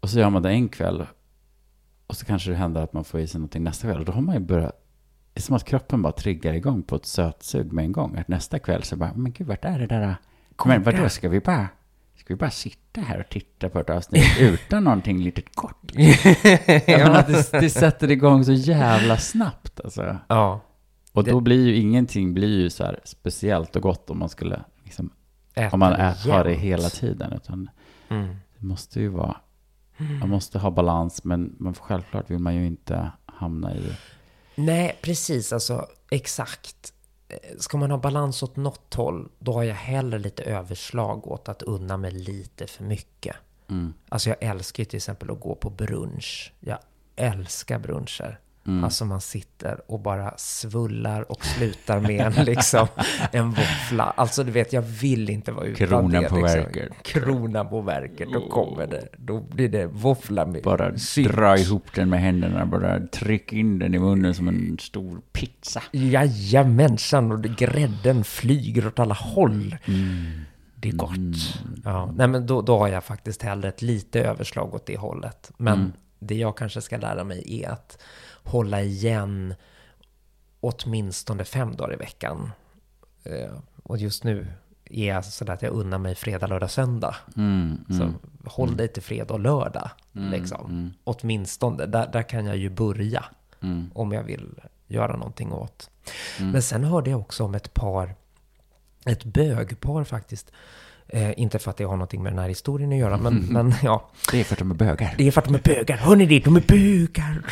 Och 0.00 0.10
så 0.10 0.18
gör 0.18 0.30
man 0.30 0.42
det 0.42 0.50
en 0.50 0.68
kväll. 0.68 1.06
Och 2.06 2.16
så 2.16 2.26
kanske 2.26 2.50
det 2.50 2.56
händer 2.56 2.82
att 2.82 2.92
man 2.92 3.04
får 3.04 3.20
i 3.20 3.26
sig 3.26 3.38
någonting 3.38 3.64
nästa 3.64 3.86
kväll. 3.88 3.98
Och 3.98 4.04
då 4.04 4.12
har 4.12 4.20
man 4.20 4.34
ju 4.34 4.40
börjat, 4.40 4.84
det 5.32 5.40
är 5.40 5.42
som 5.42 5.56
att 5.56 5.64
kroppen 5.64 6.02
bara 6.02 6.12
triggar 6.12 6.52
igång 6.54 6.82
på 6.82 6.96
ett 6.96 7.06
sötsug 7.06 7.72
med 7.72 7.84
en 7.84 7.92
gång. 7.92 8.16
Att 8.16 8.28
nästa 8.28 8.58
kväll 8.58 8.82
så 8.82 8.96
bara, 8.96 9.12
men 9.14 9.32
gud 9.32 9.46
vart 9.46 9.64
är 9.64 9.78
det 9.78 9.86
där? 9.86 10.16
Men 10.64 10.82
vadå, 10.82 11.08
ska 11.08 11.28
vi 11.28 11.40
bara, 11.40 11.68
ska 12.28 12.34
vi 12.34 12.38
bara 12.38 12.50
sitta 12.50 13.00
här 13.00 13.20
och 13.20 13.28
titta 13.28 13.68
på 13.68 13.80
ett 13.80 13.90
avsnitt 13.90 14.24
utan 14.40 14.84
någonting 14.84 15.18
litet 15.22 15.54
gott? 15.54 15.76
Jag 16.86 16.88
menar, 16.88 17.26
det, 17.28 17.60
det 17.60 17.70
sätter 17.70 18.10
igång 18.10 18.44
så 18.44 18.52
jävla 18.52 19.16
snabbt 19.16 19.80
alltså. 19.84 20.16
Ja. 20.28 20.60
Och 21.12 21.24
då 21.24 21.34
Det- 21.38 21.42
blir 21.44 21.66
ju 21.66 21.76
ingenting 21.76 22.34
blir 22.34 22.58
ju 22.60 22.70
så 22.70 22.84
här 22.84 23.00
speciellt 23.04 23.76
och 23.76 23.82
gott 23.82 24.10
om 24.10 24.18
man 24.18 24.28
skulle, 24.28 24.64
liksom, 24.84 25.10
Äta 25.54 25.74
om 25.74 25.80
man 25.80 25.92
det 25.92 25.98
ä- 25.98 26.30
har 26.32 26.44
det 26.44 26.54
hela 26.54 26.88
tiden. 26.88 27.32
Utan 27.32 27.70
Mm. 28.08 28.36
det 28.58 28.66
måste 28.66 29.00
ju 29.00 29.08
vara, 29.08 29.36
man 30.20 30.28
måste 30.28 30.58
ha 30.58 30.70
balans, 30.70 31.24
men 31.24 31.56
man, 31.58 31.74
självklart 31.74 32.30
vill 32.30 32.38
man 32.38 32.54
ju 32.54 32.66
inte 32.66 33.10
hamna 33.26 33.74
i. 33.74 33.92
Nej, 34.54 34.98
precis. 35.02 35.52
Alltså, 35.52 35.86
exakt. 36.10 36.92
Eh, 37.28 37.36
Ska 37.58 37.78
man 37.78 37.90
ha 37.90 37.98
balans 37.98 38.42
åt 38.42 38.56
något 38.56 38.94
håll, 38.94 39.28
då 39.38 39.52
har 39.52 39.62
jag 39.62 39.74
hellre 39.74 40.18
lite 40.18 40.42
överslag 40.42 41.26
åt 41.26 41.48
att 41.48 41.62
unna 41.62 41.96
mig 41.96 42.10
lite 42.10 42.66
för 42.66 42.84
mycket. 42.84 43.36
Mm. 43.70 43.94
Alltså 44.08 44.28
jag 44.28 44.42
älskar 44.42 44.80
ju 44.80 44.84
till 44.84 44.96
exempel 44.96 45.30
att 45.30 45.40
gå 45.40 45.54
på 45.54 45.70
brunch. 45.70 46.52
Jag 46.60 46.78
älskar 47.16 47.78
bruncher. 47.78 48.40
Alltså 48.84 49.04
man 49.04 49.20
sitter 49.20 49.80
och 49.90 50.00
bara 50.00 50.34
svullar 50.36 51.30
och 51.32 51.44
slutar 51.44 52.00
med 52.00 52.20
en, 52.20 52.44
liksom, 52.44 52.86
en 53.32 53.50
våffla. 53.50 54.04
Alltså 54.04 54.44
du 54.44 54.50
vet, 54.50 54.72
jag 54.72 54.82
vill 54.82 55.30
inte 55.30 55.52
vara 55.52 55.64
utan 55.66 55.88
Kronan 55.88 56.22
det. 56.22 56.28
på 56.28 56.36
liksom. 56.36 56.60
verket. 56.60 56.92
Kronan 57.02 57.68
på 57.68 57.80
verket. 57.80 58.28
Då 58.32 58.48
kommer 58.48 58.86
det. 58.86 59.08
Då 59.16 59.40
blir 59.40 59.68
det 59.68 59.86
våffla 59.86 60.46
med 60.46 60.62
Bara 60.62 60.96
sylt. 60.98 61.32
dra 61.36 61.58
ihop 61.58 61.94
den 61.94 62.10
med 62.10 62.20
händerna, 62.20 62.66
bara 62.66 63.00
tryck 63.06 63.52
in 63.52 63.78
den 63.78 63.94
i 63.94 63.98
munnen 63.98 64.34
som 64.34 64.48
en 64.48 64.76
stor 64.80 65.20
pizza. 65.32 65.82
Jajamensan, 65.92 67.32
och 67.32 67.42
grädden 67.42 68.24
flyger 68.24 68.86
åt 68.86 68.98
alla 68.98 69.14
håll. 69.14 69.76
Det 70.74 70.88
är 70.88 70.92
gott. 70.92 71.58
Ja, 71.84 72.12
nej, 72.16 72.28
men 72.28 72.46
då, 72.46 72.62
då 72.62 72.78
har 72.78 72.88
jag 72.88 73.04
faktiskt 73.04 73.42
hellre 73.42 73.68
ett 73.68 73.82
lite 73.82 74.20
överslag 74.20 74.74
åt 74.74 74.86
det 74.86 74.96
hållet. 74.96 75.50
Men 75.56 75.92
det 76.18 76.34
jag 76.34 76.56
kanske 76.56 76.80
ska 76.80 76.96
lära 76.96 77.24
mig 77.24 77.62
är 77.62 77.68
att 77.70 77.98
hålla 78.48 78.82
igen 78.82 79.54
åtminstone 80.60 81.44
fem 81.44 81.76
dagar 81.76 81.92
i 81.94 81.96
veckan. 81.96 82.50
Eh, 83.24 83.58
och 83.82 83.98
just 83.98 84.24
nu 84.24 84.46
är 84.84 85.08
jag 85.08 85.24
sådär 85.24 85.52
att 85.52 85.62
jag 85.62 85.72
unnar 85.72 85.98
mig 85.98 86.14
fredag, 86.14 86.46
lördag, 86.46 86.70
söndag. 86.70 87.16
Mm, 87.36 87.84
Så 87.90 88.12
håll 88.50 88.76
dig 88.76 88.88
till 88.88 89.02
fredag 89.02 89.34
och 89.34 89.40
lördag. 89.40 89.90
liksom. 90.12 90.92
Åtminstone, 91.04 91.86
där, 91.86 92.06
där 92.12 92.22
kan 92.22 92.46
jag 92.46 92.56
ju 92.56 92.70
börja. 92.70 93.24
mm, 93.60 93.90
Om 93.94 94.12
jag 94.12 94.22
vill 94.22 94.60
göra 94.86 95.16
någonting 95.16 95.52
åt. 95.52 95.90
Men 96.40 96.62
sen 96.62 96.84
hörde 96.84 97.10
jag 97.10 97.20
också 97.20 97.44
om 97.44 97.54
ett 97.54 97.74
par, 97.74 98.14
ett 99.06 99.24
bögpar 99.24 100.04
faktiskt. 100.04 100.52
Eh, 101.08 101.40
inte 101.40 101.58
för 101.58 101.70
att 101.70 101.76
det 101.76 101.84
har 101.84 101.96
någonting 101.96 102.22
med 102.22 102.32
den 102.32 102.38
här 102.38 102.48
historien 102.48 102.92
att 102.92 102.98
göra, 102.98 103.16
men, 103.16 103.34
men 103.34 103.74
ja. 103.82 104.10
Det 104.32 104.40
är 104.40 104.44
för 104.44 104.54
att 104.54 104.58
de 104.58 104.70
är 104.70 104.74
bögar. 104.74 105.14
Det 105.18 105.26
är 105.26 105.30
för 105.30 105.40
att 105.40 105.46
de 105.46 105.54
är 105.54 105.62
bögar. 105.62 105.96
Hör 105.96 106.16
ni 106.16 106.26
det? 106.26 106.38
De 106.38 106.56
är 106.56 106.60
bögar! 106.60 107.42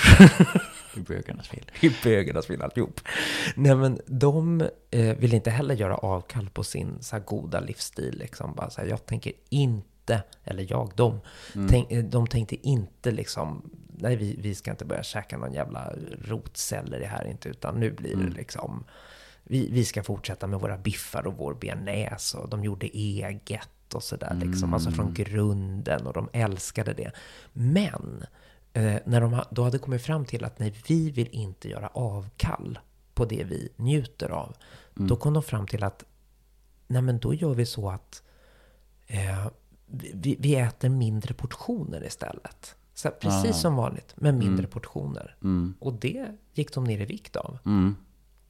Det 0.94 1.00
är 1.00 1.04
bögarnas 1.04 1.48
fel. 1.48 1.70
Det 1.80 1.86
är 1.86 1.92
bögarnas 2.04 2.46
fel 2.46 2.62
alltihop. 2.62 3.00
Nej 3.54 3.74
men 3.74 4.00
de 4.06 4.60
eh, 4.90 5.16
vill 5.16 5.34
inte 5.34 5.50
heller 5.50 5.74
göra 5.74 5.96
avkall 5.96 6.48
på 6.50 6.64
sin 6.64 6.96
så 7.00 7.18
goda 7.18 7.60
livsstil. 7.60 8.18
Liksom. 8.18 8.54
Bara, 8.54 8.70
så 8.70 8.80
här, 8.80 8.88
jag 8.88 9.06
tänker 9.06 9.32
inte, 9.48 10.22
eller 10.44 10.66
jag, 10.70 10.90
de, 10.94 11.20
tänk, 11.70 11.92
eh, 11.92 12.04
de 12.04 12.26
tänkte 12.26 12.68
inte 12.68 13.10
liksom, 13.10 13.70
nej 13.86 14.16
vi, 14.16 14.36
vi 14.40 14.54
ska 14.54 14.70
inte 14.70 14.84
börja 14.84 15.02
käka 15.02 15.38
någon 15.38 15.52
jävla 15.52 15.92
rotceller 16.24 17.00
i 17.00 17.04
här 17.04 17.26
inte, 17.26 17.48
utan 17.48 17.80
nu 17.80 17.90
blir 17.90 18.16
det 18.16 18.36
liksom, 18.36 18.84
vi, 19.48 19.70
vi 19.70 19.84
ska 19.84 20.02
fortsätta 20.02 20.46
med 20.46 20.60
våra 20.60 20.78
biffar 20.78 21.26
och 21.26 21.34
vår 21.36 21.54
bearnaise 21.54 22.38
och 22.38 22.48
de 22.48 22.64
gjorde 22.64 22.86
eget 22.86 23.94
och 23.94 24.02
sådär 24.02 24.40
liksom, 24.44 24.74
alltså 24.74 24.90
från 24.90 25.14
grunden 25.14 26.06
och 26.06 26.12
de 26.12 26.28
älskade 26.32 26.92
det. 26.92 27.12
Men 27.52 28.24
eh, 28.72 28.96
när 29.04 29.20
de 29.20 29.42
då 29.50 29.62
hade 29.62 29.78
kommit 29.78 30.02
fram 30.02 30.24
till 30.24 30.44
att 30.44 30.58
nej, 30.58 30.74
vi 30.88 31.10
vill 31.10 31.28
inte 31.30 31.68
göra 31.68 31.88
avkall 31.88 32.78
på 33.14 33.24
det 33.24 33.44
vi 33.44 33.68
njuter 33.76 34.28
av. 34.28 34.56
Då 34.94 35.16
kom 35.16 35.32
de 35.32 35.42
fram 35.42 35.66
till 35.66 35.84
att 35.84 36.04
nej 36.86 37.02
men 37.02 37.18
då 37.18 37.34
gör 37.34 37.54
vi 37.54 37.66
så 37.66 37.90
att 37.90 38.22
eh, 39.06 39.46
vi, 39.86 40.36
vi 40.38 40.54
äter 40.54 40.88
mindre 40.88 41.34
portioner 41.34 42.04
istället. 42.04 42.76
Så 42.94 43.10
precis 43.10 43.60
som 43.60 43.76
vanligt, 43.76 44.14
men 44.16 44.38
mindre 44.38 44.66
portioner. 44.66 45.36
Och 45.80 45.92
det 45.92 46.26
gick 46.52 46.74
de 46.74 46.84
ner 46.84 47.00
i 47.00 47.04
vikt 47.04 47.36
av. 47.36 47.58
Mm, 47.64 47.96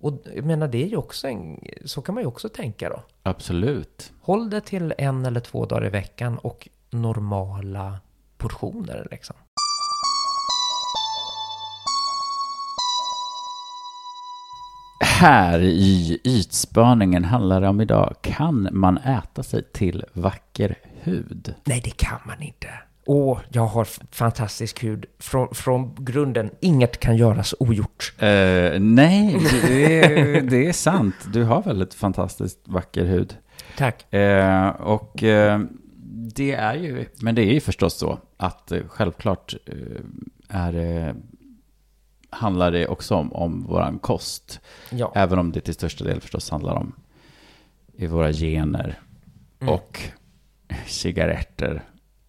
Och 0.00 0.12
jag 0.34 0.44
menar, 0.44 0.68
det 0.68 0.82
är 0.82 0.86
ju 0.86 0.96
också 0.96 1.28
en, 1.28 1.60
så 1.84 2.02
kan 2.02 2.14
man 2.14 2.22
ju 2.22 2.28
också 2.28 2.48
tänka 2.48 2.88
då. 2.88 3.02
absolut. 3.22 4.12
Håll 4.20 4.50
det 4.50 4.60
till 4.60 4.94
en 4.98 5.26
eller 5.26 5.40
två 5.40 5.66
dagar 5.66 5.86
i 5.86 5.90
veckan 5.90 6.38
och 6.38 6.68
normala 6.90 8.00
portioner 8.36 9.08
liksom. 9.10 9.36
Här 15.04 15.60
i 15.60 16.20
ytspaningen 16.24 17.24
handlar 17.24 17.60
det 17.60 17.68
om 17.68 17.80
idag. 17.80 18.14
Kan 18.20 18.68
man 18.72 18.98
äta 18.98 19.42
sig 19.42 19.62
till 19.62 20.04
vacker 20.12 20.74
hud? 21.02 21.54
Nej, 21.64 21.80
det 21.84 21.90
kan 21.90 22.18
man 22.26 22.42
inte. 22.42 22.68
Åh, 23.06 23.40
jag 23.48 23.66
har 23.66 23.84
fantastisk 24.10 24.84
hud. 24.84 25.06
Från, 25.18 25.54
från 25.54 25.94
grunden, 25.98 26.50
inget 26.60 27.00
kan 27.00 27.16
göras 27.16 27.54
ogjort. 27.58 28.14
Eh, 28.18 28.80
nej, 28.80 29.38
det 29.66 30.00
är, 30.00 30.42
det 30.42 30.68
är 30.68 30.72
sant. 30.72 31.14
Du 31.32 31.44
har 31.44 31.62
väldigt 31.62 31.94
fantastiskt 31.94 32.58
vacker 32.64 33.04
hud. 33.04 33.36
Tack. 33.76 34.14
Eh, 34.14 34.68
och 34.68 35.22
eh, 35.22 35.60
det 36.34 36.52
är 36.52 36.74
ju, 36.74 37.06
men 37.20 37.34
det 37.34 37.42
är 37.42 37.52
ju 37.52 37.60
förstås 37.60 37.94
så 37.94 38.18
att 38.36 38.72
självklart 38.88 39.54
är 40.48 41.14
handlar 42.30 42.70
det 42.70 42.86
också 42.86 43.14
om, 43.14 43.32
om 43.32 43.64
våran 43.64 43.98
kost. 43.98 44.60
Ja. 44.90 45.12
Även 45.14 45.38
om 45.38 45.52
det 45.52 45.60
till 45.60 45.74
största 45.74 46.04
del 46.04 46.20
förstås 46.20 46.50
handlar 46.50 46.74
om 46.74 46.92
i 47.96 48.06
våra 48.06 48.32
gener. 48.32 49.00
Och 49.60 50.00
cigaretter 50.86 51.82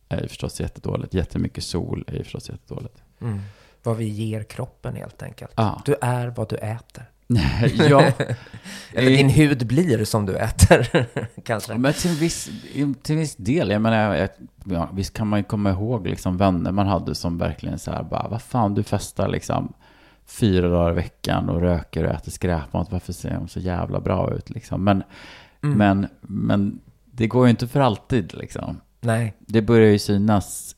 är 0.09 0.21
ju 0.21 0.27
förstås 0.27 0.59
jättedåligt. 0.59 1.13
Jättemycket 1.13 1.63
sol 1.63 2.03
är 2.07 2.13
ju 2.13 2.23
förstås 2.23 2.49
jättedåligt. 2.49 3.03
Mm. 3.21 3.41
Vad 3.83 3.97
vi 3.97 4.05
ger 4.05 4.43
kroppen 4.43 4.95
helt 4.95 5.23
enkelt. 5.23 5.51
Ja. 5.55 5.81
Du 5.85 5.95
är 6.01 6.27
vad 6.27 6.49
du 6.49 6.55
äter. 6.55 7.05
ja, 7.89 8.11
Eller 8.93 9.09
din 9.09 9.29
hud 9.29 9.67
blir 9.67 10.05
som 10.05 10.25
du 10.25 10.37
äter, 10.37 11.07
kanske. 11.43 11.77
men 11.77 11.93
till 11.93 12.11
viss, 12.11 12.49
till 13.01 13.15
viss 13.15 13.35
del, 13.35 13.69
jag 13.69 13.81
menar, 13.81 14.15
jag, 14.15 14.29
ja, 14.65 14.89
visst 14.93 15.13
kan 15.13 15.27
man 15.27 15.39
ju 15.39 15.43
komma 15.43 15.69
ihåg 15.69 16.07
liksom 16.07 16.37
vänner 16.37 16.71
man 16.71 16.87
hade 16.87 17.15
som 17.15 17.37
verkligen 17.37 17.79
så 17.79 17.91
här 17.91 18.03
bara, 18.03 18.27
vad 18.27 18.41
fan 18.41 18.73
du 18.73 18.83
festar 18.83 19.27
liksom 19.27 19.73
fyra 20.25 20.69
dagar 20.69 20.91
i 20.91 20.95
veckan 20.95 21.49
och 21.49 21.61
röker 21.61 22.03
och 22.03 22.11
äter 22.11 22.31
skräpmat, 22.31 22.91
varför 22.91 23.13
ser 23.13 23.33
de 23.33 23.47
så 23.47 23.59
jävla 23.59 23.99
bra 23.99 24.33
ut 24.33 24.49
liksom? 24.49 24.83
Men, 24.83 25.03
men, 25.61 26.07
men 26.21 26.79
det 27.05 27.27
går 27.27 27.45
ju 27.45 27.49
inte 27.49 27.67
för 27.67 27.79
alltid 27.79 28.33
liksom. 28.33 28.81
Nej. 29.01 29.33
Det 29.39 29.61
börjar 29.61 29.91
ju 29.91 29.99
synas, 29.99 30.75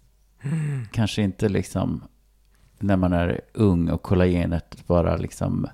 kanske 0.92 1.22
inte 1.22 1.50
liksom 1.50 2.04
när 2.80 2.98
man 2.98 3.14
är 3.14 3.42
ung 3.54 3.90
och 3.90 4.02
kollagenet 4.02 4.88
bara 4.88 5.18
liksom 5.18 5.68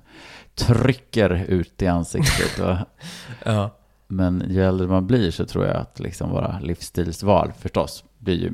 trycker 0.54 1.30
ut 1.48 1.82
i 1.82 1.86
ansiktet. 1.86 2.58
Och, 2.60 2.76
Ja. 3.44 3.76
men 4.06 4.44
ju 4.50 4.64
äldre 4.64 4.86
man 4.86 5.06
blir 5.06 5.30
så 5.30 5.46
tror 5.46 5.66
jag 5.66 5.76
att 5.76 6.00
liksom 6.00 6.30
våra 6.30 6.58
livsstilsval 6.60 7.52
förstås 7.58 8.04
blir 8.18 8.34
ju 8.36 8.52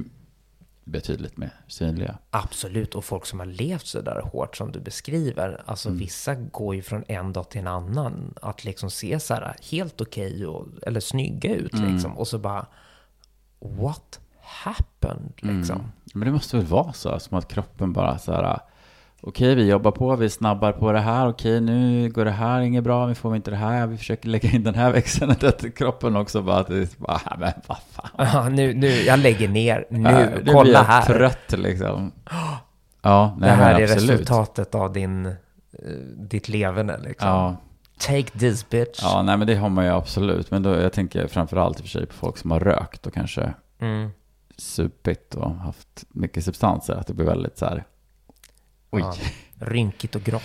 betydligt 0.84 1.36
mer 1.36 1.50
synliga. 1.66 2.18
Absolut, 2.30 2.94
och 2.94 3.04
folk 3.04 3.26
som 3.26 3.38
har 3.38 3.46
levt 3.46 3.86
så 3.86 4.00
där 4.00 4.20
hårt 4.20 4.56
som 4.56 4.72
du 4.72 4.80
beskriver, 4.80 5.62
alltså 5.66 5.90
vissa 5.90 6.34
går 6.34 6.74
ju 6.74 6.82
från 6.82 7.04
en 7.08 7.32
dag 7.32 7.50
till 7.50 7.60
en 7.60 7.66
annan 7.66 8.34
att 8.42 8.64
liksom 8.64 8.90
se 8.90 9.20
så 9.20 9.34
här 9.34 9.56
helt 9.70 10.00
okej 10.00 10.46
och 10.46 10.66
eller 10.86 11.00
snygga 11.00 11.54
ut 11.54 11.72
liksom 11.74 12.18
och 12.18 12.28
så 12.28 12.38
bara 12.38 12.66
what 13.62 14.20
happened 14.64 15.32
liksom. 15.36 15.92
Men 16.14 16.26
det 16.26 16.32
måste 16.32 16.56
väl 16.56 16.66
vara 16.66 16.92
så, 16.92 17.18
som 17.18 17.38
att 17.38 17.48
kroppen 17.48 17.92
bara 17.92 18.18
så 18.18 18.32
här, 18.32 18.58
okej 19.20 19.54
vi 19.54 19.68
jobbar 19.68 19.90
på, 19.90 20.16
vi 20.16 20.30
snabbar 20.30 20.72
på 20.72 20.92
det 20.92 21.00
här, 21.00 21.28
okej 21.28 21.60
nu 21.60 22.08
går 22.10 22.24
det 22.24 22.30
här 22.30 22.60
inget 22.60 22.84
bra, 22.84 23.06
vi 23.06 23.14
får 23.14 23.36
inte 23.36 23.50
det 23.50 23.56
här, 23.56 23.86
vi 23.86 23.98
försöker 23.98 24.28
lägga 24.28 24.50
in 24.50 24.64
den 24.64 24.74
här 24.74 24.92
växeln, 24.92 25.30
att 25.42 25.74
kroppen 25.74 26.16
också 26.16 26.42
bara, 26.42 26.58
att 26.58 26.66
det 26.66 26.98
bara 26.98 27.20
"Ah, 27.24 27.36
men 27.38 27.52
vad 27.66 27.78
fan. 27.90 28.10
Ja, 28.18 28.48
nu, 28.48 28.74
nu, 28.74 28.86
jag 28.88 29.18
lägger 29.18 29.48
ner, 29.48 29.86
nu, 29.90 30.10
Ja, 30.10 30.40
blir 30.42 30.52
kolla 30.52 30.70
jag 30.72 30.84
här. 30.84 31.02
trött 31.06 31.52
liksom. 31.58 32.12
Ja, 33.04 33.36
nej 33.38 33.50
det 33.50 33.56
här 33.56 33.80
är 33.80 33.82
absolut. 33.92 34.10
resultatet 34.10 34.74
av 34.74 34.92
din, 34.92 35.26
eh, 35.26 35.32
ditt 36.16 36.48
levande 36.48 36.98
liksom. 36.98 37.28
Ja, 37.28 37.56
Take 38.06 38.38
this 38.38 38.68
bitch. 38.70 38.98
ja, 39.02 39.22
nej 39.22 39.36
men 39.36 39.46
det 39.46 39.54
har 39.54 39.68
man 39.68 39.84
ju 39.84 39.90
absolut. 39.90 40.50
Men 40.50 40.62
då, 40.62 40.70
jag 40.80 40.92
tänker 40.92 41.26
framförallt 41.26 41.78
i 41.78 41.80
och 41.80 41.84
för 41.84 41.90
sig 41.90 42.06
på 42.06 42.14
folk 42.14 42.38
som 42.38 42.50
har 42.50 42.60
rökt 42.60 43.06
och 43.06 43.14
kanske 43.14 43.54
Mm. 43.80 44.10
supit 44.56 45.34
och 45.34 45.50
haft 45.54 46.04
mycket 46.08 46.44
substanser. 46.44 46.94
Att 46.94 47.06
det 47.06 47.14
blir 47.14 47.26
väldigt 47.26 47.58
så 47.58 47.66
här, 47.66 47.84
oj. 48.90 49.00
Ja. 49.02 49.14
Rynkigt 49.66 50.14
och 50.14 50.22
grått. 50.22 50.42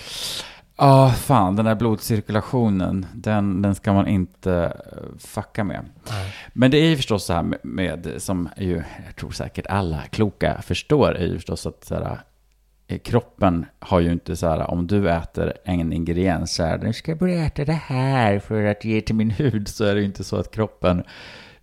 Ja, 0.77 1.09
fan, 1.17 1.55
den 1.55 1.65
där 1.65 1.75
blodcirkulationen, 1.75 3.05
den, 3.13 3.61
den 3.61 3.75
ska 3.75 3.93
man 3.93 4.07
inte 4.07 4.53
eh, 4.91 5.17
fucka 5.19 5.63
med. 5.63 5.85
Nej. 6.09 6.33
Men 6.53 6.71
det 6.71 6.77
är 6.77 6.89
ju 6.89 6.95
förstås 6.95 7.25
så 7.25 7.33
här 7.33 7.43
med, 7.43 7.59
med 7.63 8.13
som 8.17 8.49
ju, 8.57 8.83
jag 9.05 9.15
tror 9.15 9.31
säkert 9.31 9.67
alla 9.67 10.01
kloka 10.01 10.61
förstår, 10.61 11.11
är 11.15 11.25
ju 11.25 11.35
förstås 11.35 11.65
att 11.65 11.83
så 11.85 11.95
här, 11.95 12.19
kroppen 13.03 13.65
har 13.79 13.99
ju 13.99 14.11
inte 14.11 14.35
så 14.35 14.47
här, 14.47 14.71
om 14.71 14.87
du 14.87 15.09
äter 15.09 15.53
en 15.65 15.93
ingrediens 15.93 16.53
så 16.53 16.63
här, 16.63 16.77
nu 16.77 16.93
ska 16.93 17.11
jag 17.11 17.19
börja 17.19 17.45
äta 17.45 17.65
det 17.65 17.71
här 17.73 18.39
för 18.39 18.63
att 18.63 18.85
ge 18.85 19.01
till 19.01 19.15
min 19.15 19.29
hud, 19.31 19.67
så 19.67 19.83
är 19.85 19.95
det 19.95 19.99
ju 20.01 20.05
inte 20.07 20.23
så 20.23 20.35
att 20.35 20.51
kroppen 20.51 21.03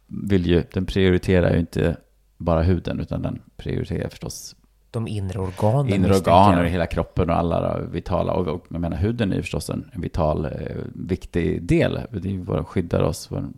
vill 0.06 0.46
ju, 0.46 0.62
den 0.72 0.86
prioriterar 0.86 1.52
ju 1.52 1.60
inte 1.60 1.96
bara 2.36 2.62
huden, 2.62 3.00
utan 3.00 3.22
den 3.22 3.42
prioriterar 3.56 4.08
förstås 4.08 4.56
De 4.90 5.08
inre 5.08 5.38
organen. 5.38 5.94
inre 5.94 6.16
organer 6.16 6.62
jag. 6.62 6.70
hela 6.70 6.86
kroppen 6.86 7.30
och 7.30 7.36
alla 7.36 7.78
vitala. 7.78 8.32
Och, 8.32 8.46
och 8.46 8.66
jag 8.68 8.80
menar, 8.80 8.96
huden 8.96 9.32
är 9.32 9.36
ju 9.36 9.42
förstås 9.42 9.70
en, 9.70 9.90
vital, 9.94 10.44
eh, 10.44 10.50
viktig 10.94 11.62
del. 11.62 12.00
Det 12.10 12.28
är 12.28 12.32
ju 12.32 12.42
vad 12.42 12.66
skyddar 12.66 13.02
oss 13.02 13.26
från, 13.26 13.54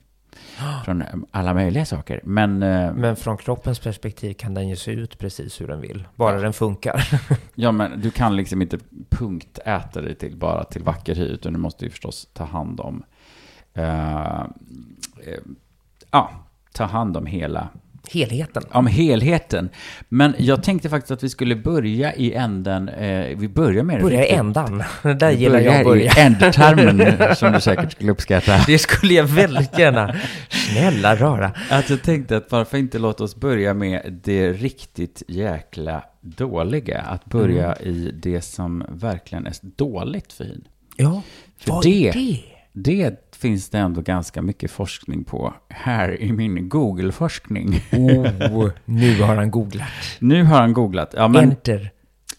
från 0.84 1.02
eh, 1.02 1.08
alla 1.30 1.54
möjliga 1.54 1.84
saker. 1.84 2.20
Men, 2.24 2.62
eh, 2.62 2.94
Men 2.94 3.16
från 3.16 3.36
kroppens 3.36 3.78
perspektiv 3.78 4.34
kan 4.34 4.54
den 4.54 4.68
ju 4.68 4.76
se 4.76 4.90
ut 4.90 5.18
precis 5.18 5.60
hur 5.60 5.68
den 5.68 5.80
vill. 5.80 6.08
Bara 6.14 6.40
den 6.40 6.52
funkar. 6.52 7.08
ja, 7.54 7.72
men 7.72 8.00
du 8.00 8.10
kan 8.10 8.36
liksom 8.36 8.62
inte 8.62 8.78
punktäta 9.08 10.00
dig 10.00 10.14
till 10.14 10.36
bara 10.36 10.64
till 10.64 10.82
vacker 10.82 11.14
hy, 11.14 11.24
utan 11.24 11.52
du 11.52 11.58
måste 11.58 11.84
ju 11.84 11.90
förstås 11.90 12.28
ta 12.32 12.44
hand 12.44 12.80
om, 12.80 13.02
eh, 13.74 14.40
eh, 15.26 15.40
ja, 16.10 16.30
ta 16.72 16.84
hand 16.84 17.16
om 17.16 17.26
hela 17.26 17.68
Helheten. 18.12 18.62
om 18.70 18.86
helheten. 18.86 19.68
Men 20.08 20.34
jag 20.38 20.62
tänkte 20.62 20.88
faktiskt 20.90 21.10
att 21.10 21.22
vi 21.22 21.28
skulle 21.28 21.56
börja 21.56 22.14
i 22.14 22.32
änden, 22.34 22.88
eh, 22.88 23.36
vi 23.36 23.48
börjar 23.48 23.82
med 23.82 23.96
det 23.98 24.02
Börja 24.02 24.26
i 24.26 24.30
ändan. 24.32 24.82
Där 25.02 25.30
Vi 25.30 25.36
gillar 25.36 25.60
jag 25.60 25.76
att 25.76 25.84
börja. 25.84 26.12
i 26.12 26.20
ändtarmen, 26.20 27.36
som 27.36 27.52
du 27.52 27.60
säkert 27.60 27.92
skulle 27.92 28.12
uppskatta. 28.12 28.58
Det 28.66 28.78
skulle 28.78 29.14
jag 29.14 29.24
väldigt 29.24 29.78
gärna. 29.78 30.14
Snälla 30.48 31.16
rara. 31.16 31.52
Att 31.70 31.90
jag 31.90 32.02
tänkte 32.02 32.36
att 32.36 32.52
varför 32.52 32.78
inte 32.78 32.98
låta 32.98 33.24
oss 33.24 33.36
börja 33.36 33.74
med 33.74 34.20
det 34.24 34.52
riktigt 34.52 35.22
jäkla 35.28 36.02
dåliga. 36.20 37.00
Att 37.00 37.24
börja 37.24 37.72
Mm. 37.72 37.94
i 37.96 38.10
det 38.22 38.42
som 38.42 38.84
verkligen 38.88 39.46
är 39.46 39.52
dåligt 39.76 40.32
för 40.32 40.44
hyn. 40.44 40.64
Ja, 40.96 41.22
För 41.58 41.70
vad 41.72 41.82
det- 41.82 42.08
är 42.08 42.12
det? 42.12 42.40
Det 42.78 43.36
finns 43.36 43.70
det 43.70 43.78
ändå 43.78 44.00
ganska 44.00 44.42
mycket 44.42 44.70
forskning 44.70 45.24
på 45.24 45.54
här 45.68 46.20
i 46.20 46.32
min 46.32 46.68
Google-forskning. 46.68 47.80
Oh, 47.92 48.70
nu 48.84 49.22
har 49.22 49.36
han 49.36 49.50
googlat. 49.50 49.88
Nu 50.18 50.44
har 50.44 50.60
han 50.60 50.72
googlat. 50.72 51.14
Ja, 51.16 51.28
men 51.28 51.44
Enter. 51.44 51.90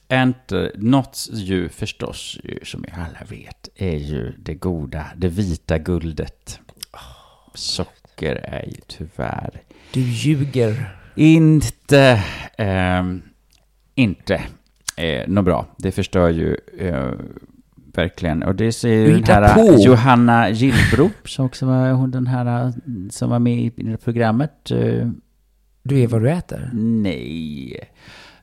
Enter, 0.08 0.72
något 0.76 1.28
ju 1.32 1.70
förstås, 1.70 2.40
ju, 2.44 2.60
som 2.64 2.82
vi 2.82 2.90
alla 2.94 3.26
vet, 3.30 3.70
är 3.76 3.98
ju 3.98 4.32
det 4.38 4.54
goda, 4.54 5.06
det 5.16 5.28
vita 5.28 5.78
guldet. 5.78 6.60
Socker 7.54 8.36
är 8.36 8.66
ju 8.66 8.82
tyvärr 8.88 9.62
Du 9.94 10.02
ljuger. 10.02 10.98
inte, 11.16 12.24
ehm, 12.58 13.22
inte 13.96 14.42
eh, 14.98 15.28
något 15.28 15.46
bra. 15.46 15.66
Det 15.78 15.92
förstör 15.92 16.30
ju 16.30 16.58
eh, 16.80 17.12
verkligen. 17.98 18.44
Och 18.44 18.56
det 18.56 18.72
säger 18.72 19.08
ju 19.08 19.14
den 19.22 19.24
här 19.44 19.54
på. 19.56 19.76
Johanna 19.80 20.50
Gillbro, 20.50 21.10
som 21.26 21.46
också 21.46 21.66
var 21.66 21.92
hon 21.92 22.12
den 22.12 22.28
här 22.28 22.74
som 23.10 23.30
var 23.30 23.40
med 23.40 23.60
i 23.60 23.98
programmet. 24.04 24.72
Eh, 24.72 25.08
Du 25.84 26.00
är 26.00 26.08
vad 26.08 26.22
du 26.22 26.30
äter. 26.32 26.70
nej, 26.74 27.80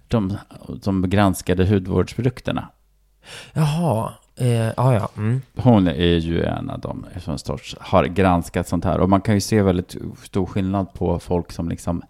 de, 0.08 0.36
de 0.84 1.10
granskade 1.10 1.66
hudvårdsprodukterna. 1.66 2.68
Jaha. 3.52 4.12
Eh, 4.36 4.48
ja, 4.52 4.94
ja. 4.94 5.08
Mm. 5.16 5.42
Hon 5.56 5.88
är 5.88 6.16
ju 6.16 6.42
en 6.44 6.70
av 6.70 6.80
dem 6.80 7.06
som 7.18 7.38
har 7.80 8.04
granskat 8.04 8.68
sånt 8.68 8.84
här. 8.84 8.98
Och 9.00 9.08
man 9.08 9.20
kan 9.20 9.34
ju 9.34 9.40
se 9.40 9.62
väldigt 9.62 9.96
stor 10.22 10.46
skillnad 10.46 10.92
på 10.92 11.18
folk 11.18 11.52
som 11.52 11.68
liksom 11.68 12.02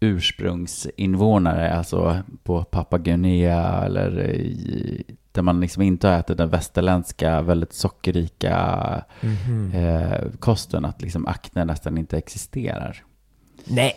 ursprungsinvånare, 0.00 1.72
alltså 1.74 2.18
på 2.42 2.64
Papua 2.64 2.98
Guinea 2.98 3.84
eller 3.84 4.20
i, 4.30 5.04
där 5.32 5.42
man 5.42 5.60
liksom 5.60 5.82
inte 5.82 6.08
har 6.08 6.14
ätit 6.18 6.38
den 6.38 6.48
västerländska, 6.48 7.42
väldigt 7.42 7.72
sockerrika 7.72 9.04
Mhm. 9.20 9.72
eh, 9.74 10.20
kosten, 10.38 10.84
att 10.84 11.02
liksom 11.02 11.26
akne 11.26 11.64
nästan 11.64 11.98
inte 11.98 12.18
existerar. 12.18 13.02
Nej. 13.64 13.94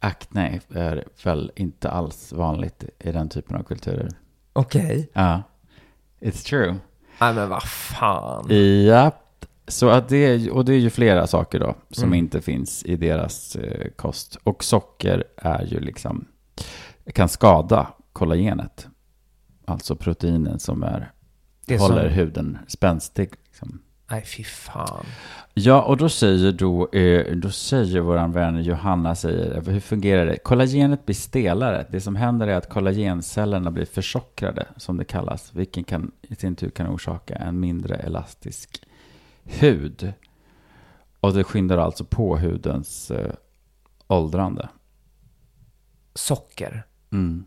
Akne 0.00 0.60
är 0.74 1.04
väl 1.24 1.52
inte 1.56 1.90
alls 1.90 2.32
vanligt 2.32 2.84
i 2.98 3.12
den 3.12 3.28
typen 3.28 3.56
av 3.56 3.62
kulturer. 3.62 4.08
Okej. 4.52 5.10
Ja, 5.12 5.42
it's 6.20 6.46
true. 6.48 6.74
Nej, 7.20 7.34
men 7.34 7.48
vad 7.48 7.62
fan. 7.62 8.46
Ja, 8.86 9.10
så 9.68 9.88
att 9.88 10.08
det 10.08 10.16
är, 10.16 10.50
och 10.52 10.64
det 10.64 10.72
är 10.74 10.78
ju 10.78 10.90
flera 10.90 11.26
saker 11.26 11.60
då 11.60 11.74
som 11.90 12.04
Mm. 12.04 12.18
inte 12.18 12.40
finns 12.40 12.84
i 12.84 12.96
deras 12.96 13.56
eh, 13.56 13.88
kost. 13.96 14.38
Och 14.42 14.64
socker 14.64 15.24
är 15.36 15.64
ju 15.66 15.80
liksom, 15.80 16.24
kan 17.12 17.28
skada 17.28 17.88
kollagenet. 18.12 18.86
Alltså 19.64 19.96
proteinen 19.96 20.58
som 20.58 20.82
är, 20.82 21.12
Det 21.66 21.78
håller 21.78 22.08
som... 22.08 22.12
huden 22.14 22.58
spänstig. 22.68 23.30
Liksom. 23.44 23.82
Nej, 24.10 24.24
fy 24.24 24.44
fan. 24.44 25.04
Ja, 25.54 25.82
och 25.82 25.96
då 25.96 26.08
säger 26.08 26.52
då, 26.52 26.88
eh, 26.92 27.36
då 27.36 27.50
säger 27.50 28.00
våran 28.00 28.32
vän 28.32 28.62
Johanna, 28.62 29.14
säger, 29.14 29.62
hur 29.70 29.80
fungerar 29.80 30.26
det? 30.26 30.36
Kollagenet 30.36 31.06
blir 31.06 31.14
stelare. 31.14 31.86
Det 31.90 32.00
som 32.00 32.16
händer 32.16 32.46
är 32.46 32.54
att 32.56 32.68
kollagencellerna 32.68 33.70
blir 33.70 33.84
försockrade, 33.84 34.66
som 34.76 34.96
det 34.96 35.04
kallas, 35.04 35.54
vilken 35.54 35.84
kan, 35.84 36.10
i 36.22 36.34
sin 36.34 36.56
tur 36.56 36.70
kan 36.70 36.86
orsaka 36.94 37.34
en 37.34 37.60
mindre 37.60 37.96
elastisk 37.96 38.85
hud. 39.46 40.12
Och 41.20 41.34
det 41.34 41.44
skyndar 41.44 41.78
alltså 41.78 42.04
på 42.04 42.36
hudens 42.38 43.10
eh, 43.10 43.32
åldrande. 44.06 44.68
Socker. 46.14 46.86
Mm. 47.12 47.44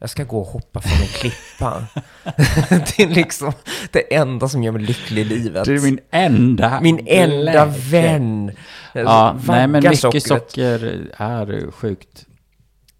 Jag 0.00 0.10
ska 0.10 0.24
gå 0.24 0.40
och 0.40 0.46
hoppa 0.46 0.80
från 0.80 0.92
en 1.00 1.06
klippa. 1.06 1.86
det 2.68 3.02
är 3.02 3.14
liksom 3.14 3.52
det 3.92 4.14
enda 4.14 4.48
som 4.48 4.62
gör 4.62 4.72
mig 4.72 4.82
lycklig 4.82 5.22
i 5.22 5.24
livet. 5.24 5.64
Du 5.64 5.76
är 5.76 5.80
min 5.82 6.00
enda 6.10 6.80
Min 6.80 7.06
enda 7.06 7.52
glädje. 7.66 7.90
vän. 7.90 8.52
Ja, 8.94 9.36
nej 9.46 9.68
men 9.68 9.82
mycket 9.82 10.00
sockret. 10.00 10.22
socker 10.22 11.10
är 11.16 11.70
sjukt. 11.70 12.26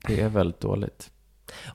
Det 0.07 0.21
är 0.21 0.29
väldigt 0.29 0.61
dåligt. 0.61 1.11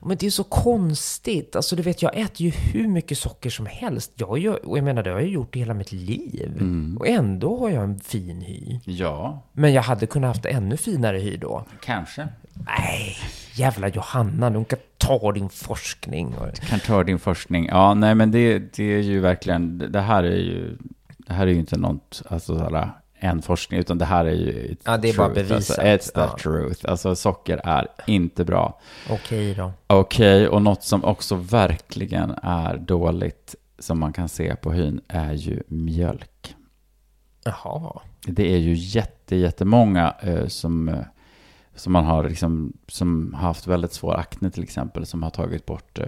Men 0.02 0.16
det 0.16 0.26
är 0.26 0.30
så 0.30 0.44
konstigt. 0.44 1.56
Alltså 1.56 1.76
du 1.76 1.82
vet, 1.82 2.02
jag 2.02 2.16
äter 2.16 2.40
ju 2.46 2.50
hur 2.50 2.88
mycket 2.88 3.18
socker 3.18 3.50
som 3.50 3.66
helst. 3.66 4.12
Jag 4.14 4.38
gör, 4.38 4.68
och 4.68 4.78
jag 4.78 4.84
menar, 4.84 5.02
det 5.02 5.10
har 5.10 5.20
jag 5.20 5.28
gjort 5.28 5.56
i 5.56 5.58
hela 5.58 5.74
mitt 5.74 5.92
liv. 5.92 6.52
Mm. 6.60 6.96
Och 7.00 7.08
ändå 7.08 7.58
har 7.58 7.70
jag 7.70 7.84
en 7.84 8.00
fin 8.00 8.40
hy. 8.40 8.80
Ja, 8.84 9.42
Men 9.52 9.72
jag 9.72 9.82
hade 9.82 10.06
kunnat 10.06 10.28
haft 10.28 10.46
ännu 10.46 10.76
finare 10.76 11.18
hy 11.18 11.36
då. 11.36 11.64
kanske. 11.80 12.28
Nej, 12.54 13.16
jävla 13.54 13.88
Johanna, 13.88 14.50
du 14.50 14.64
kan 14.64 14.78
ta 14.98 15.32
din 15.32 15.48
forskning. 15.48 16.34
Och... 16.34 16.54
kan 16.54 16.80
ta 16.80 17.04
din 17.04 17.18
forskning. 17.18 17.66
Ja, 17.66 17.94
nej 17.94 18.14
men 18.14 18.30
det, 18.30 18.58
det 18.58 18.84
är 18.84 19.00
ju 19.00 19.20
verkligen, 19.20 19.78
det 19.92 20.00
här 20.00 20.22
är 20.24 20.36
ju, 20.36 20.76
det 21.18 21.32
här 21.32 21.46
är 21.46 21.50
ju 21.50 21.58
inte 21.58 21.78
något, 21.78 22.22
alltså 22.28 22.58
sådär, 22.58 22.90
en 23.24 23.42
forskning, 23.42 23.80
utan 23.80 23.98
det 23.98 24.04
här 24.04 24.24
är 24.24 24.32
ju 24.34 24.76
Ja, 24.84 24.96
det 24.96 25.08
är 25.10 25.16
bara 25.16 25.34
truth, 25.34 25.48
bevisat. 25.48 25.78
Alltså, 25.78 25.82
it's 25.82 26.14
the 26.14 26.20
Ja. 26.20 26.36
truth. 26.38 26.90
Alltså 26.90 27.16
socker 27.16 27.60
är 27.64 27.86
inte 28.06 28.44
bra. 28.44 28.80
Okej 29.10 29.54
då. 29.54 29.72
Okej, 29.86 30.48
och 30.48 30.62
något 30.62 30.82
som 30.82 31.04
också 31.04 31.34
verkligen 31.34 32.34
är 32.42 32.76
dåligt, 32.76 33.54
som 33.78 33.98
man 33.98 34.12
kan 34.12 34.28
se 34.28 34.56
på 34.56 34.72
hyn, 34.72 35.00
är 35.08 35.32
ju 35.32 35.62
mjölk. 35.68 36.54
Jaha. 37.44 38.00
Det 38.26 38.52
är 38.54 38.58
ju 38.58 38.74
jätte, 38.74 39.36
jättemånga 39.36 40.14
eh, 40.20 40.46
som, 40.46 40.88
eh, 40.88 40.98
som 41.74 41.92
man 41.92 42.04
har 42.04 42.28
liksom, 42.28 42.72
som 42.88 43.34
haft 43.34 43.66
väldigt 43.66 43.92
svår 43.92 44.14
akne 44.14 44.50
till 44.50 44.62
exempel, 44.62 45.06
som 45.06 45.22
har 45.22 45.30
tagit 45.30 45.66
bort 45.66 45.98
eh, 45.98 46.06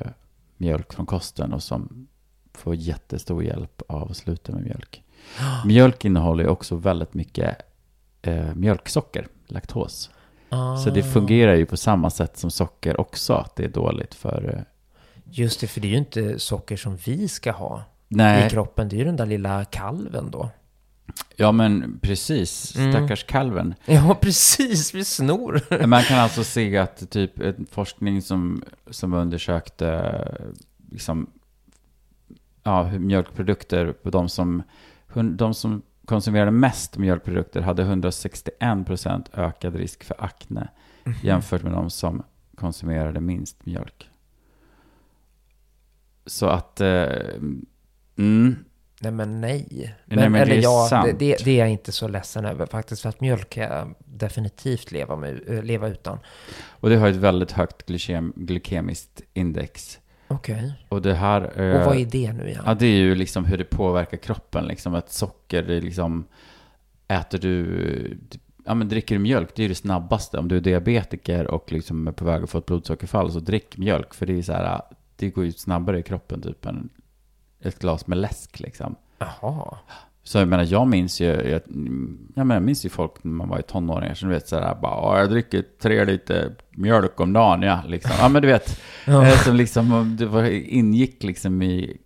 mjölk 0.57 0.93
från 0.93 1.07
kosten 1.07 1.53
och 1.53 1.63
som 1.63 2.07
får 2.55 2.75
jättestor 2.75 3.45
hjälp 3.45 3.83
av 3.89 4.11
att 4.11 4.17
sluta 4.17 4.53
med 4.53 4.63
mjölk. 4.63 5.03
Mjölk 5.65 6.05
innehåller 6.05 6.45
ju 6.45 6.51
också 6.51 6.77
väldigt 6.77 7.15
mycket 7.15 7.57
eh, 8.23 8.55
mjölksocker, 8.55 9.27
laktos. 9.47 10.11
Så 10.85 10.91
det 10.91 11.01
Ah. 11.01 11.13
fungerar 11.13 11.55
ju 11.55 11.67
på 11.67 11.77
samma 11.77 12.11
sätt 12.11 12.37
som 12.39 12.51
socker 12.51 13.01
också, 13.01 13.33
att 13.35 13.57
det 13.57 13.65
är 13.65 13.69
dåligt 13.69 14.15
för... 14.15 14.55
Eh, 14.57 14.63
Just 15.31 15.61
det, 15.61 15.67
för 15.67 15.81
det 15.81 15.89
är 15.89 15.91
ju 15.91 15.99
inte 15.99 16.39
socker 16.39 16.77
som 16.77 16.97
vi 16.97 17.29
ska 17.29 17.53
ha 17.53 17.79
i 18.09 18.15
nej, 18.15 18.51
kroppen. 18.51 18.89
Det 18.89 18.97
är 18.97 18.99
ju 18.99 19.05
den 19.05 19.17
där 19.17 19.27
lilla 19.27 19.65
kalven 19.65 20.31
då. 20.31 20.51
ja 21.37 21.53
men 21.53 21.99
precis, 22.03 22.77
Mm. 22.77 22.93
stackars 22.93 23.25
kalven. 23.25 23.75
Ja, 23.87 24.17
precis. 24.21 24.95
Vi 24.95 25.05
snor. 25.05 25.87
Man 25.87 26.03
kan 26.03 26.19
alltså 26.19 26.45
se 26.45 26.77
att 26.79 27.11
typ 27.11 27.41
en 27.41 27.67
forskning 27.71 28.23
som, 28.23 28.63
som 28.91 29.15
undersökte 29.15 29.89
eh, 29.89 30.47
liksom, 30.93 31.31
ja, 32.63 32.91
mjölkprodukter 32.91 33.93
på 33.93 34.11
de 34.11 34.29
som, 34.29 34.63
de 35.23 35.55
som 35.55 35.83
konsumerade 36.05 36.51
mest 36.51 36.99
mjölkprodukter 36.99 37.61
hade 37.61 37.85
161% 37.85 39.25
ökad 39.33 39.75
risk 39.75 40.05
för 40.05 40.25
akne 40.25 40.69
jämfört 41.23 41.63
med 41.63 41.73
de 41.73 41.91
som 41.91 42.23
konsumerade 42.55 43.21
minst 43.21 43.67
mjölk. 43.67 44.11
Så 46.27 46.47
att, 46.47 46.81
eh, 46.81 47.09
mm, 48.19 48.57
Nej, 49.01 49.13
men 49.13 49.41
nej. 49.41 49.95
Men, 50.05 50.19
Nej, 50.19 50.29
men 50.29 50.33
det 50.33 50.39
eller 50.39 50.57
är 50.57 50.63
ja, 50.63 51.03
det, 51.07 51.13
det, 51.13 51.45
det 51.45 51.51
är 51.51 51.59
jag 51.59 51.71
inte 51.71 51.93
så 51.93 52.09
ledsen 52.09 52.45
över 52.45 52.67
faktiskt. 52.67 53.03
För 53.03 53.09
att 53.09 53.21
mjölk 53.21 53.51
kan 53.51 53.65
jag 53.65 53.95
definitivt 53.99 54.93
leva, 54.93 55.17
med, 55.17 55.41
eh, 55.49 55.63
leva 55.63 55.89
utan. 55.89 56.19
och 56.71 56.91
det 56.91 56.97
har 56.97 57.09
ett 57.09 57.17
väldigt 57.17 57.53
högt 57.53 57.87
glykem, 57.87 58.33
glykemiskt 58.37 59.23
index. 59.35 59.99
Okej. 60.29 60.75
Och 60.89 61.03
det 61.03 61.15
här... 61.15 61.43
Och 61.43 61.59
eh, 61.59 61.87
vad 61.87 61.97
är 61.97 62.07
det 62.07 62.33
nu 62.33 62.49
igen? 62.49 62.63
Ja, 62.67 62.75
det 62.75 62.87
är 62.87 62.97
ju 62.97 63.15
liksom 63.15 63.45
hur 63.45 63.59
det 63.59 63.65
påverkar 63.65 64.17
kroppen. 64.17 64.65
Liksom 64.65 64.95
att 64.95 65.13
socker, 65.13 65.63
det 65.63 65.75
är 65.75 65.81
liksom... 65.81 66.25
Äter 67.09 67.39
du... 67.39 68.19
ja 68.65 68.75
men 68.75 68.89
dricker 68.89 69.15
du 69.15 69.19
mjölk, 69.19 69.49
det 69.55 69.65
är 69.65 69.69
det 69.69 69.75
snabbaste. 69.75 70.39
Om 70.39 70.49
du 70.49 70.57
är 70.57 70.61
diabetiker 70.61 71.47
och 71.47 71.73
liksom 71.73 72.09
är 72.09 72.13
på 72.13 72.25
väg 72.25 72.43
att 72.43 72.51
få 72.51 72.59
ett 72.59 72.67
blodsockerfall, 72.67 73.33
så 73.33 73.41
drick 73.41 73.77
mjölk. 73.77 74.15
För 74.15 74.27
det 74.27 74.39
är 74.39 74.43
så 74.43 74.53
här, 74.53 74.83
det 75.17 75.31
går 75.31 75.45
ju 75.45 75.53
snabbare 75.53 75.99
i 75.99 76.03
kroppen 76.03 76.43
typ 76.43 76.67
än 76.67 76.89
ett 77.61 77.79
glas 77.79 78.07
med 78.07 78.19
läsk 78.19 78.61
liksom. 78.61 78.95
Jaha. 79.19 79.79
Så 80.27 80.39
jag 80.39 80.49
menar, 80.49 80.65
jag 80.65 80.89
minns 80.89 81.21
ju, 81.21 81.25
jag, 81.27 81.45
jag, 81.45 81.63
menar, 82.35 82.55
jag 82.55 82.63
minns 82.63 82.85
ju 82.85 82.89
folk 82.89 83.25
när 83.25 83.33
man 83.33 83.49
var 83.49 83.59
i 83.59 83.63
tonåringar 83.63 84.15
som 84.15 84.29
du 84.29 84.35
vet 84.35 84.49
sådär 84.49 84.77
bara, 84.83 85.01
"Åh, 85.13 85.19
jag 85.19 85.31
dricker 85.31 85.65
tre 85.83 86.05
liter 86.05 86.55
mjölk 86.71 87.21
om 87.21 87.33
dagen, 87.33 87.63
ja, 87.63 87.81
liksom. 87.87 88.13
Ja, 88.19 88.29
men 88.29 88.43
du 88.43 88.49
vet, 88.49 88.81
Ja. 89.07 89.27
eh, 89.27 89.39
som 89.39 89.57
liksom, 89.57 90.17
det 90.19 90.27
var, 90.27 90.45
ingick 90.73 91.23
liksom 91.23 91.63
i, 91.63 91.97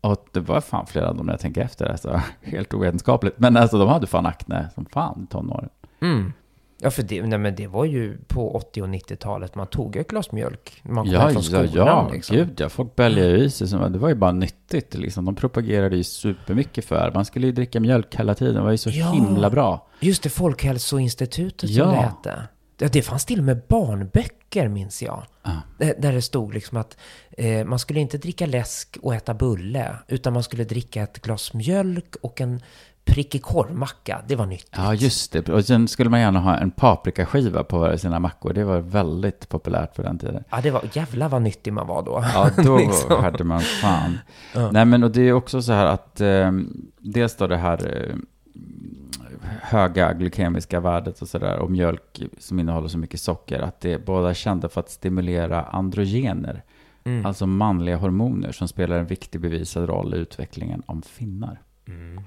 och 0.00 0.26
det 0.32 0.40
var 0.40 0.60
fan 0.60 0.86
flera 0.86 1.08
av 1.08 1.16
dem 1.16 1.26
när 1.26 1.32
jag 1.32 1.40
tänker 1.40 1.60
efter, 1.62 1.86
alltså, 1.90 2.20
helt 2.42 2.74
ovetenskapligt. 2.74 3.38
Men 3.38 3.56
alltså 3.56 3.78
de 3.78 3.88
hade 3.88 4.06
fan 4.06 4.26
akne 4.26 4.68
som 4.74 4.84
fan 4.86 5.22
i 5.30 5.32
tonåren. 5.32 5.68
Mm. 6.00 6.32
Ja, 6.80 6.90
för 6.90 7.02
det, 7.02 7.22
nej, 7.22 7.38
men 7.38 7.54
det 7.54 7.66
var 7.66 7.84
ju 7.84 8.18
på 8.26 8.56
80 8.56 8.82
och 8.82 8.88
90-talet 8.88 9.54
man 9.54 9.66
tog 9.66 9.96
ett 9.96 10.08
glas 10.08 10.32
mjölk 10.32 10.80
när 10.82 10.92
man 10.92 11.04
kom 11.04 11.14
Ja, 11.14 11.20
från 11.30 11.32
ja, 11.34 11.42
skolan. 11.42 11.70
ja, 11.86 12.10
liksom. 12.12 12.36
gud 12.36 12.60
ja. 12.60 12.68
Folk 12.68 12.96
bälgade 12.96 13.36
i 13.38 13.50
sig. 13.50 13.66
Det 13.68 13.98
var 13.98 14.08
ju 14.08 14.14
bara 14.14 14.32
nyttigt 14.32 14.94
liksom. 14.94 15.24
De 15.24 15.34
propagerade 15.34 15.96
ju 15.96 16.04
supermycket 16.04 16.84
för. 16.84 17.10
Man 17.14 17.24
skulle 17.24 17.46
ju 17.46 17.52
dricka 17.52 17.80
mjölk 17.80 18.14
hela 18.16 18.34
tiden. 18.34 18.54
Det 18.54 18.60
var 18.60 18.70
ju 18.70 18.78
så 18.78 18.90
Ja. 18.90 19.10
himla 19.12 19.50
bra. 19.50 19.86
Just 20.00 20.22
det, 20.22 20.28
Folkhälsoinstitutet 20.30 21.70
Ja. 21.70 21.84
som 21.84 21.94
det 21.94 22.00
hette. 22.00 22.42
Ja, 22.80 22.88
det 22.92 23.02
fanns 23.02 23.24
till 23.24 23.38
och 23.38 23.44
med 23.44 23.62
barnböcker, 23.68 24.68
minns 24.68 25.02
jag. 25.02 25.22
Ja. 25.42 25.50
Där 25.78 25.94
där 25.98 26.12
det 26.12 26.22
stod 26.22 26.54
liksom 26.54 26.76
att 26.78 26.96
eh, 27.30 27.64
man 27.64 27.78
skulle 27.78 28.00
inte 28.00 28.18
dricka 28.18 28.46
läsk 28.46 28.98
och 29.02 29.14
äta 29.14 29.34
bulle, 29.34 29.94
utan 30.08 30.32
man 30.32 30.42
skulle 30.42 30.64
dricka 30.64 31.02
ett 31.02 31.22
glas 31.22 31.54
mjölk 31.54 32.16
och 32.22 32.40
en 32.40 32.62
prickig 33.08 33.42
korvmacka. 33.42 34.22
Det 34.28 34.36
var 34.36 34.46
nyttigt. 34.46 34.74
Ja, 34.76 34.94
just 34.94 35.32
det. 35.32 35.48
Och 35.48 35.64
sen 35.64 35.88
skulle 35.88 36.10
man 36.10 36.20
gärna 36.20 36.40
ha 36.40 36.56
en 36.56 36.70
paprikaskiva 36.70 37.64
på 37.64 37.98
sina 37.98 38.18
mackor. 38.20 38.52
Det 38.52 38.64
var 38.64 38.78
väldigt 38.80 39.48
populärt 39.48 39.94
på 39.96 40.02
den 40.02 40.18
tiden. 40.18 40.44
Ja, 40.50 40.60
det 40.62 40.70
var, 40.70 40.82
jävla 40.92 41.28
vad 41.28 41.42
nyttig 41.42 41.72
man 41.72 41.86
var 41.86 42.02
då. 42.02 42.24
Ja, 42.34 42.50
då 42.64 42.78
Liksom. 42.78 43.22
hade 43.24 43.44
man 43.44 43.60
fan. 43.60 44.18
Ja. 44.54 44.70
Nej, 44.72 44.84
men 44.84 45.02
och 45.04 45.10
det 45.10 45.22
är 45.22 45.32
också 45.32 45.62
så 45.62 45.72
här 45.72 45.86
att 45.86 46.20
eh, 46.20 46.52
dels 46.98 47.36
då 47.36 47.46
det 47.46 47.56
här 47.56 48.06
eh, 48.08 48.16
höga 49.62 50.12
glykemiska 50.12 50.80
värdet 50.80 51.22
och 51.22 51.28
sådär 51.28 51.58
och 51.58 51.70
mjölk 51.70 52.22
som 52.38 52.60
innehåller 52.60 52.88
så 52.88 52.98
mycket 52.98 53.20
socker 53.20 53.60
att 53.60 53.80
det 53.80 53.92
är 53.92 53.98
båda 53.98 54.34
kända 54.34 54.68
för 54.68 54.80
att 54.80 54.90
stimulera 54.90 55.62
androgener, 55.62 56.62
Mm. 57.04 57.26
alltså 57.26 57.46
manliga 57.46 57.96
hormoner 57.96 58.52
som 58.52 58.68
spelar 58.68 58.98
en 58.98 59.06
viktig 59.06 59.40
bevisad 59.40 59.88
roll 59.88 60.14
i 60.14 60.16
utvecklingen 60.16 60.82
om 60.86 61.02
finnar. 61.02 61.60
Mm. 61.88 62.22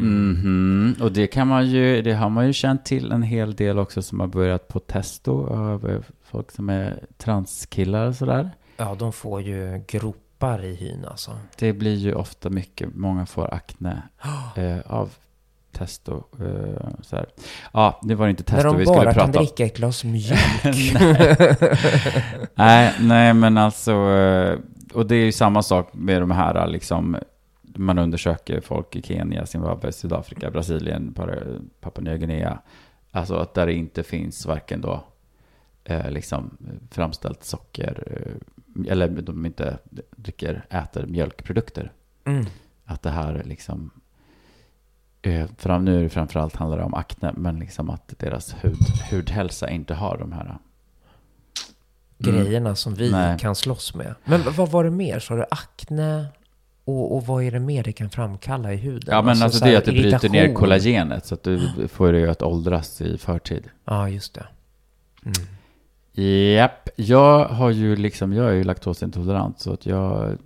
Mhm. 0.00 0.96
Och 1.00 1.12
det 1.12 1.26
kan 1.26 1.48
man 1.48 1.66
ju, 1.66 2.02
det 2.02 2.12
har 2.14 2.28
man 2.30 2.46
ju 2.46 2.52
känt 2.52 2.84
till 2.84 3.12
en 3.12 3.22
hel 3.22 3.54
del 3.54 3.78
också 3.78 4.02
som 4.02 4.20
har 4.20 4.26
börjat 4.26 4.68
på 4.68 4.78
testo 4.80 5.46
av 5.46 5.90
eh, 5.90 6.00
folk 6.24 6.50
som 6.52 6.68
är 6.68 6.98
transkillar 7.18 8.06
och 8.06 8.14
sådär. 8.14 8.50
Ja, 8.76 8.94
de 8.98 9.12
får 9.12 9.42
ju 9.42 9.84
gropar 9.88 10.64
i 10.64 10.74
hyn 10.74 11.04
alltså. 11.10 11.30
Det 11.58 11.72
blir 11.72 11.94
ju 11.94 12.14
ofta 12.14 12.50
mycket, 12.50 12.88
många 12.94 13.26
får 13.26 13.54
akne 13.54 14.02
eh, 14.56 14.78
av 14.86 15.10
testo. 15.72 16.14
Eh, 16.40 16.88
så 17.02 17.16
här. 17.16 17.26
Ja, 17.72 18.00
det 18.02 18.14
var 18.14 18.28
inte 18.28 18.42
När 18.48 18.56
testo 18.56 18.68
de 18.72 18.78
vi 18.78 18.84
bara 18.84 18.96
skulle 18.98 19.12
kan 19.14 19.14
prata 19.32 19.38
om. 19.38 19.44
dricka 19.44 19.64
ett 19.64 19.76
glas 19.76 20.04
mjölk. 20.14 20.92
nej, 22.54 22.94
nej, 23.00 23.34
men 23.34 23.58
alltså, 23.58 23.92
eh, 23.92 24.58
och 24.94 25.06
det 25.06 25.14
är 25.16 25.24
ju 25.24 25.32
samma 25.32 25.62
sak 25.62 25.88
med 25.92 26.22
de 26.22 26.30
här, 26.30 26.66
liksom, 26.66 27.16
man 27.76 27.98
undersöker 27.98 28.60
folk 28.60 28.96
i 28.96 29.02
Kenya, 29.02 29.46
Zimbabwe, 29.46 29.92
Sydafrika, 29.92 30.50
Brasilien, 30.50 31.14
Papua 31.80 32.04
Nya 32.04 32.16
Guinea. 32.16 32.58
Alltså 33.10 33.34
att 33.34 33.54
där 33.54 33.66
det 33.66 33.74
inte 33.74 34.02
finns 34.02 34.46
varken 34.46 34.80
då 34.80 35.04
eh, 35.84 36.10
liksom 36.10 36.56
framställt 36.90 37.44
socker, 37.44 38.02
eh, 38.06 38.92
eller 38.92 39.08
de 39.08 39.46
inte 39.46 39.78
dricker, 40.16 40.66
äter 40.70 41.06
mjölkprodukter. 41.06 41.92
Mm. 42.24 42.46
Att 42.84 43.02
det 43.02 43.10
här 43.10 43.42
liksom, 43.44 43.90
eh, 45.22 45.46
fram, 45.58 45.84
nu 45.84 46.08
framförallt 46.08 46.56
handlar 46.56 46.78
det 46.78 46.84
om 46.84 46.94
akne, 46.94 47.32
men 47.36 47.58
liksom 47.58 47.90
att 47.90 48.14
deras 48.18 48.54
hud, 48.60 48.76
hudhälsa 49.10 49.70
inte 49.70 49.94
har 49.94 50.18
de 50.18 50.32
här. 50.32 50.44
Mm. 50.44 50.58
Grejerna 52.18 52.74
som 52.74 52.94
vi 52.94 53.10
Nej. 53.10 53.38
kan 53.38 53.54
slåss 53.54 53.94
med. 53.94 54.14
Men 54.24 54.42
vad 54.56 54.70
var 54.70 54.84
det 54.84 54.90
mer? 54.90 55.18
Så 55.18 55.36
du 55.36 55.44
akne? 55.50 56.26
Och, 56.86 57.16
och 57.16 57.26
vad 57.26 57.42
är 57.44 57.50
det 57.50 57.60
mer 57.60 57.82
det 57.82 57.92
kan 57.92 58.10
framkalla 58.10 58.72
i 58.72 58.76
huden? 58.76 59.08
Ja, 59.14 59.22
men 59.22 59.42
alltså, 59.42 59.58
så 59.58 59.64
det 59.64 59.74
är 59.74 59.78
att 59.78 59.84
det 59.84 59.90
bryter 59.92 60.28
ner 60.28 60.38
irritation. 60.38 60.54
kollagenet 60.54 61.26
så 61.26 61.34
att 61.34 61.42
du 61.42 61.88
får 61.88 62.12
det 62.12 62.30
att 62.30 62.42
åldras 62.42 63.00
i 63.00 63.18
förtid. 63.18 63.64
Ja, 63.84 64.08
just 64.08 64.34
det. 64.34 64.46
Mm. 65.24 66.54
Japp, 66.56 66.88
jag 66.96 67.44
har 67.44 67.70
ju 67.70 67.96
liksom, 67.96 68.32
jag 68.32 68.48
är 68.50 68.52
ju 68.54 68.64
laktosintolerant 68.64 69.60
så 69.60 69.72
att 69.72 69.86
jag, 69.86 70.36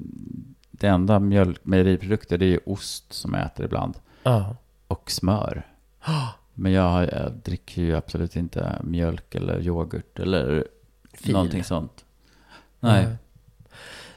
det 0.71 0.87
enda 0.87 1.19
mjölk, 1.19 1.61
mejeriprodukter 1.63 2.39
det 2.39 2.45
är 2.45 2.51
ju 2.51 2.61
ost 2.67 3.13
som 3.13 3.35
jag 3.35 3.45
äter 3.47 3.67
ibland 3.67 3.95
Ja. 4.23 4.57
och 4.89 5.11
smör. 5.11 5.67
Men 6.55 6.73
jag, 6.73 7.03
jag 7.13 7.33
dricker 7.45 7.83
ju 7.83 7.97
absolut 7.97 8.37
inte 8.37 8.79
mjölk 8.85 9.35
eller 9.35 9.61
yoghurt 9.61 10.19
eller 10.19 10.65
Fil. 11.13 11.33
någonting 11.33 11.65
sånt. 11.65 12.05
Nej, 12.81 13.05
Nej. 13.07 13.17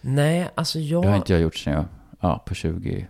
Nej, 0.02 0.50
alltså 0.56 0.80
jag... 0.80 1.04
det 1.04 1.10
har 1.10 1.16
inte 1.16 1.34
jag 1.34 1.42
gjort 1.42 1.56
sedan 1.56 1.74
jag, 1.74 1.86
ja, 2.24 2.44
på 2.46 2.54
20, 2.56 3.08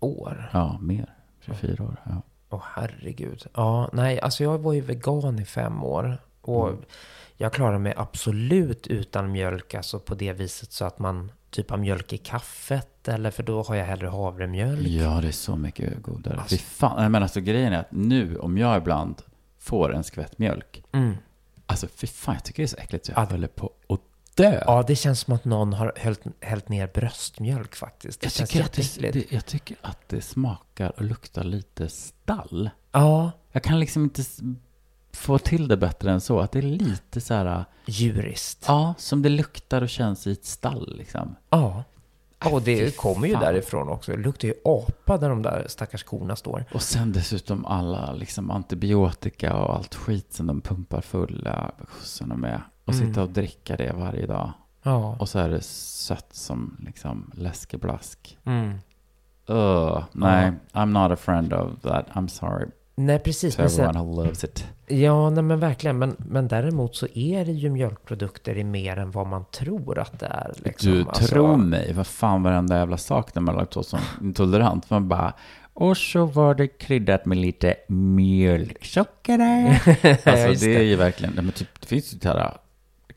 År? 0.00 0.50
ja, 0.52 0.78
mer, 0.80 1.14
24 1.40 1.84
år. 1.84 1.96
Ja. 2.04 2.22
Åh 2.50 2.62
herregud. 2.74 3.46
Ja, 3.54 3.90
nej, 3.92 4.20
alltså 4.20 4.42
jag 4.44 4.58
var 4.58 4.72
ju 4.72 4.80
vegan 4.80 5.38
i 5.38 5.44
fem 5.44 5.84
år. 5.84 6.18
Och 6.40 6.68
Mm. 6.68 6.80
jag 7.36 7.52
klarar 7.52 7.78
mig 7.78 7.94
absolut 7.96 8.86
utan 8.86 9.32
mjölk, 9.32 9.74
alltså 9.74 9.98
på 9.98 10.14
det 10.14 10.32
viset 10.32 10.72
så 10.72 10.84
att 10.84 10.98
man 10.98 11.32
typ 11.50 11.70
har 11.70 11.76
mjölk 11.78 12.12
i 12.12 12.18
kaffet. 12.18 13.08
Eller 13.08 13.30
för 13.30 13.42
då 13.42 13.62
har 13.62 13.74
jag 13.74 13.84
hellre 13.84 14.06
havremjölk. 14.08 14.86
ja, 14.88 15.20
det 15.20 15.28
är 15.28 15.32
så 15.32 15.56
mycket 15.56 16.02
godare. 16.02 16.36
Alltså- 16.40 16.56
Fy 16.56 16.62
fan, 16.62 16.96
nej, 16.96 17.08
men 17.08 17.22
alltså 17.22 17.40
grejen 17.40 17.72
är 17.72 17.80
att 17.80 17.92
nu 17.92 18.36
om 18.38 18.58
jag 18.58 18.76
ibland 18.76 19.22
får 19.58 19.94
en 19.94 20.04
skvätt 20.04 20.38
mjölk, 20.38 20.84
Mm. 20.92 21.14
alltså 21.66 21.86
fy 21.88 22.06
fan, 22.06 22.34
jag 22.34 22.44
tycker 22.44 22.62
det 22.62 22.66
är 22.66 22.68
så 22.68 22.76
äckligt 22.76 23.06
så 23.06 23.12
jag 23.12 23.20
Ja. 23.22 23.30
håller 23.30 23.48
på 23.48 23.70
att 23.88 24.00
dö. 24.36 24.62
Ja, 24.66 24.84
det 24.86 24.96
känns 24.96 25.20
som 25.20 25.34
att 25.34 25.44
någon 25.44 25.72
har 25.72 25.92
hällt, 25.96 26.20
hällt 26.40 26.68
ner 26.68 26.86
bröstmjölk 26.94 27.74
faktiskt. 27.76 28.20
Det 28.20 28.24
Jag 28.26 28.32
känns 28.32 28.50
tycker, 28.50 28.64
att 29.08 29.12
det, 29.12 29.32
jag 29.32 29.46
tycker 29.46 29.76
att 29.82 30.08
det 30.08 30.20
smakar 30.20 30.90
och 30.96 31.02
luktar 31.04 31.44
lite 31.44 31.88
stall. 31.88 32.70
Ja, 32.92 33.30
Jag 33.52 33.62
kan 33.62 33.80
liksom 33.80 34.02
inte 34.04 34.22
få 35.12 35.38
till 35.38 35.68
det 35.68 35.76
bättre 35.76 36.10
än 36.12 36.20
så. 36.20 36.40
Att 36.40 36.52
det 36.52 36.58
är 36.58 36.62
lite 36.62 37.20
så 37.20 37.34
här, 37.34 37.64
djuriskt. 37.86 38.64
ja, 38.68 38.94
som 38.98 39.22
det 39.22 39.28
luktar 39.28 39.82
och 39.82 39.88
känns 39.88 40.26
i 40.26 40.32
ett 40.32 40.44
stall 40.44 40.96
liksom. 40.98 41.36
Ja. 41.50 41.84
Ja, 42.38 42.50
och 42.50 42.64
Fy 42.64 42.74
det 42.84 42.96
kommer 42.96 43.26
ju 43.26 43.32
fan. 43.32 43.42
därifrån 43.42 43.88
också. 43.88 44.12
Det 44.12 44.18
luktar 44.18 44.48
ju 44.48 44.54
apa 44.64 45.18
där 45.18 45.28
de 45.28 45.42
där 45.42 45.64
stackars 45.68 46.02
korna 46.04 46.36
står. 46.36 46.64
Och 46.72 46.82
sen 46.82 47.12
dessutom 47.12 47.66
alla 47.66 48.12
liksom 48.12 48.50
antibiotika 48.50 49.56
och 49.56 49.74
allt 49.74 49.94
skit 49.94 50.32
som 50.32 50.46
de 50.46 50.60
pumpar 50.60 51.00
fulla 51.00 51.70
kossorna 51.98 52.36
med. 52.36 52.60
Och 52.86 52.94
Mm. 52.94 53.06
sitta 53.08 53.22
och 53.22 53.28
dricka 53.30 53.76
det 53.76 53.92
varje 53.92 54.26
dag. 54.26 54.52
Ja. 54.82 55.16
Och 55.20 55.28
så 55.28 55.38
är 55.38 55.48
det 55.48 55.60
sött 55.64 56.28
som 56.30 56.76
liksom 56.86 57.30
läskeblask. 57.34 58.38
Mm. 58.44 58.78
Ugh, 59.48 60.04
nej, 60.12 60.52
I'm 60.72 60.86
not 61.02 61.12
a 61.12 61.16
friend 61.16 61.52
of 61.52 61.80
that. 61.82 62.06
I'm 62.12 62.28
sorry 62.28 62.66
Nej, 62.98 63.18
precis. 63.18 63.56
to 63.56 63.62
Men 63.62 63.70
sen, 63.70 63.84
everyone 63.84 64.08
who 64.10 64.24
loves 64.24 64.44
it. 64.44 64.66
ja, 64.86 65.30
nej, 65.30 65.42
men 65.44 65.60
verkligen. 65.60 65.98
Men, 65.98 66.16
men 66.18 66.48
däremot 66.48 66.96
så 66.96 67.06
är 67.14 67.44
det 67.44 67.52
ju 67.52 67.70
mjölkprodukter 67.70 68.58
i 68.58 68.64
mer 68.64 68.96
än 68.96 69.10
vad 69.10 69.26
man 69.26 69.44
tror 69.52 69.98
att 69.98 70.18
det 70.20 70.26
är. 70.26 70.52
Liksom. 70.56 70.90
Du 70.92 71.04
Alltså, 71.08 71.24
tror 71.26 71.56
mig, 71.56 71.92
vad 71.92 72.06
fan 72.06 72.42
varenda 72.42 72.78
jävla 72.78 72.96
sak 72.96 73.34
när 73.34 73.42
man 73.42 73.54
är 73.54 73.58
laktosintolerant. 73.58 74.90
Man 74.90 75.08
bara, 75.08 75.32
och 75.74 75.96
så 75.96 76.24
var 76.24 76.54
det 76.54 76.66
kryddat 76.68 77.26
med 77.26 77.38
lite 77.38 77.74
mjölksocker 77.88 79.38
alltså 80.24 80.66
det 80.66 80.76
är 80.76 80.82
ju 80.82 80.96
verkligen, 80.96 81.34
men 81.34 81.52
typ, 81.52 81.80
det 81.80 81.86
finns 81.86 82.14
ju 82.14 82.18
så 82.18 82.28
här, 82.28 82.56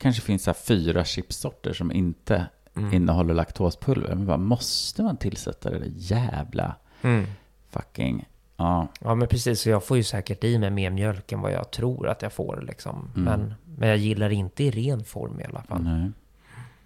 kanske 0.00 0.22
finns 0.22 0.42
så 0.42 0.54
fyra 0.54 1.04
chipsorter 1.04 1.72
som 1.72 1.92
inte 1.92 2.46
Mm. 2.76 2.94
innehåller 2.94 3.34
laktospulver. 3.34 4.14
Men 4.14 4.26
bara, 4.26 4.36
måste 4.36 5.02
man 5.02 5.16
tillsätta 5.16 5.70
det 5.70 5.78
där 5.78 5.90
jävla 5.96 6.74
Mm. 7.02 7.26
fucking, 7.70 8.28
ja. 8.56 8.88
Ja, 9.00 9.14
men 9.14 9.28
precis. 9.28 9.60
Så 9.60 9.70
jag 9.70 9.84
får 9.84 9.96
ju 9.96 10.02
säkert 10.02 10.44
i 10.44 10.58
mig 10.58 10.70
mer 10.70 10.90
mjölk 10.90 11.32
än 11.32 11.40
vad 11.40 11.52
jag 11.52 11.70
tror 11.70 12.08
att 12.08 12.22
jag 12.22 12.32
får. 12.32 12.62
Liksom. 12.66 13.10
Mm. 13.16 13.24
Men, 13.24 13.54
men 13.78 13.88
jag 13.88 13.98
gillar 13.98 14.30
inte 14.30 14.64
i 14.64 14.70
ren 14.70 15.04
form 15.04 15.40
i 15.40 15.44
alla 15.44 15.62
fall. 15.62 15.82
Nej. 15.82 16.10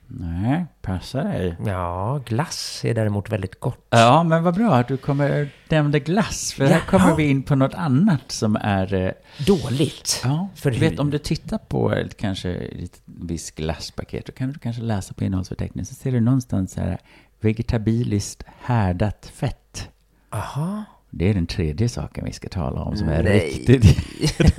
Nej, 0.07 0.67
passa 0.83 1.23
dig. 1.23 1.57
Ja, 1.67 2.21
glass 2.27 2.85
är 2.85 2.95
däremot 2.95 3.31
väldigt 3.31 3.61
gott. 3.61 3.87
Ja, 3.91 4.23
men 4.23 4.43
vad 4.43 4.55
bra 4.55 4.75
att 4.75 4.89
du 4.89 4.97
kommer 4.97 5.49
nämnde 5.69 6.01
glass. 6.01 6.53
För 6.53 6.65
här 6.65 6.71
Jaha. 6.73 6.81
kommer 6.87 7.17
vi 7.17 7.25
in 7.31 7.43
på 7.43 7.55
något 7.55 7.75
annat 7.75 8.33
som 8.33 8.57
är... 8.57 8.95
eh, 8.95 9.13
Dåligt. 9.47 10.21
Ja, 10.25 10.49
För 10.55 10.71
du 10.71 10.79
vet 10.79 10.99
om 10.99 11.11
du 11.11 11.19
tittar 11.19 11.59
på 11.59 11.93
ett 11.93 12.17
kanske 12.17 12.51
ett 12.55 13.01
visst 13.05 13.55
glasspaket, 13.55 14.27
då 14.27 14.33
kan 14.33 14.53
du 14.53 14.59
kanske 14.59 14.83
läsa 14.83 15.15
på 15.15 15.25
innehållsförteckningen, 15.25 15.87
så 15.87 15.95
ser 15.95 16.13
du 16.13 16.21
någonstans 16.21 16.73
så 16.73 16.81
här 16.81 16.99
vegetabiliskt 17.41 18.43
härdat 18.63 19.27
fett. 19.27 19.89
Aha. 20.31 20.85
Det 21.19 21.31
är 21.31 21.35
den 21.35 21.47
tredje 21.47 21.89
saken 21.89 22.25
vi 22.25 22.33
ska 22.33 22.49
tala 22.49 22.81
om 22.81 22.97
som 22.97 23.09
är 23.09 23.23
Nej. 23.23 23.41
riktigt 23.41 23.99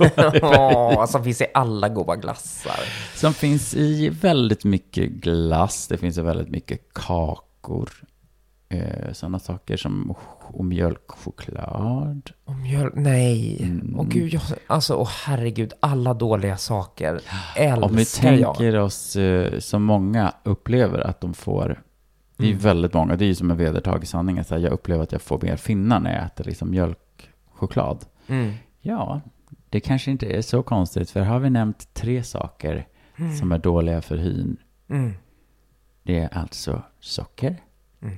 Åh, 0.42 1.06
som 1.06 1.24
finns 1.24 1.40
i 1.40 1.46
alla 1.54 1.88
goda 1.88 2.16
glassar. 2.16 2.80
Som 3.14 3.34
finns 3.34 3.74
i 3.74 4.08
väldigt 4.08 4.64
mycket 4.64 5.10
glass, 5.10 5.88
det 5.88 5.98
finns 5.98 6.18
i 6.18 6.22
väldigt 6.22 6.50
mycket 6.50 6.94
kakor. 6.94 7.90
Eh, 8.68 9.12
sådana 9.12 9.38
saker 9.38 9.76
som 9.76 10.14
och 10.48 10.64
mjölkchoklad. 10.64 12.30
Och 12.44 12.54
mjöl... 12.56 12.90
Nej. 12.94 13.62
Mm. 13.62 13.96
Åh 13.98 14.06
gud, 14.08 14.34
jag... 14.34 14.42
alltså, 14.66 14.94
åh 14.94 15.10
herregud, 15.24 15.72
alla 15.80 16.14
dåliga 16.14 16.56
saker 16.56 17.20
älskar 17.56 17.82
Om 17.82 17.96
vi 17.96 18.02
jag. 18.02 18.54
tänker 18.56 18.76
oss, 18.76 19.16
eh, 19.16 19.58
som 19.58 19.82
många 19.82 20.32
upplever 20.42 20.98
att 20.98 21.20
de 21.20 21.34
får, 21.34 21.82
det 22.36 22.44
är 22.44 22.48
Mm. 22.50 22.58
väldigt 22.58 22.94
många, 22.94 23.16
det 23.16 23.24
är 23.24 23.26
ju 23.26 23.34
som 23.34 23.50
en 23.50 23.56
vedertagen 23.56 24.06
sanning, 24.06 24.38
att 24.38 24.50
jag 24.50 24.64
upplever 24.64 25.02
att 25.02 25.12
jag 25.12 25.22
får 25.22 25.40
mer 25.42 25.56
finnar 25.56 26.00
när 26.00 26.14
jag 26.14 26.24
äter 26.26 26.44
liksom 26.44 26.70
mjölkchoklad. 26.70 28.04
Mm. 28.26 28.52
Ja, 28.80 29.20
det 29.68 29.80
kanske 29.80 30.10
inte 30.10 30.26
är 30.26 30.42
så 30.42 30.62
konstigt, 30.62 31.10
för 31.10 31.20
här 31.20 31.32
har 31.32 31.38
vi 31.40 31.50
nämnt 31.50 31.94
tre 31.94 32.22
saker 32.22 32.86
som 33.38 33.52
är 33.52 33.58
dåliga 33.58 34.02
för 34.02 34.16
hyn. 34.16 34.56
Mm. 34.88 35.12
Det 36.02 36.18
är 36.18 36.38
alltså 36.38 36.82
socker, 37.00 37.56
Mm. 38.02 38.16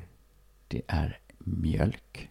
det 0.69 0.83
är 0.87 1.19
mjölk 1.39 2.31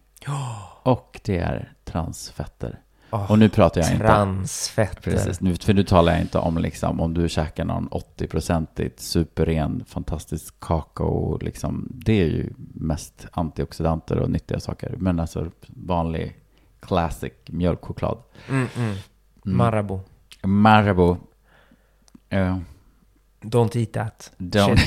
och 0.82 1.20
det 1.24 1.38
är 1.38 1.72
transfetter. 1.84 2.78
Åh, 3.10 3.30
Och 3.30 3.38
nu 3.38 3.48
pratar 3.48 3.80
jag 3.80 3.92
inte... 3.92 4.06
transfetter. 4.06 5.10
Precis, 5.10 5.40
nu, 5.40 5.56
för 5.56 5.74
nu 5.74 5.84
talar 5.84 6.12
jag 6.12 6.20
inte 6.20 6.38
om 6.38 6.58
liksom, 6.58 7.00
om 7.00 7.14
du 7.14 7.28
käkar 7.28 7.64
någon 7.64 7.88
80-procentigt 7.88 9.00
superren, 9.00 9.84
fantastisk 9.88 10.60
kakao. 10.60 11.38
Liksom, 11.40 11.88
det 11.90 12.20
är 12.20 12.26
ju 12.26 12.52
mest 12.74 13.26
antioxidanter 13.32 14.18
och 14.18 14.30
nyttiga 14.30 14.60
saker. 14.60 14.94
Men 14.98 15.20
alltså 15.20 15.50
vanlig 15.66 16.36
classic 16.80 17.32
mjölkchoklad. 17.46 18.18
Mm, 18.48 18.68
mm. 18.76 18.96
Marabou. 19.44 20.00
Marabou. 20.42 21.16
Eh, 22.28 22.56
Don't 23.40 23.76
eat 23.76 23.92
that. 23.92 24.32
Don't. 24.38 24.78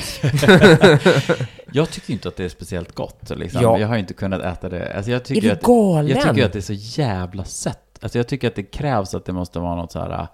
Jag 1.72 1.90
tycker 1.90 2.12
inte 2.12 2.28
att 2.28 2.36
det 2.36 2.44
är 2.44 2.48
speciellt 2.48 2.94
gott. 2.94 3.30
Liksom. 3.36 3.62
Ja. 3.62 3.78
Jag 3.78 3.88
har 3.88 3.96
inte 3.96 4.14
kunnat 4.14 4.42
äta 4.42 4.68
det. 4.68 4.96
Alltså, 4.96 5.10
jag 5.10 5.20
Är 5.20 5.24
tycker 5.24 5.42
du 5.42 5.50
att, 5.50 5.62
galen? 5.62 6.06
Jag 6.06 6.22
tycker 6.22 6.46
att 6.46 6.52
det 6.52 6.58
är 6.58 6.76
så 6.76 7.00
jävla 7.00 7.44
sött. 7.44 7.91
Alltså 8.02 8.18
jag 8.18 8.28
tycker 8.28 8.48
att 8.48 8.54
det 8.54 8.62
krävs 8.62 9.14
att 9.14 9.24
det 9.24 9.32
måste 9.32 9.58
vara 9.58 9.76
något 9.76 9.92
så 9.92 9.98
här, 9.98 10.28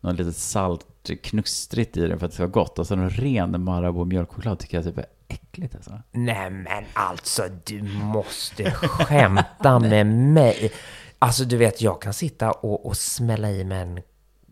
något 0.00 0.18
litet 0.18 0.36
salt 0.36 0.86
knustrigt 1.22 1.96
i 1.96 2.06
den 2.06 2.18
för 2.18 2.26
att 2.26 2.32
det 2.32 2.34
ska 2.34 2.42
vara 2.42 2.50
gott. 2.50 2.78
Alltså 2.78 2.94
en 2.94 3.10
ren 3.10 3.64
Marabou 3.64 4.04
mjölkchoklad 4.04 4.58
tycker 4.58 4.76
jag 4.76 4.84
typ 4.84 4.98
är 4.98 5.06
äckligt 5.28 5.74
alltså. 5.74 6.00
Nej 6.12 6.50
men 6.50 6.84
alltså, 6.92 7.42
du 7.64 7.82
måste 7.82 8.70
skämta 8.70 9.78
med 9.78 10.06
mig. 10.06 10.72
Alltså 11.18 11.44
du 11.44 11.56
vet, 11.56 11.82
jag 11.82 12.02
kan 12.02 12.14
sitta 12.14 12.52
och, 12.52 12.86
och 12.86 12.96
smälla 12.96 13.50
i 13.50 13.64
mig 13.64 13.80
en 13.80 14.00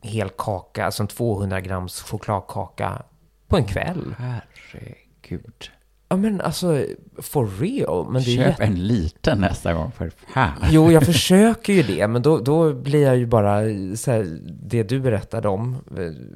hel 0.03 0.29
kaka, 0.29 0.85
alltså 0.85 1.03
en 1.03 1.07
200 1.07 1.61
grams 1.61 2.01
chokladkaka 2.03 3.03
på 3.49 3.57
en 3.57 3.65
kväll. 3.65 4.15
Herregud. 4.19 5.71
Ja 6.13 6.17
men 6.17 6.41
alltså, 6.41 6.87
for 7.19 7.47
real. 7.47 8.13
Men 8.13 8.23
det 8.23 8.31
Köp 8.31 8.47
jätte... 8.47 8.65
en 8.65 8.87
liten 8.87 9.39
nästa 9.39 9.75
gång 9.75 9.93
för 9.93 10.13
fan. 10.29 10.53
Jo, 10.71 10.93
jag 10.93 11.03
försöker 11.07 11.73
ju 11.73 11.83
det, 11.83 12.09
men 12.09 12.23
då, 12.23 12.39
då 12.39 12.73
blir 12.73 13.03
jag 13.03 13.17
ju 13.17 13.27
bara 13.27 13.61
så 13.97 14.11
här, 14.11 14.39
det 14.63 14.83
du 14.83 15.01
berättade 15.01 15.49
om 15.49 15.77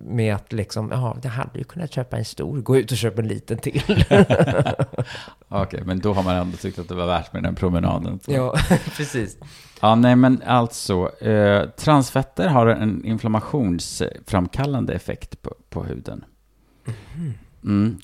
med 0.05 0.35
att 0.35 0.53
liksom, 0.53 0.91
ja, 0.91 1.16
det 1.22 1.29
hade 1.29 1.59
ju 1.59 1.64
kunnat 1.64 1.93
köpa 1.93 2.16
en 2.16 2.24
stor, 2.24 2.61
gå 2.61 2.77
ut 2.77 2.91
och 2.91 2.97
köpa 2.97 3.22
en 3.22 3.29
liten 3.29 3.59
till. 3.59 4.05
Okej, 5.49 5.83
men 5.85 5.99
då 5.99 6.12
har 6.12 6.22
man 6.22 6.37
ändå 6.37 6.57
tyckt 6.57 6.79
att 6.79 6.89
det 6.89 6.95
var 6.95 7.07
värt 7.07 7.33
med 7.33 7.43
den 7.43 7.55
promenaden. 7.55 8.20
Så. 8.24 8.33
ja, 8.33 8.55
precis. 8.97 9.37
Ja, 9.81 9.95
nej 9.95 10.16
men 10.16 10.43
alltså, 10.47 11.22
eh, 11.24 11.68
transfetter 11.68 12.49
har 12.49 12.66
en 12.66 13.05
inflammationsframkallande 13.05 14.95
effekt 14.95 15.43
på, 15.43 15.55
på 15.70 15.85
huden. 15.85 16.24
Mm, 17.14 17.35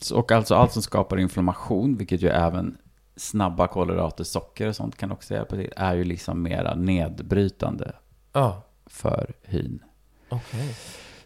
så- 0.00 0.16
och 0.18 0.32
alltså 0.32 0.54
allt 0.54 0.72
som 0.72 0.82
skapar 0.82 1.16
inflammation, 1.18 1.96
vilket 1.96 2.22
ju 2.22 2.28
även 2.28 2.76
snabba 3.16 3.66
kolhydrater, 3.66 4.24
socker 4.24 4.68
och 4.68 4.76
sånt 4.76 4.96
kan 4.96 5.12
också 5.12 5.34
hjälpa 5.34 5.56
till, 5.56 5.72
är 5.76 5.94
ju 5.94 6.04
liksom 6.04 6.42
mera 6.42 6.74
nedbrytande 6.74 7.92
Ja, 8.32 8.62
för 8.86 9.32
hyn. 9.42 9.82
okej. 10.28 10.76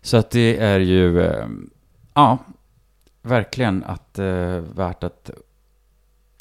Så 0.01 0.17
att 0.17 0.31
det 0.31 0.59
är 0.59 0.81
ju, 0.81 1.23
eh, 1.23 1.47
ja, 2.15 2.39
verkligen 3.23 3.85
att, 3.85 4.19
eh, 4.19 4.59
värt 4.75 5.05
att 5.05 5.31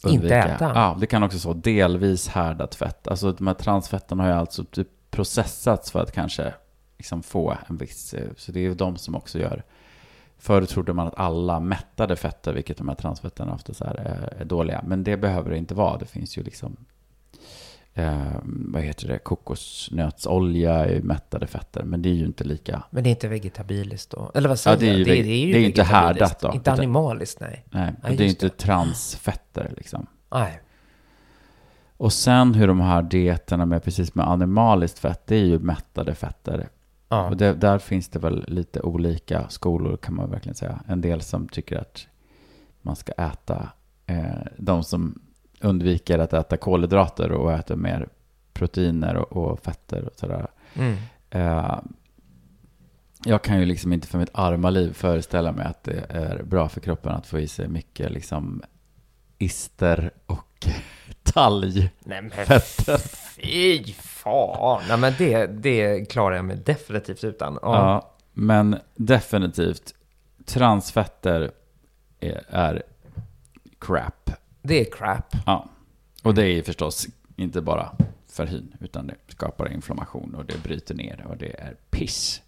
Inte 0.04 0.10
undvika. 0.16 0.44
äta. 0.48 0.72
Ja, 0.76 0.98
det 1.00 1.08
kan 1.08 1.24
också 1.24 1.40
så 1.40 1.54
delvis 1.54 2.28
härdat 2.28 2.76
fett. 2.76 3.08
Alltså 3.08 3.32
de 3.32 3.48
här 3.48 3.54
transfetterna 3.54 4.24
har 4.24 4.30
ju 4.30 4.36
alltså 4.36 4.64
typ 4.64 4.88
processats 5.12 5.92
för 5.92 6.00
att 6.04 6.12
kanske 6.12 6.54
liksom 6.98 7.24
få 7.24 7.58
en 7.68 7.78
viss, 7.78 8.14
eh, 8.14 8.30
så 8.38 8.52
det 8.52 8.60
är 8.60 8.64
ju 8.64 8.74
de 8.76 8.98
som 8.98 9.16
också 9.16 9.40
gör. 9.40 9.64
Förr 10.38 10.66
trodde 10.66 10.94
man 10.94 11.08
att 11.08 11.18
alla 11.20 11.60
mättade 11.60 12.16
fetter, 12.16 12.54
vilket 12.54 12.78
de 12.78 12.88
här 12.88 12.96
transfetterna 12.96 13.54
ofta 13.54 13.74
så 13.74 13.84
är, 13.84 14.34
är 14.40 14.46
dåliga. 14.46 14.84
Men 14.88 15.04
det 15.04 15.18
behöver 15.18 15.50
det 15.50 15.58
inte 15.58 15.74
vara. 15.76 15.98
Det 15.98 16.06
finns 16.06 16.38
ju 16.38 16.44
liksom, 16.44 16.76
eh, 17.94 18.32
vad 18.44 18.82
heter 18.82 19.08
det, 19.08 19.18
kokosnötsolja 19.18 20.74
är 20.74 20.90
ju 20.94 21.02
mättade 21.02 21.48
fetter. 21.48 21.84
Men 21.84 22.02
det 22.02 22.10
är 22.10 22.14
ju 22.14 22.26
inte 22.26 22.44
lika 22.44 22.84
Men 22.90 23.04
det 23.04 23.10
är 23.10 23.12
inte 23.12 23.28
vegetabiliskt 23.28 24.12
då? 24.12 24.32
Eller 24.36 24.50
vad 24.50 24.60
säger 24.60 24.78
Ja, 24.78 24.80
det 24.80 24.90
är 24.90 24.98
ju 24.98 25.04
veg- 25.04 25.24
det 25.24 25.30
är 25.30 25.38
ju 25.38 25.48
inte 25.48 25.60
vegetabiliskt. 25.82 25.92
härdat 25.92 26.40
då, 26.40 26.54
Inte 26.54 26.72
animaliskt, 26.72 27.40
nej. 27.40 27.66
Nej, 27.72 27.94
Ja, 28.04 28.10
det 28.10 28.24
är 28.24 28.28
inte 28.28 28.50
transfetter 28.50 29.74
liksom. 29.78 30.08
Nej. 30.32 30.62
Och 31.98 32.14
sen 32.14 32.54
hur 32.54 32.68
de 32.68 32.80
här 32.82 33.02
dieterna 33.02 33.66
med 33.66 33.84
precis 33.84 34.16
med 34.16 34.28
animaliskt 34.28 35.00
fett, 35.00 35.28
det 35.28 35.36
är 35.36 35.46
ju 35.46 35.60
mättade 35.60 36.16
fetter. 36.16 36.70
Ja. 37.10 37.30
Och 37.30 37.38
det, 37.38 37.54
där 37.54 37.80
finns 37.80 38.10
det 38.10 38.20
väl 38.20 38.46
lite 38.48 38.82
olika 38.82 39.50
skolor 39.50 39.98
kan 39.98 40.16
man 40.16 40.32
verkligen 40.32 40.56
säga. 40.56 40.84
En 40.88 41.02
del 41.02 41.22
som 41.22 41.48
tycker 41.48 41.78
att 41.78 42.08
man 42.82 42.96
ska 42.96 43.12
äta, 43.12 43.70
eh, 44.06 44.48
de 44.58 44.84
som 44.84 45.22
undviker 45.62 46.20
att 46.20 46.34
äta 46.34 46.58
kolhydrater 46.58 47.32
och 47.32 47.54
äter 47.54 47.76
mer 47.76 48.10
proteiner 48.54 49.16
och, 49.16 49.52
och 49.52 49.60
fetter 49.60 50.06
och 50.06 50.20
sådär. 50.20 50.48
Mm. 50.74 50.96
Eh, 51.30 51.80
jag 53.26 53.42
kan 53.42 53.60
ju 53.60 53.66
liksom 53.66 53.94
inte 53.94 54.08
för 54.08 54.18
mitt 54.18 54.30
arma 54.34 54.70
liv 54.70 54.94
föreställa 54.94 55.52
mig 55.52 55.66
att 55.66 55.84
det 55.84 56.06
är 56.10 56.44
bra 56.44 56.70
för 56.70 56.82
kroppen 56.82 57.12
att 57.12 57.28
få 57.28 57.40
i 57.40 57.48
sig 57.48 57.68
mycket 57.68 58.12
liksom 58.12 58.64
ister 59.38 60.12
och 60.26 60.68
talg. 61.24 61.90
Nej 62.00 62.22
men 62.22 62.32
Fetter. 62.32 62.98
fy 63.36 63.94
fan. 63.94 64.82
Nej 64.88 64.98
men 64.98 65.14
det, 65.18 65.46
det 65.48 66.06
klarar 66.06 66.36
jag 66.36 66.46
mig 66.46 66.58
definitivt 66.66 67.24
utan. 67.24 67.60
Ja. 67.62 67.76
Ja, 67.76 68.12
men 68.34 68.80
definitivt 68.96 69.94
transfetter 70.46 71.52
är, 72.20 72.44
är 72.50 72.84
crap. 73.80 74.32
Det 74.62 74.82
är 74.82 74.92
crap. 74.92 75.36
Ja. 75.46 75.66
Och 76.24 76.34
det 76.34 76.46
är 76.48 76.64
förstås 76.64 77.08
inte 77.36 77.62
bara 77.62 77.92
för 78.32 78.46
hyn, 78.46 78.76
utan 78.80 79.08
det 79.08 79.16
skapar 79.28 79.72
inflammation 79.72 80.36
och 80.36 80.46
det 80.46 80.64
bryter 80.64 80.96
ner 80.96 81.26
och 81.30 81.38
det 81.38 81.60
är 81.60 81.76
piss. 81.90 82.42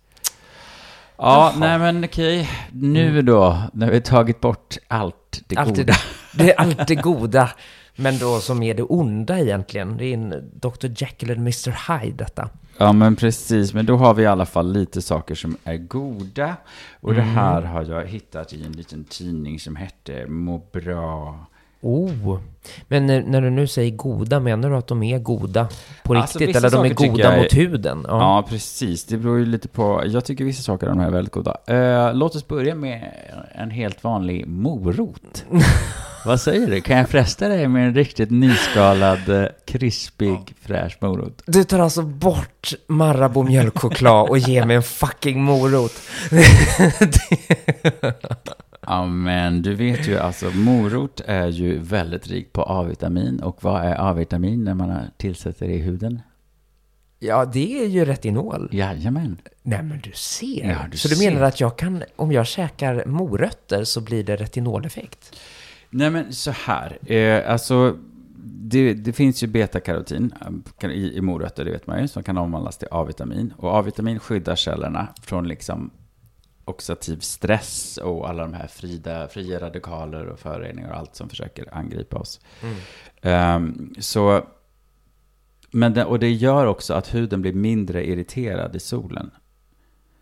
Ja, 1.20 1.52
Jaha. 1.54 1.54
nej 1.60 1.80
men 1.80 2.04
okej. 2.06 2.50
Nu 2.72 3.22
då, 3.22 3.62
när 3.74 3.92
vi 3.92 4.02
tagit 4.02 4.42
bort 4.42 4.76
allt 4.88 5.42
det 5.48 5.58
Allt 5.58 5.70
goda. 5.70 5.84
det, 5.84 5.98
det 6.44 6.52
är 6.54 6.60
allt 6.62 6.88
det 6.88 6.96
goda. 6.96 7.50
Men 8.00 8.18
då 8.18 8.40
som 8.40 8.64
är 8.64 8.74
det 8.74 8.84
onda 8.84 9.40
egentligen. 9.40 9.98
Det 9.98 10.06
är 10.06 10.14
en 10.14 10.52
Dr. 10.54 10.88
Jekyll 10.96 11.32
och 11.32 11.38
Mr. 11.38 12.00
Hyde 12.00 12.18
detta. 12.18 12.50
Ja, 12.78 12.94
men 12.94 13.16
precis. 13.16 13.74
Men 13.74 13.86
då 13.86 13.98
har 13.98 14.14
vi 14.14 14.24
i 14.24 14.26
alla 14.26 14.46
fall 14.46 14.72
lite 14.72 15.02
saker 15.02 15.36
som 15.36 15.58
är 15.64 15.78
goda. 15.78 16.56
Och 17.00 17.14
det 17.14 17.22
här 17.22 17.62
har 17.62 17.84
jag 17.84 18.06
hittat 18.06 18.54
i 18.54 18.66
en 18.66 18.72
liten 18.72 19.04
tidning 19.04 19.60
som 19.60 19.76
hette 19.76 20.28
Må 20.28 20.58
bra. 20.72 21.46
Oh. 21.82 22.40
Men 22.88 23.06
när, 23.06 23.22
när 23.22 23.42
du 23.42 23.50
nu 23.50 23.68
säger 23.68 23.92
goda, 23.92 24.40
menar 24.40 24.70
du 24.70 24.76
att 24.76 24.88
de 24.88 25.04
är 25.04 25.20
goda 25.20 25.68
på 26.04 26.16
Alltså, 26.16 26.40
riktigt? 26.40 26.56
Eller 26.56 26.70
de 26.70 26.86
är 26.86 26.94
goda 26.94 27.34
är- 27.34 27.38
mot 27.42 27.54
huden? 27.54 28.06
Ja. 28.08 28.46
precis. 28.50 29.06
Det 29.06 29.18
beror 29.18 29.40
ju 29.40 29.46
lite 29.46 29.68
på. 29.68 30.04
Jag 30.06 30.26
tycker 30.26 30.46
vissa 30.46 30.64
saker 30.64 30.88
av 30.88 30.94
de 30.96 31.00
här 31.00 31.08
är 31.08 31.12
väldigt 31.12 31.34
goda. 31.34 31.58
Eh, 31.68 32.14
låt 32.14 32.36
oss 32.36 32.48
börja 32.48 32.76
med 32.76 33.12
en 33.56 33.72
helt 33.72 34.04
vanlig 34.04 34.48
morot. 34.48 35.46
Vad 36.26 36.42
säger 36.42 36.68
du? 36.68 36.82
Kan 36.82 36.98
jag 36.98 37.10
fresta 37.10 37.48
dig 37.48 37.68
med 37.68 37.88
en 37.88 37.96
riktigt 37.96 38.32
nyskalad, 38.32 39.30
eh, 39.30 39.46
krispig, 39.66 40.40
fräsch 40.62 40.98
morot? 41.02 41.42
Du 41.46 41.64
tar 41.64 41.80
alltså 41.80 42.02
bort 42.02 42.74
Marabou 42.88 43.44
mjölkchoklad 43.44 44.30
och 44.30 44.38
ger 44.38 44.66
mig 44.66 44.76
en 44.76 44.84
fucking 44.84 45.44
morot. 45.44 45.94
Ja, 48.88 49.06
men 49.06 49.62
du 49.62 49.76
vet 49.76 50.08
ju 50.08 50.18
alltså, 50.18 50.52
morot 50.52 51.22
är 51.26 51.48
ju 51.48 51.80
väldigt 51.80 52.28
rik 52.28 52.54
på 52.54 52.64
A-vitamin. 52.64 53.40
Och 53.40 53.64
vad 53.64 53.86
är 53.86 54.10
A-vitamin 54.10 54.64
när 54.64 54.74
man 54.74 55.00
tillsätter 55.18 55.68
det 55.68 55.74
i 55.74 55.78
huden? 55.78 56.22
Ja, 57.20 57.46
det 57.46 57.84
är 57.84 57.88
ju 57.88 58.06
retinol. 58.06 58.70
Jajamän. 58.72 59.38
Nej, 59.64 59.84
men 59.84 60.00
du 60.04 60.12
ser. 60.12 60.70
Ja, 60.70 60.78
du 60.92 60.98
så 60.98 61.08
du 61.08 61.16
ser. 61.16 61.32
menar 61.32 61.48
att 61.48 61.60
jag 61.60 61.78
kan, 61.78 62.04
om 62.16 62.32
jag 62.32 62.48
käkar 62.48 63.06
morötter 63.06 63.84
så 63.84 64.02
blir 64.02 64.24
det 64.24 64.36
retinoleffekt? 64.36 65.36
Nej 65.90 66.10
men 66.10 66.34
så 66.34 66.52
här, 66.52 67.12
eh, 67.12 67.52
alltså 67.52 67.98
det, 68.46 68.94
det 68.94 69.14
finns 69.14 69.44
ju 69.44 69.48
betakarotin 69.48 70.34
eh, 70.82 70.90
i, 70.90 71.18
i 71.18 71.22
morötter, 71.22 71.66
det 71.66 71.72
vet 71.72 71.88
man 71.88 72.02
ju, 72.02 72.08
som 72.08 72.24
kan 72.24 72.38
omvandlas 72.38 72.78
till 72.78 72.88
A-vitamin. 72.92 73.54
Och 73.58 73.78
A-vitamin 73.78 74.20
skyddar 74.20 74.56
cellerna 74.56 75.08
från 75.22 75.48
liksom 75.48 75.92
oxidativ 76.70 77.20
stress 77.20 77.98
och 77.98 78.30
alla 78.30 78.44
de 78.44 78.54
här 78.54 78.68
frida, 78.68 79.28
fria 79.28 79.60
radikaler 79.60 80.26
och 80.26 80.40
föroreningar 80.40 80.90
och 80.90 80.98
allt 80.98 81.16
som 81.16 81.30
försöker 81.30 81.76
angripa 81.76 82.18
oss. 82.18 82.40
Um, 83.22 83.96
så, 84.00 84.48
men 85.72 85.94
det, 85.94 86.06
och 86.06 86.20
det 86.20 86.32
gör 86.32 86.66
också 86.66 86.94
att 86.94 87.16
huden 87.16 87.42
blir 87.42 87.54
mindre 87.54 88.08
irriterad 88.08 88.76
i 88.76 88.80
solen. 88.80 89.32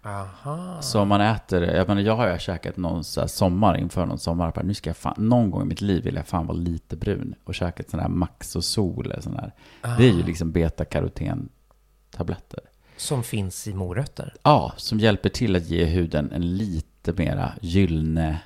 Aha. 0.06 0.82
Så 0.82 1.02
om 1.02 1.08
man 1.08 1.22
äter, 1.22 1.64
jag 1.64 1.88
menar 1.88 2.02
jag 2.02 2.16
har 2.16 2.34
ju 2.34 2.40
käkat 2.40 2.78
någon 2.78 3.04
sommar 3.04 3.78
inför 3.78 4.06
någon 4.06 4.20
sommar, 4.20 4.52
bara, 4.52 4.66
nu 4.66 4.74
ska 4.74 4.90
jag 4.90 4.98
fan, 4.98 5.16
någon 5.18 5.52
gång 5.52 5.62
i 5.62 5.66
mitt 5.66 5.82
liv 5.82 6.04
vill 6.04 6.16
jag 6.16 6.28
fan 6.28 6.48
vara 6.48 6.58
lite 6.58 6.96
brun. 6.96 7.36
Och 7.44 7.56
käkat 7.56 7.90
sån 7.90 8.00
här 8.00 8.10
Max 8.10 8.56
och 8.56 8.64
Sol, 8.64 9.06
eller 9.06 9.22
sån 9.22 9.36
här. 9.36 9.54
Det 9.98 10.04
är 10.04 10.12
ju 10.12 10.24
liksom 10.24 10.52
betakaroten-tabletter. 10.52 12.60
Som 12.98 13.24
finns 13.24 13.68
i 13.68 13.74
morötter. 13.74 14.34
Ja, 14.44 14.74
som 14.78 15.00
hjälper 15.00 15.30
till 15.30 15.56
att 15.56 15.66
ge 15.66 15.86
huden 15.86 16.32
en 16.32 16.58
lite 16.58 17.14
mera 17.14 17.52
gyllene 17.62 18.40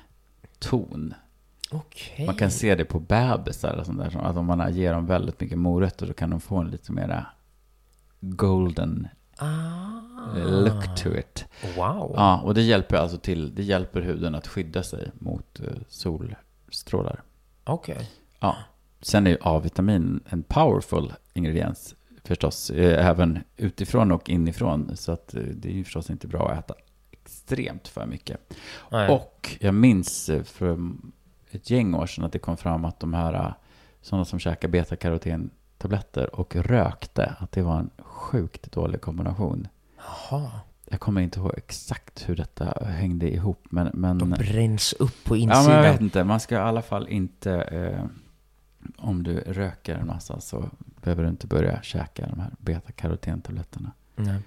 ton. 0.58 1.14
Okej. 1.70 2.26
Man 2.26 2.34
kan 2.34 2.50
se 2.50 2.74
det 2.74 2.84
på 2.84 3.00
bebisar 3.00 3.76
och 3.76 3.86
sånt 3.86 3.98
där. 3.98 4.16
Att 4.22 4.36
om 4.36 4.46
man 4.46 4.74
ger 4.74 4.92
dem 4.92 5.06
väldigt 5.06 5.40
mycket 5.40 5.58
morötter 5.58 6.06
då 6.06 6.12
kan 6.12 6.30
de 6.30 6.40
få 6.40 6.56
en 6.56 6.70
lite 6.70 6.92
mera 6.92 7.26
golden 8.20 9.08
Ah. 9.42 10.34
look 10.36 10.96
to 10.96 11.08
it. 11.16 11.44
Wow. 11.76 12.12
Ja, 12.16 12.40
och 12.40 12.54
det 12.54 12.62
hjälper 12.62 12.96
alltså 12.96 13.18
till, 13.18 13.54
det 13.54 13.62
hjälper 13.62 14.00
huden 14.00 14.34
att 14.34 14.46
skydda 14.46 14.82
sig 14.82 15.10
mot 15.14 15.60
eh, 15.60 15.66
solstrålar. 15.88 17.22
Okej. 17.64 18.10
Ja. 18.40 18.56
Sen 19.00 19.26
är 19.26 19.30
ju 19.30 19.36
A-vitamin 19.40 20.20
en 20.28 20.42
powerful 20.42 21.12
ingrediens 21.32 21.94
förstås, 22.24 22.70
eh, 22.70 23.06
även 23.06 23.38
utifrån 23.56 24.12
och 24.12 24.30
inifrån. 24.30 24.96
Så 24.96 25.12
att 25.12 25.34
eh, 25.34 25.42
det 25.42 25.68
är 25.68 25.72
ju 25.72 25.84
förstås 25.84 26.10
inte 26.10 26.26
bra 26.26 26.50
att 26.50 26.58
äta 26.58 26.74
extremt 27.10 27.88
för 27.88 28.06
mycket. 28.06 28.54
Nej. 28.90 29.08
Och 29.08 29.56
jag 29.60 29.74
minns 29.74 30.28
eh, 30.28 30.42
för 30.42 30.78
ett 31.50 31.70
gäng 31.70 31.94
år 31.94 32.06
sedan 32.06 32.24
att 32.24 32.32
det 32.32 32.38
kom 32.38 32.56
fram 32.56 32.84
att 32.84 33.00
de 33.00 33.14
här, 33.14 33.54
sådana 34.02 34.24
som 34.24 34.38
käkar 34.38 34.68
betakaroten-tabletter 34.68 36.34
och 36.34 36.56
rökte, 36.56 37.34
att 37.38 37.52
det 37.52 37.62
var 37.62 37.78
en 37.78 37.90
sjukt 37.98 38.72
dålig 38.72 39.00
kombination. 39.00 39.68
Jaha. 39.96 40.50
Jag 40.92 41.00
kommer 41.00 41.20
inte 41.20 41.40
ihåg 41.40 41.54
exakt 41.56 42.28
hur 42.28 42.36
detta 42.36 42.84
hängde 42.84 43.30
ihop, 43.34 43.64
men... 43.70 43.90
men 43.94 44.18
De 44.18 44.30
bränns 44.30 44.92
upp 44.92 45.24
på 45.24 45.36
ja, 45.36 45.40
insidan. 45.40 45.64
men 45.66 45.84
jag 45.84 45.92
vet 45.92 46.00
inte. 46.00 46.24
Man 46.24 46.40
ska 46.40 46.54
i 46.54 46.58
alla 46.58 46.82
fall 46.82 47.08
inte... 47.08 47.52
Eh, 47.52 48.04
om 49.00 49.22
du 49.22 49.40
röker 49.40 49.94
en 49.94 50.06
massa 50.06 50.40
så 50.40 50.70
behöver 51.02 51.22
du 51.22 51.28
inte 51.28 51.46
börja 51.46 51.82
käka 51.82 52.26
de 52.26 52.40
här 52.40 52.50
betakarotenstabletterna. 52.58 53.92
Nej. 54.16 54.40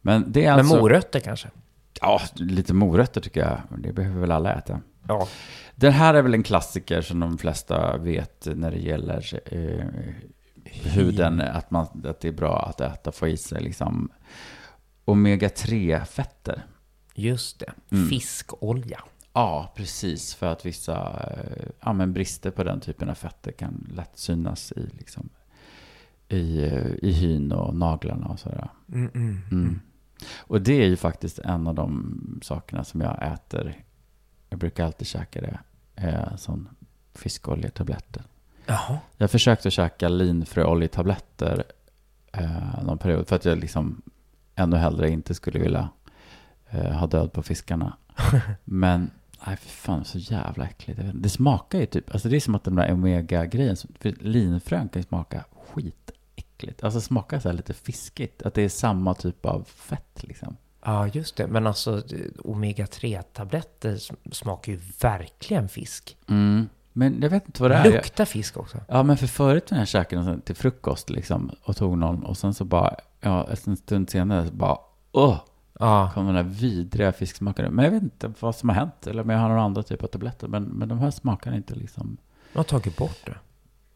Men 0.00 0.32
det 0.32 0.44
är 0.44 0.50
Men 0.50 0.58
alltså... 0.58 0.76
morötter 0.76 1.20
kanske? 1.20 1.48
Ja, 2.00 2.20
lite 2.34 2.74
morötter 2.74 3.20
tycker 3.20 3.40
jag. 3.40 3.60
Det 3.78 3.92
behöver 3.92 4.20
väl 4.20 4.30
alla 4.30 4.54
äta. 4.54 4.80
Ja. 5.08 5.28
Den 5.74 5.92
här 5.92 6.14
är 6.14 6.22
väl 6.22 6.34
en 6.34 6.42
klassiker 6.42 7.02
som 7.02 7.20
de 7.20 7.38
flesta 7.38 7.96
vet 7.96 8.46
när 8.54 8.70
det 8.70 8.78
gäller 8.78 9.40
eh, 9.44 9.86
huden. 10.64 11.40
Att, 11.40 11.70
man, 11.70 11.86
att 12.04 12.20
det 12.20 12.28
är 12.28 12.32
bra 12.32 12.62
att 12.62 12.80
äta, 12.80 13.12
få 13.12 13.28
i 13.28 13.36
sig 13.36 13.62
liksom 13.62 14.10
omega-3-fetter. 15.04 16.62
Just 17.14 17.58
det. 17.58 17.72
Mm. 17.90 18.08
Fiskolja. 18.08 19.00
Ja, 19.34 19.72
precis. 19.76 20.34
För 20.34 20.46
att 20.46 20.66
vissa 20.66 21.26
eh, 21.30 21.66
ja, 21.80 21.92
men 21.92 22.12
brister 22.12 22.50
på 22.50 22.64
den 22.64 22.80
typen 22.80 23.10
av 23.10 23.14
fetter 23.14 23.52
kan 23.52 23.86
lätt 23.94 24.18
synas 24.18 24.72
i, 24.72 24.88
liksom, 24.98 25.28
i, 26.28 26.64
eh, 26.64 26.86
i 27.02 27.12
hyn 27.12 27.52
och 27.52 27.74
naglarna 27.74 28.26
och 28.26 28.38
sådär. 28.38 28.68
Mm, 28.92 29.10
mm. 29.14 29.40
Mm. 29.50 29.80
Och 30.38 30.62
det 30.62 30.82
är 30.82 30.86
ju 30.86 30.96
faktiskt 30.96 31.38
en 31.38 31.66
av 31.66 31.74
de 31.74 32.40
sakerna 32.42 32.84
som 32.84 33.00
jag 33.00 33.32
äter. 33.32 33.84
Jag 34.48 34.58
brukar 34.58 34.84
alltid 34.84 35.06
käka 35.06 35.40
det. 35.40 35.58
Eh, 35.96 36.36
som 36.36 36.68
fiskoljetabletter. 37.14 38.22
Jaha. 38.66 38.98
Jag 39.16 39.30
försökte 39.30 39.70
käka 39.70 40.08
linfröoljetabletter 40.08 41.64
eh, 42.32 42.82
någon 42.84 42.98
period. 42.98 43.28
För 43.28 43.36
att 43.36 43.44
jag 43.44 43.58
liksom 43.58 44.02
ännu 44.54 44.76
hellre 44.76 45.10
inte 45.10 45.34
skulle 45.34 45.58
vilja 45.58 45.88
eh, 46.70 46.92
ha 46.92 47.06
död 47.06 47.32
på 47.32 47.42
fiskarna. 47.42 47.96
Men, 48.64 49.10
nej 49.46 49.56
för 49.56 49.68
fan 49.68 50.04
så 50.04 50.18
jävla 50.18 50.64
äckligt. 50.64 51.00
Det 51.14 51.28
smakar 51.28 51.78
ju 51.78 51.86
typ, 51.86 52.10
alltså 52.12 52.28
det 52.28 52.36
är 52.36 52.40
som 52.40 52.54
att 52.54 52.64
den 52.64 52.74
där 52.74 52.92
omega-grejen, 52.92 53.76
för 54.00 54.14
linfrön 54.20 54.88
kan 54.88 55.02
ju 55.02 55.06
smaka 55.08 55.44
skitäckligt. 55.66 56.84
Alltså 56.84 57.00
smaka 57.00 57.40
så 57.40 57.48
här 57.48 57.56
lite 57.56 57.74
fiskigt. 57.74 58.42
Att 58.42 58.54
det 58.54 58.62
är 58.62 58.68
samma 58.68 59.14
typ 59.14 59.46
av 59.46 59.64
fett 59.64 60.22
liksom. 60.22 60.56
Ja, 60.84 61.06
just 61.08 61.36
det. 61.36 61.46
Men 61.46 61.66
alltså 61.66 62.02
omega-3-tabletter 62.38 63.94
sm- 63.94 64.32
smakar 64.32 64.72
ju 64.72 64.80
verkligen 65.00 65.68
fisk. 65.68 66.16
Mm. 66.28 66.68
Men 66.92 67.22
jag 67.22 67.30
vet 67.30 67.46
inte 67.46 67.62
vad 67.62 67.70
det 67.70 67.74
är. 67.76 67.92
Luktar 67.92 68.24
fisk 68.24 68.56
också. 68.56 68.78
Ja, 68.88 69.02
men 69.02 69.16
för 69.16 69.26
förut 69.26 69.70
när 69.70 69.78
jag 69.78 69.88
käkade 69.88 70.24
sånt 70.24 70.44
till 70.44 70.56
frukost 70.56 71.10
liksom 71.10 71.50
och 71.62 71.76
tog 71.76 71.98
någon 71.98 72.24
och 72.24 72.36
sen 72.36 72.54
så 72.54 72.64
bara, 72.64 72.94
ja, 73.20 73.48
en 73.66 73.76
stund 73.76 74.10
senare 74.10 74.46
så 74.46 74.52
bara, 74.54 74.78
åh, 75.12 75.38
Ja. 75.78 76.10
kom 76.14 76.26
den 76.26 76.34
där 76.34 76.42
vidriga 76.42 77.12
fisksmaken. 77.12 77.74
Men 77.74 77.84
jag 77.84 77.92
vet 77.92 78.02
inte 78.02 78.32
vad 78.40 78.56
som 78.56 78.68
har 78.68 78.76
hänt 78.76 79.06
eller 79.06 79.22
om 79.22 79.30
jag 79.30 79.38
har 79.38 79.48
några 79.48 79.62
andra 79.62 79.82
typer 79.82 80.04
av 80.04 80.08
tabletter. 80.08 80.48
Men, 80.48 80.64
men 80.64 80.88
de 80.88 80.98
här 80.98 81.10
smakar 81.10 81.54
inte 81.54 81.74
liksom, 81.74 82.16
Jag 82.52 82.58
har 82.58 82.64
tagit 82.64 82.96
bort 82.96 83.20
det. 83.26 83.36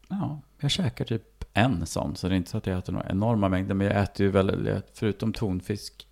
ja, 0.07 0.39
jag 0.59 0.71
käkar 0.71 1.05
typ 1.05 1.43
en 1.53 1.85
sån. 1.85 2.15
Så 2.15 2.27
det 2.27 2.33
är 2.35 2.37
inte 2.37 2.49
så 2.49 2.57
att 2.57 2.67
jag 2.67 2.77
äter 2.77 2.93
några 2.93 3.09
enorma 3.09 3.49
mängder. 3.49 3.73
Men 3.75 3.87
jag 3.87 4.03
äter 4.03 4.25
ju 4.25 4.31
väl, 4.31 4.81
förutom 4.93 5.33
tonfisk 5.33 6.07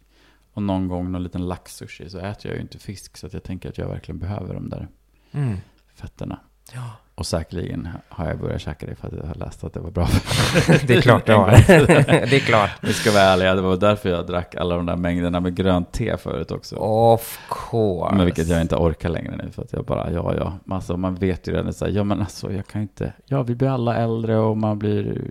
och 0.54 0.64
någon 0.64 0.88
gång 0.88 1.12
någon 1.12 1.24
liten 1.24 1.48
laxsushi 1.48 2.10
så 2.10 2.18
äter 2.20 2.52
jag 2.52 2.56
ju 2.56 2.62
inte 2.62 2.80
fisk. 2.80 3.18
Så 3.18 3.28
att 3.28 3.34
jag 3.34 3.44
tänker 3.44 3.70
att 3.70 3.78
jag 3.78 3.88
verkligen 3.88 4.20
behöver 4.20 4.54
de 4.54 4.70
där 4.70 4.88
Mm. 5.32 5.58
fetterna. 5.96 6.40
Ja. 6.74 6.92
Och 7.18 7.26
säkerligen 7.26 7.88
har 8.10 8.28
jag 8.28 8.40
börjat 8.40 8.62
käka 8.62 8.86
det 8.86 8.96
för 8.96 9.08
att 9.08 9.14
jag 9.14 9.24
har 9.24 9.36
läst 9.36 9.64
att 9.64 9.74
det 9.74 9.80
var 9.80 9.92
bra. 9.92 10.08
Det 10.88 10.94
är 10.96 11.02
klart 11.02 11.26
du 11.26 11.34
har. 11.34 11.52
det 12.30 12.36
är 12.36 12.40
klart. 12.40 12.70
Vi 12.82 12.94
ska 12.94 13.12
vara 13.12 13.24
ärliga, 13.24 13.56
det 13.56 13.62
var 13.62 13.78
därför 13.78 14.10
jag 14.10 14.28
drack 14.28 14.56
alla 14.56 14.76
de 14.76 14.86
där 14.86 14.96
mängderna 14.96 15.40
med 15.40 15.56
grönt 15.56 15.92
te 15.92 16.18
förut 16.18 16.52
också. 16.52 16.76
Of 16.76 17.40
course. 17.50 18.16
Men 18.16 18.26
vilket 18.26 18.48
jag 18.48 18.62
inte 18.62 18.76
orkar 18.76 19.10
längre 19.10 19.36
nu 19.36 19.52
för 19.52 19.62
att 19.62 19.74
jag 19.74 19.86
bara, 19.86 20.12
ja 20.12 20.34
ja. 20.36 20.76
Alltså 20.76 20.98
man 20.98 21.16
vet 21.16 21.48
ju 21.48 21.52
redan 21.54 21.74
så 21.74 21.86
här, 21.86 21.92
ja 21.92 22.04
men 22.04 22.20
alltså 22.22 22.52
jag 22.54 22.68
kan 22.68 22.82
inte, 22.82 23.14
ja 23.26 23.44
vi 23.44 23.56
blir 23.56 23.70
alla 23.70 23.96
äldre 23.96 24.38
och 24.38 24.58
man 24.58 24.80
blir, 24.80 25.22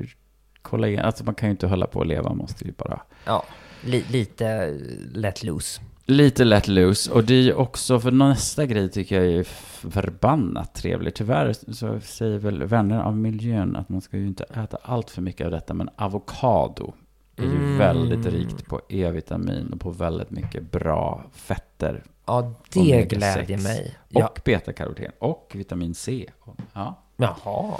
kolla 0.62 0.88
igen, 0.88 1.04
alltså 1.04 1.24
man 1.24 1.34
kan 1.34 1.48
ju 1.48 1.50
inte 1.50 1.66
hålla 1.66 1.86
på 1.86 1.98
och 1.98 2.06
leva, 2.06 2.28
man 2.28 2.36
måste 2.36 2.64
ju 2.64 2.72
bara 2.72 3.00
Ja, 3.24 3.44
li- 3.84 4.04
lite 4.10 4.78
let 5.14 5.42
loose. 5.42 5.80
Lite 6.08 6.44
let 6.44 6.68
loose. 6.68 7.10
Och 7.12 7.24
det 7.24 7.34
är 7.34 7.42
ju 7.42 7.54
också, 7.54 8.00
för 8.00 8.10
nästa 8.10 8.66
grej 8.66 8.90
tycker 8.90 9.22
jag 9.22 9.34
är 9.34 9.44
förbannat 9.90 10.74
trevlig. 10.74 11.14
Tyvärr 11.14 11.72
så 11.72 12.00
säger 12.00 12.38
väl 12.38 12.64
vänner 12.64 13.00
av 13.00 13.16
miljön 13.16 13.76
att 13.76 13.88
man 13.88 14.00
ska 14.00 14.16
ju 14.16 14.26
inte 14.26 14.44
äta 14.44 14.78
allt 14.82 15.10
för 15.10 15.22
mycket 15.22 15.44
av 15.44 15.50
detta. 15.50 15.74
Men 15.74 15.88
avokado 15.96 16.92
är 17.36 17.42
ju 17.42 17.56
Mm. 17.56 17.78
väldigt 17.78 18.26
rikt 18.26 18.66
på 18.66 18.80
E-vitamin 18.88 19.72
och 19.72 19.80
på 19.80 19.90
väldigt 19.90 20.30
mycket 20.30 20.70
bra 20.72 21.24
fetter. 21.32 22.02
Ja, 22.26 22.54
det 22.72 23.02
glädjer 23.08 23.58
6. 23.58 23.62
mig. 23.64 23.96
Och 24.14 24.20
Ja. 24.20 24.32
betakaroten 24.44 25.12
och 25.18 25.52
vitamin 25.54 25.94
C. 25.94 26.30
Ja. 26.72 27.02
Jaha. 27.16 27.74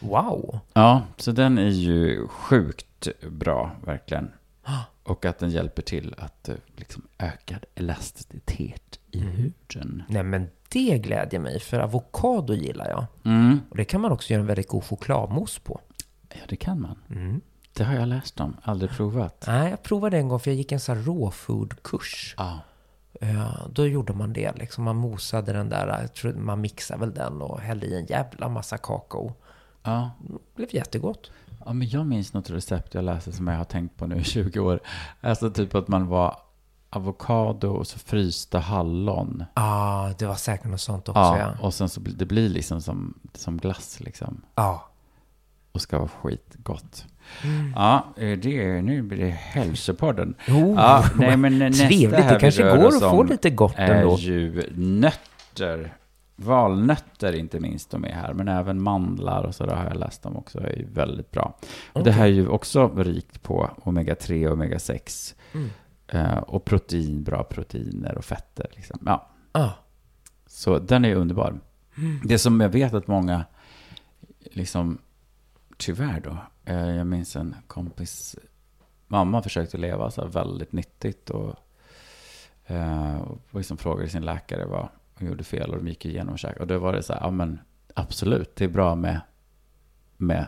Wow. 0.00 0.58
ja, 0.72 1.02
så 1.16 1.32
den 1.32 1.58
är 1.58 1.68
ju 1.68 2.28
sjukt 2.28 3.08
bra, 3.30 3.70
verkligen. 3.84 4.30
Och 5.06 5.24
att 5.24 5.38
den 5.38 5.50
hjälper 5.50 5.82
till 5.82 6.14
att 6.18 6.48
eh, 6.48 6.54
liksom, 6.76 7.02
ökad 7.18 7.64
elasticitet 7.74 8.98
i 9.10 9.20
Mm. 9.20 9.32
huden. 9.32 10.02
Nej, 10.08 10.22
men 10.22 10.48
det 10.68 10.98
glädjer 10.98 11.40
mig, 11.40 11.60
för 11.60 11.78
avokado 11.80 12.54
gillar 12.54 12.88
jag. 12.88 13.06
Mm. 13.24 13.60
Och 13.70 13.76
det 13.76 13.84
kan 13.84 14.00
man 14.00 14.12
också 14.12 14.32
göra 14.32 14.40
en 14.40 14.46
väldigt 14.46 14.68
god 14.68 14.84
chokladmousse 14.84 15.60
på. 15.60 15.80
Ja, 16.34 16.40
det 16.48 16.56
kan 16.56 16.80
man. 16.80 16.98
Mm. 17.10 17.40
Det 17.72 17.84
har 17.84 17.94
jag 17.94 18.08
läst 18.08 18.40
om, 18.40 18.56
aldrig 18.62 18.90
provat. 18.90 19.44
Nej, 19.46 19.70
jag 19.70 19.82
provade 19.82 20.16
en 20.18 20.28
gång 20.28 20.40
för 20.40 20.50
jag 20.50 20.56
gick 20.56 20.72
en 20.72 20.80
sån 20.80 20.96
här 20.96 21.02
rawfood-kurs. 21.04 22.34
Ja. 22.38 22.60
Ja, 23.20 23.52
då 23.72 23.86
gjorde 23.86 24.12
man 24.12 24.32
det 24.32 24.52
liksom. 24.56 24.84
Man 24.84 24.96
mosade 24.96 25.52
den 25.52 25.68
där, 25.68 26.00
jag 26.00 26.14
tror 26.14 26.32
man 26.32 26.60
mixade 26.60 27.00
väl 27.00 27.14
den 27.14 27.42
och 27.42 27.60
hällde 27.60 27.86
i 27.86 27.96
en 27.98 28.06
jävla 28.06 28.48
massa 28.48 28.78
kakao. 28.78 29.32
Ja. 29.86 30.10
Det 30.18 30.38
blev 30.56 30.74
jättegott. 30.74 31.30
ja, 31.64 31.72
men 31.72 31.88
jag 31.88 32.06
minns 32.06 32.32
något 32.32 32.50
recept 32.50 32.94
jag 32.94 33.04
läste 33.04 33.32
som 33.32 33.46
jag 33.46 33.56
har 33.56 33.64
tänkt 33.64 33.96
på 33.96 34.06
nu 34.06 34.16
i 34.16 34.24
20 34.24 34.60
år. 34.60 34.80
Alltså 35.20 35.50
typ 35.50 35.74
att 35.74 35.88
man 35.88 36.06
var 36.06 36.38
avokado 36.90 37.68
och 37.68 37.86
så 37.86 37.98
frysta 37.98 38.58
hallon. 38.58 39.44
Ja, 39.54 39.62
ah, 39.62 40.12
det 40.18 40.26
var 40.26 40.34
säkert 40.34 40.66
något 40.66 40.80
sånt 40.80 41.08
också 41.08 41.20
Ja, 41.20 41.38
ja. 41.38 41.52
och 41.60 41.74
sen 41.74 41.88
så 41.88 42.00
det 42.00 42.24
blir 42.26 42.48
liksom 42.48 42.82
som, 42.82 43.14
som 43.34 43.56
glass 43.58 44.00
liksom. 44.00 44.42
Ja. 44.54 44.88
Och 45.72 45.80
ska 45.80 45.98
vara 45.98 46.08
skitgott. 46.08 47.04
Ja, 47.74 48.06
eh, 48.16 48.38
det, 48.38 48.82
nu 48.82 49.02
blir 49.02 49.18
det 49.18 49.30
hälsopodden. 49.30 50.34
Oh, 50.48 50.74
Ja, 50.76 51.04
nej, 51.14 51.36
men 51.36 51.58
nästa 51.58 51.86
Trevligt, 51.86 52.28
det 52.28 52.38
kanske 52.40 52.62
går 52.62 52.86
att 52.86 53.00
få 53.00 53.22
lite 53.22 53.50
gott 53.50 53.74
är 53.76 53.94
ändå. 53.94 54.16
ju 54.18 54.72
nötter. 54.76 55.96
Valnötter 56.36 57.32
inte 57.32 57.60
minst 57.60 57.90
de 57.90 58.04
är 58.04 58.12
här, 58.12 58.32
men 58.32 58.48
även 58.48 58.82
mandlar 58.82 59.42
och 59.44 59.54
så 59.54 59.66
där 59.66 59.74
har 59.76 59.84
jag 59.84 59.96
läst 59.96 60.26
om 60.26 60.36
också, 60.36 60.58
är 60.60 60.86
väldigt 60.92 61.30
bra. 61.30 61.58
Och 61.92 62.04
det 62.04 62.12
här 62.12 62.24
är 62.24 62.30
ju 62.30 62.48
också 62.48 62.88
rikt 62.96 63.42
på 63.42 63.70
omega-3 63.84 64.46
och 64.48 64.56
omega-6. 64.56 65.34
Mm. 65.54 65.68
Eh, 66.08 66.38
och 66.38 66.64
protein, 66.64 67.22
bra 67.22 67.44
proteiner 67.44 68.18
och 68.18 68.24
fetter. 68.24 68.66
Liksom. 68.74 68.98
Ja, 69.06 69.28
Ah. 69.52 69.70
så 70.46 70.78
den 70.78 71.04
är 71.04 71.14
underbar. 71.14 71.60
Det 72.24 72.38
som 72.38 72.60
jag 72.60 72.68
vet 72.68 72.94
att 72.94 73.06
många, 73.06 73.44
liksom, 74.52 74.98
tyvärr 75.76 76.20
då, 76.20 76.36
eh, 76.64 76.96
jag 76.96 77.06
minns 77.06 77.36
en 77.36 77.54
kompis, 77.66 78.36
mamma 79.06 79.42
försökte 79.42 79.76
leva 79.78 80.10
så 80.10 80.20
här 80.20 80.28
väldigt 80.28 80.72
nyttigt 80.72 81.30
och, 81.30 81.54
eh, 82.66 83.16
och 83.16 83.38
liksom 83.58 83.76
frågade 83.76 84.08
sin 84.08 84.24
läkare 84.24 84.64
vad 84.66 84.88
hon 85.18 85.28
gjorde 85.28 85.44
fel 85.44 85.70
och 85.70 85.76
de 85.76 85.88
gick 85.88 86.04
igenom 86.04 86.32
och 86.32 86.38
käkade. 86.38 86.60
Och 86.60 86.66
då 86.66 86.78
var 86.78 86.92
det 86.92 87.02
så 87.02 87.12
här, 87.12 87.20
ja 87.20 87.30
men 87.30 87.58
absolut, 87.94 88.56
det 88.56 88.64
är 88.64 88.68
bra 88.68 88.94
med, 88.94 89.20
med 90.16 90.46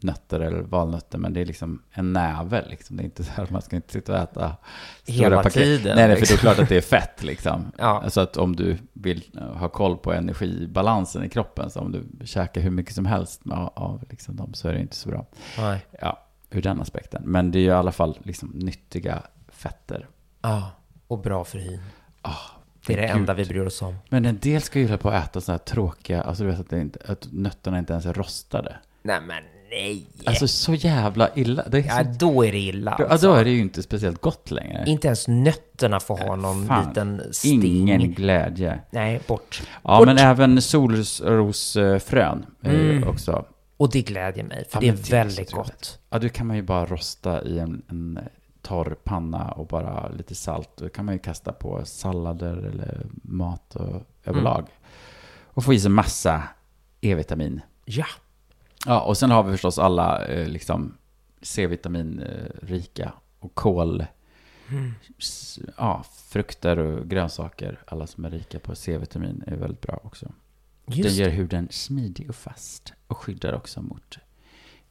nötter 0.00 0.40
eller 0.40 0.60
valnötter, 0.60 1.18
men 1.18 1.32
det 1.32 1.40
är 1.40 1.46
liksom 1.46 1.82
en 1.90 2.12
näve 2.12 2.64
liksom. 2.68 2.96
Det 2.96 3.02
är 3.02 3.04
inte 3.04 3.24
så 3.24 3.32
här, 3.32 3.46
man 3.50 3.62
ska 3.62 3.76
inte 3.76 3.92
sitta 3.92 4.12
och 4.12 4.18
äta 4.18 4.56
Hela 5.06 5.42
tiden, 5.42 5.96
Nej, 5.96 6.08
nej, 6.08 6.08
för 6.08 6.08
det 6.08 6.12
är 6.12 6.20
liksom. 6.20 6.36
klart 6.36 6.58
att 6.58 6.68
det 6.68 6.76
är 6.76 6.80
fett 6.80 7.22
liksom. 7.22 7.72
Ja. 7.78 8.02
Alltså 8.04 8.20
att 8.20 8.36
om 8.36 8.56
du 8.56 8.78
vill 8.92 9.24
eh, 9.40 9.56
ha 9.56 9.68
koll 9.68 9.96
på 9.96 10.12
energibalansen 10.12 11.24
i 11.24 11.28
kroppen, 11.28 11.70
så 11.70 11.80
om 11.80 11.92
du 11.92 12.26
käkar 12.26 12.60
hur 12.60 12.70
mycket 12.70 12.94
som 12.94 13.06
helst 13.06 13.42
av, 13.50 13.72
av 13.74 14.04
liksom 14.10 14.36
dem, 14.36 14.54
så 14.54 14.68
är 14.68 14.72
det 14.72 14.80
inte 14.80 14.96
så 14.96 15.08
bra. 15.08 15.26
Nej. 15.58 15.86
Ja, 16.00 16.26
ur 16.50 16.62
den 16.62 16.80
aspekten. 16.80 17.22
Men 17.26 17.50
det 17.50 17.58
är 17.58 17.60
ju 17.60 17.66
i 17.66 17.70
alla 17.70 17.92
fall 17.92 18.18
liksom 18.22 18.48
nyttiga 18.48 19.22
fetter. 19.48 20.08
Ja, 20.42 20.70
och 21.06 21.18
bra 21.18 21.44
för 21.44 21.58
hyn. 21.58 21.80
Ah, 22.22 22.55
Det 22.86 22.92
är 22.92 22.96
det 23.02 23.06
gud. 23.06 23.16
enda 23.16 23.34
vi 23.34 23.44
bryr 23.44 23.66
oss 23.66 23.82
om. 23.82 23.94
Men 24.08 24.24
en 24.24 24.38
del 24.38 24.62
ska 24.62 24.78
ju 24.78 24.84
hålla 24.86 24.98
på 24.98 25.10
att 25.10 25.24
äta 25.30 25.40
sådana 25.40 25.58
här 25.58 25.74
tråkiga, 25.74 26.22
alltså 26.22 26.44
du 26.44 26.50
vet 26.50 26.60
att, 26.60 26.72
inte, 26.72 26.98
att 27.06 27.28
nötterna 27.32 27.78
inte 27.78 27.92
ens 27.92 28.06
är 28.06 28.12
rostade. 28.12 28.76
Nej 29.02 29.20
men 29.20 29.42
nej! 29.70 30.06
Alltså 30.24 30.48
så 30.48 30.74
jävla 30.74 31.30
illa. 31.34 31.64
Det 31.70 31.78
är 31.78 31.82
så, 31.82 31.88
ja, 31.88 32.02
då 32.18 32.44
är 32.44 32.52
det 32.52 32.58
illa 32.58 32.96
ja, 32.98 33.06
alltså. 33.06 33.26
då 33.26 33.34
är 33.34 33.44
det 33.44 33.50
ju 33.50 33.60
inte 33.60 33.82
speciellt 33.82 34.20
gott 34.20 34.50
längre. 34.50 34.84
Inte 34.86 35.06
ens 35.08 35.28
nötterna 35.28 36.00
får 36.00 36.18
ha 36.18 36.36
någon 36.36 36.66
Fan, 36.66 36.88
liten 36.88 37.22
sting. 37.32 37.64
Ingen 37.64 38.12
glädje. 38.14 38.78
Nej, 38.90 39.20
bort. 39.26 39.62
Ja, 39.84 39.98
Bort. 39.98 40.06
men 40.06 40.18
även 40.18 40.62
solrosfrön 40.62 42.46
Mm. 42.64 43.08
också 43.08 43.44
Och 43.76 43.90
det 43.92 44.02
glädjer 44.02 44.44
mig, 44.44 44.64
för 44.70 44.76
Ja, 44.76 44.80
det 44.80 44.86
är 44.88 44.92
men 44.92 44.96
det 44.96 45.02
är 45.02 45.04
så 45.04 45.16
väldigt 45.16 45.52
gott. 45.52 45.98
Ja, 46.10 46.18
det 46.18 46.28
kan 46.28 46.46
man 46.46 46.56
ju 46.56 46.62
bara 46.62 46.86
rosta 46.86 47.42
i 47.44 47.58
en, 47.58 47.82
en 47.90 48.18
torr 48.66 48.96
panna 49.04 49.50
och 49.52 49.66
bara 49.66 50.08
lite 50.08 50.34
salt. 50.34 50.76
Det 50.76 50.88
kan 50.88 51.04
man 51.04 51.14
ju 51.14 51.18
kasta 51.18 51.52
på 51.52 51.84
sallader 51.84 52.56
eller 52.56 53.06
mat 53.22 53.76
och 53.76 54.02
överlag. 54.24 54.66
Och 55.44 55.64
få 55.64 55.72
i 55.74 55.80
sig 55.80 55.90
massa 55.90 56.42
E-vitamin. 57.00 57.60
Ja. 57.84 58.06
Ja, 58.86 59.00
och 59.00 59.16
sen 59.16 59.30
har 59.30 59.42
vi 59.42 59.52
förstås 59.52 59.78
alla 59.78 60.24
eh, 60.26 60.48
liksom 60.48 60.96
C-vitaminrika 61.42 63.12
och 63.38 63.54
kol. 63.54 64.06
S- 65.18 65.58
Ja, 65.78 66.04
frukter 66.12 66.78
och 66.78 67.08
grönsaker. 67.08 67.80
Alla 67.86 68.06
som 68.06 68.24
är 68.24 68.30
rika 68.30 68.58
på 68.58 68.74
C-vitamin 68.74 69.42
är 69.46 69.56
väldigt 69.56 69.80
bra 69.80 70.00
också. 70.04 70.32
Den 70.86 70.96
Just 70.96 71.16
gör 71.16 71.28
huden 71.28 71.68
smidig 71.70 72.28
och 72.28 72.36
fast 72.36 72.92
och 73.06 73.16
skyddar 73.18 73.52
också 73.52 73.82
mot 73.82 74.18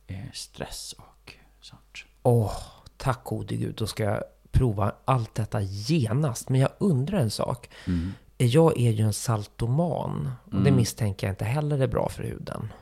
eh, 0.07 0.31
stress 0.33 0.95
och 0.97 1.33
sånt. 1.61 1.97
Åh, 2.23 2.57
tack 2.97 3.23
gode 3.23 3.55
gud. 3.55 3.75
Då 3.75 3.87
ska 3.87 4.03
jag 4.03 4.23
prova 4.51 4.95
allt 5.05 5.35
detta 5.35 5.61
genast. 5.61 6.49
Men 6.49 6.61
jag 6.61 6.69
undrar 6.77 7.19
en 7.19 7.31
sak. 7.31 7.69
Mm. 7.87 8.11
Jag 8.37 8.77
är 8.79 8.91
ju 8.91 9.03
en 9.03 9.13
saltoman. 9.13 10.31
Och 10.45 10.51
det 10.51 10.57
Mm. 10.57 10.75
misstänker 10.75 11.27
jag 11.27 11.31
inte 11.31 11.45
heller 11.45 11.79
är 11.79 11.87
bra 11.87 12.09
för 12.09 12.23
huden. 12.23 12.73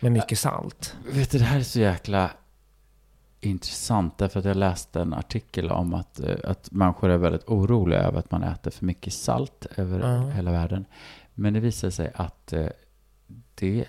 Med 0.00 0.12
mycket 0.12 0.38
salt. 0.38 0.96
Vet 1.12 1.30
du, 1.30 1.38
det 1.38 1.44
här 1.44 1.58
är 1.58 1.62
så 1.62 1.80
jäkla 1.80 2.30
intressant. 3.40 4.18
Därför 4.18 4.38
att 4.40 4.44
jag 4.46 4.56
läste 4.56 5.00
en 5.00 5.14
artikel 5.14 5.70
om 5.70 5.94
att, 5.94 6.20
eh, 6.20 6.36
att 6.44 6.70
människor 6.70 7.10
är 7.10 7.16
väldigt 7.16 7.48
oroliga 7.48 8.00
över 8.00 8.18
att 8.18 8.30
man 8.30 8.42
äter 8.42 8.70
för 8.70 8.84
mycket 8.84 9.12
salt 9.12 9.66
över 9.76 10.00
Ja. 10.14 10.30
hela 10.30 10.50
världen. 10.52 10.84
Men 11.34 11.52
det 11.54 11.60
visar 11.60 11.90
sig 11.90 12.12
att 12.14 12.52
eh, 12.52 12.66
det 13.54 13.84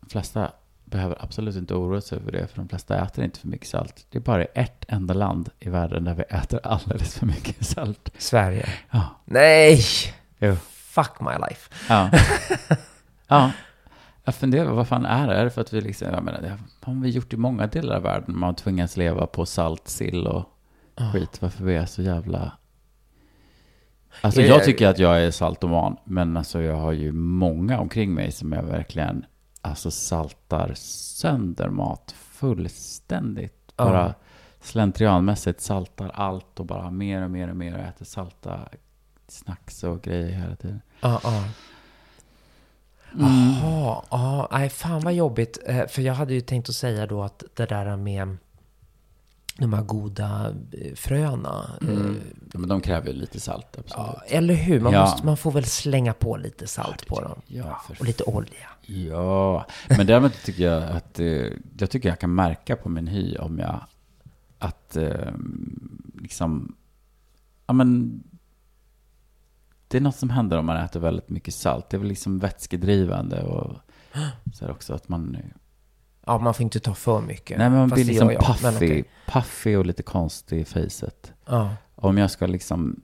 de 0.00 0.06
flesta 0.10 0.52
behöver 0.90 1.16
absolut 1.20 1.56
inte 1.56 1.74
oroa 1.74 2.00
sig 2.00 2.18
över 2.18 2.32
det. 2.32 2.46
För 2.46 2.56
de 2.56 2.68
flesta 2.68 3.04
äter 3.04 3.24
inte 3.24 3.40
för 3.40 3.48
mycket 3.48 3.68
salt. 3.68 4.06
Det 4.10 4.18
är 4.18 4.22
bara 4.22 4.44
ett 4.44 4.84
enda 4.88 5.14
land 5.14 5.48
i 5.58 5.68
världen 5.68 6.04
där 6.04 6.14
vi 6.14 6.22
äter 6.22 6.60
alldeles 6.62 7.18
för 7.18 7.26
mycket 7.26 7.66
salt. 7.66 8.10
Sverige. 8.18 8.68
Ja. 8.90 9.04
Nej! 9.24 9.80
Jo. 10.38 10.56
Fuck 10.70 11.20
my 11.20 11.32
life. 11.48 11.70
Ja. 11.88 12.10
ja. 13.28 13.50
Jag 14.24 14.34
funderar, 14.34 14.72
vad 14.72 14.88
fan 14.88 15.06
är 15.06 15.26
det? 15.26 15.34
Är 15.34 15.44
det 15.44 15.50
för 15.50 15.60
att 15.60 15.72
vi 15.72 15.80
liksom, 15.80 16.08
jag 16.08 16.24
menar, 16.24 16.40
det 16.40 16.58
har 16.80 17.02
vi 17.02 17.10
gjort 17.10 17.32
i 17.32 17.36
många 17.36 17.66
delar 17.66 17.96
av 17.96 18.02
världen. 18.02 18.38
Man 18.38 18.54
tvingas 18.54 18.96
leva 18.96 19.26
på 19.26 19.46
salt, 19.46 19.88
sill 19.88 20.26
och 20.26 20.44
skit. 21.12 21.42
Varför 21.42 21.64
vi 21.64 21.74
är 21.74 21.86
så 21.86 22.02
jävla... 22.02 22.52
Alltså 24.20 24.42
jag 24.42 24.64
tycker 24.64 24.88
att 24.88 24.98
jag 24.98 25.22
är 25.22 25.30
saltoman. 25.30 25.96
Men 26.04 26.36
alltså 26.36 26.62
jag 26.62 26.76
har 26.76 26.92
ju 26.92 27.12
många 27.12 27.80
omkring 27.80 28.14
mig 28.14 28.32
som 28.32 28.52
jag 28.52 28.62
verkligen, 28.62 29.24
alltså 29.62 29.90
saltar 29.90 30.72
sönder 30.74 31.68
mat 31.68 32.14
fullständigt. 32.18 33.72
Ja. 33.76 33.84
Bara 33.84 34.14
slentrianmässigt 34.60 35.60
saltar 35.60 36.10
allt 36.14 36.60
och 36.60 36.66
bara 36.66 36.90
mer 36.90 37.22
och 37.22 37.30
mer 37.30 37.50
och 37.50 37.56
mer 37.56 37.74
och 37.74 37.80
äter 37.80 38.04
salta 38.04 38.68
snacks 39.28 39.84
och 39.84 40.02
grejer 40.02 40.30
hela 40.30 40.56
tiden. 40.56 40.80
Ja, 41.00 41.20
ja. 41.22 41.44
Mm. 43.14 43.52
Jaha, 43.62 44.02
ja, 44.10 44.48
nej 44.52 44.68
fan 44.70 45.00
vad 45.00 45.14
jobbigt. 45.14 45.58
Eh, 45.66 45.86
För 45.86 46.02
jag 46.02 46.14
hade 46.14 46.34
ju 46.34 46.40
tänkt 46.40 46.68
att 46.68 46.74
säga 46.74 47.06
då 47.06 47.22
att 47.22 47.44
det 47.54 47.66
där 47.66 47.96
med 47.96 48.36
de 49.58 49.72
här 49.72 49.82
goda 49.82 50.54
eh, 50.72 50.94
fröna. 50.94 51.78
eh, 51.82 51.88
Ja, 52.52 52.58
men 52.58 52.68
de 52.68 52.80
kräver 52.80 53.06
ju 53.06 53.12
lite 53.12 53.40
salt, 53.40 53.66
absolut. 53.66 53.90
Ja, 53.96 54.22
eller 54.26 54.54
hur? 54.54 54.80
Man, 54.80 54.92
Ja. 54.92 55.00
måste, 55.00 55.26
man 55.26 55.36
får 55.36 55.52
väl 55.52 55.64
slänga 55.64 56.12
på 56.14 56.36
lite 56.36 56.66
salt 56.66 57.06
på 57.06 57.20
dem. 57.20 57.40
Ja, 57.46 57.80
Och 58.00 58.04
lite 58.06 58.24
olja. 58.24 58.68
Ja, 58.86 59.66
men 59.88 60.06
däremot 60.06 60.32
tycker 60.44 60.62
jag 60.64 60.82
att 60.82 61.20
eh, 61.20 61.46
jag 61.78 61.90
tycker 61.90 62.08
jag 62.08 62.18
kan 62.20 62.34
märka 62.34 62.76
på 62.76 62.88
min 62.88 63.06
hy 63.08 63.36
om 63.36 63.58
jag 63.58 63.80
att 64.58 64.96
eh, 64.96 65.32
liksom, 66.20 66.76
ja 67.66 67.72
men 67.74 68.22
det 69.88 69.96
är 69.96 70.00
något 70.00 70.16
som 70.16 70.30
händer 70.30 70.58
om 70.58 70.66
man 70.66 70.76
äter 70.76 71.00
väldigt 71.00 71.28
mycket 71.30 71.54
salt. 71.54 71.90
Det 71.90 71.96
är 71.96 71.98
väl 71.98 72.08
liksom 72.08 72.38
vätskedrivande 72.38 73.42
och 73.42 73.76
så 74.54 74.68
också 74.68 74.94
att 74.94 75.08
man, 75.08 75.36
Ja, 76.30 76.38
man 76.38 76.54
får 76.54 76.62
inte 76.62 76.80
ta 76.80 76.94
för 76.94 77.20
mycket. 77.20 77.58
nej 77.58 77.70
men 77.70 77.78
man 77.78 77.88
Fast 77.90 77.96
blir 78.02 78.12
liksom 78.12 78.30
jag, 78.30 78.46
puffy, 78.46 78.76
okej. 78.76 79.04
puffy 79.26 79.76
och 79.76 79.86
lite 79.86 80.02
konstig 80.02 80.60
i 80.60 80.64
facet. 80.64 81.32
Ja. 81.46 81.76
Om 81.94 82.18
jag 82.18 82.30
ska 82.30 82.46
liksom 82.46 83.00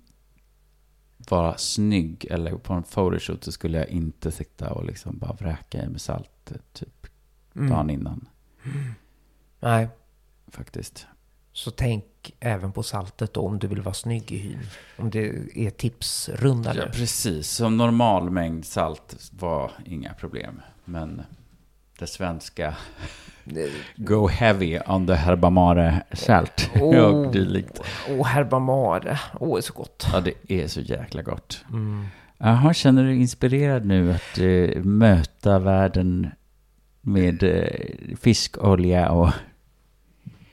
vara 1.29 1.57
snygg 1.59 2.27
eller 2.31 2.53
på 2.57 2.73
en 2.75 2.83
photoshoot 2.83 3.45
så 3.45 3.53
skulle 3.53 3.79
jag 3.79 3.89
inte 3.89 4.33
sitta 4.33 4.73
och 4.73 4.85
liksom 4.85 5.19
bara 5.19 5.33
vräka 5.33 5.83
i 5.85 5.89
mig 5.89 6.01
salt 6.01 6.53
typ 6.73 7.07
Mm. 7.57 7.71
dagen 7.71 7.91
innan. 7.91 8.29
Nej, 9.61 9.89
Faktiskt. 10.49 11.07
så 11.53 11.71
tänk 11.71 12.05
även 12.41 12.73
på 12.73 12.83
saltet 12.83 13.35
då 13.35 13.41
om 13.41 13.59
du 13.59 13.67
vill 13.67 13.83
vara 13.83 13.95
snygg 13.95 14.33
i 14.33 14.37
hyn. 14.39 14.59
Om 14.99 15.11
det 15.11 15.33
är 15.55 15.71
tipsrunda 15.71 16.75
Ja, 16.77 16.85
precis. 16.93 17.51
Som 17.51 17.77
normal 17.77 18.31
mängd 18.31 18.65
salt 18.65 19.31
var 19.39 19.73
inga 19.85 20.15
problem. 20.15 20.61
Men 20.85 21.23
det 21.99 22.07
svenska 22.07 22.75
go 23.97 24.27
heavy 24.29 24.79
on 24.87 25.07
the 25.07 25.15
herbamare 25.15 26.03
salt 26.13 26.71
Oh. 26.81 26.99
och 27.05 27.33
dylikt. 27.33 27.81
Åh, 28.11 28.27
herbamare. 28.27 29.19
Åh, 29.41 29.55
det 29.55 29.61
är 29.61 29.63
så 29.63 29.73
gott. 29.73 30.07
Ja, 30.13 30.21
det 30.21 30.53
är 30.63 30.67
så 30.67 30.81
jäkla 30.81 31.23
gott. 31.23 31.65
Mm. 31.71 32.07
Jaha, 32.39 32.75
känner 32.75 33.03
du 33.03 33.09
dig 33.09 33.21
inspirerad 33.21 33.85
nu 33.85 34.13
att 34.13 34.39
eh, 34.39 34.83
möta 34.83 35.59
världen 35.59 36.31
med 37.01 37.43
eh, 37.43 38.17
fiskolja 38.21 39.11
och 39.11 39.31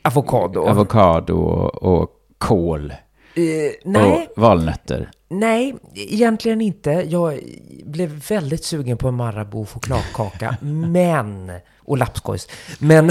Avokado. 0.02 0.60
avokado 0.70 1.34
och, 1.34 1.84
och 2.02 2.10
kål 2.38 2.94
Eh, 3.36 3.72
nej, 3.86 4.30
och 4.36 4.42
valnötter? 4.42 5.12
Nej, 5.40 5.76
egentligen 5.96 6.62
inte. 6.62 6.92
Jag 6.92 7.40
blev 7.86 8.10
väldigt 8.30 8.64
sugen 8.66 8.98
på 8.98 9.08
en 9.08 9.14
Marabou 9.16 9.66
chokladkaka, 9.66 10.58
men... 10.88 11.52
Och 11.86 11.98
lapskojs. 11.98 12.48
Men... 12.80 13.10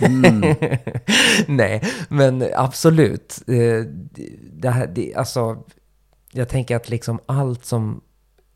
Mm. 0.00 0.54
nej, 1.46 1.82
men 2.08 2.44
absolut. 2.56 3.42
Eh, 3.46 3.84
Det 4.52 4.70
här, 4.70 4.86
det, 4.86 5.14
alltså, 5.14 5.64
jag 6.32 6.48
tänker 6.48 6.76
att 6.76 6.88
liksom 6.88 7.18
allt 7.26 7.64
som 7.64 8.00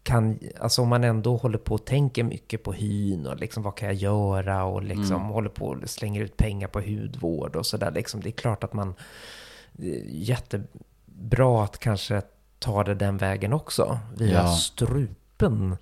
kan, 0.02 0.38
alltså 0.60 0.82
om 0.82 0.88
man 0.88 1.04
ändå 1.04 1.36
håller 1.36 1.58
på 1.58 1.74
och 1.74 1.84
tänker 1.84 2.22
mycket 2.22 2.62
på 2.62 2.72
hyn 2.72 3.26
och 3.26 3.36
liksom 3.40 3.62
vad 3.62 3.76
kan 3.76 3.88
jag 3.88 3.96
göra 3.96 4.64
och 4.64 4.82
liksom 4.82 5.16
Mm. 5.16 5.28
håller 5.28 5.48
på 5.50 5.66
och 5.66 5.90
slänger 5.90 6.20
ut 6.22 6.36
pengar 6.36 6.68
på 6.68 6.80
hudvård 6.80 7.56
och 7.56 7.66
sådär 7.66 7.90
liksom. 7.90 8.20
Det 8.20 8.28
är 8.28 8.32
klart 8.32 8.64
att 8.64 8.72
man, 8.72 8.94
är 9.78 10.02
jättebra 10.08 11.64
att 11.64 11.78
kanske 11.78 12.22
ta 12.64 12.84
det 12.84 12.94
den 12.94 13.16
vägen 13.16 13.52
också, 13.52 13.98
via 14.16 14.42
Ja. 14.42 14.48
strupen. 14.56 15.76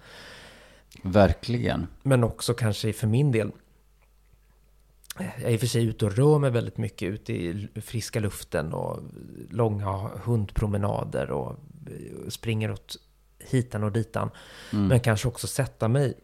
Verkligen. 1.02 1.86
Men 2.02 2.24
också 2.24 2.54
kanske 2.54 2.92
för 2.92 3.06
min 3.06 3.32
del. 3.32 3.50
Jag 5.18 5.42
är 5.42 5.50
i 5.50 5.56
och 5.56 5.60
för 5.60 5.66
sig 5.66 5.84
ute 5.84 6.04
och 6.06 6.16
rör 6.16 6.38
mig 6.38 6.50
väldigt 6.50 6.76
mycket 6.76 7.08
ute 7.08 7.32
i 7.32 7.68
friska 7.82 8.20
luften 8.20 8.72
och 8.72 9.00
långa 9.50 9.92
hundpromenader 10.24 11.30
och 11.30 11.56
springer 12.28 12.70
åt 12.70 12.96
hitan 13.38 13.84
och 13.84 13.92
ditan. 13.92 14.30
Mm. 14.72 14.86
Men 14.86 15.00
kanske 15.00 15.28
också 15.28 15.46
sätta 15.46 15.88
mig 15.88 16.14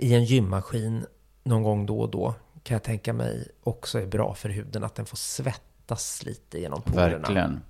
i 0.00 0.14
en 0.14 0.24
gymmaskin 0.24 1.06
någon 1.42 1.62
gång 1.62 1.86
då 1.86 2.00
och 2.00 2.10
då. 2.10 2.34
Kan 2.62 2.74
jag 2.74 2.82
tänka 2.82 3.12
mig 3.12 3.48
också 3.62 4.00
är 4.00 4.06
bra 4.06 4.34
för 4.34 4.48
huden. 4.48 4.84
Att 4.84 4.94
den 4.94 5.06
får 5.06 5.16
svettas 5.16 6.22
lite 6.22 6.60
genom 6.60 6.82
porerna. 6.82 7.18
Verkligen. 7.18 7.60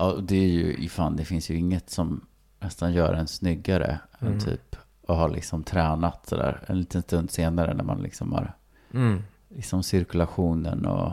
Ja, 0.00 0.16
det 0.22 0.36
är 0.36 0.48
ju, 0.48 0.88
fan, 0.88 1.16
det 1.16 1.24
finns 1.24 1.50
ju 1.50 1.54
inget 1.54 1.90
som 1.90 2.26
nästan 2.60 2.92
gör 2.92 3.12
en 3.14 3.28
snyggare 3.28 3.98
Mm. 4.20 4.40
typ 4.40 4.76
att 5.06 5.16
ha 5.16 5.26
liksom 5.26 5.62
tränat 5.64 6.26
sådär 6.28 6.60
en 6.66 6.78
liten 6.78 7.02
stund 7.02 7.30
senare 7.30 7.74
när 7.74 7.84
man 7.84 8.02
liksom 8.02 8.32
har 8.32 8.54
Mm. 8.94 9.22
liksom 9.48 9.82
cirkulationen 9.82 10.86
och 10.86 11.12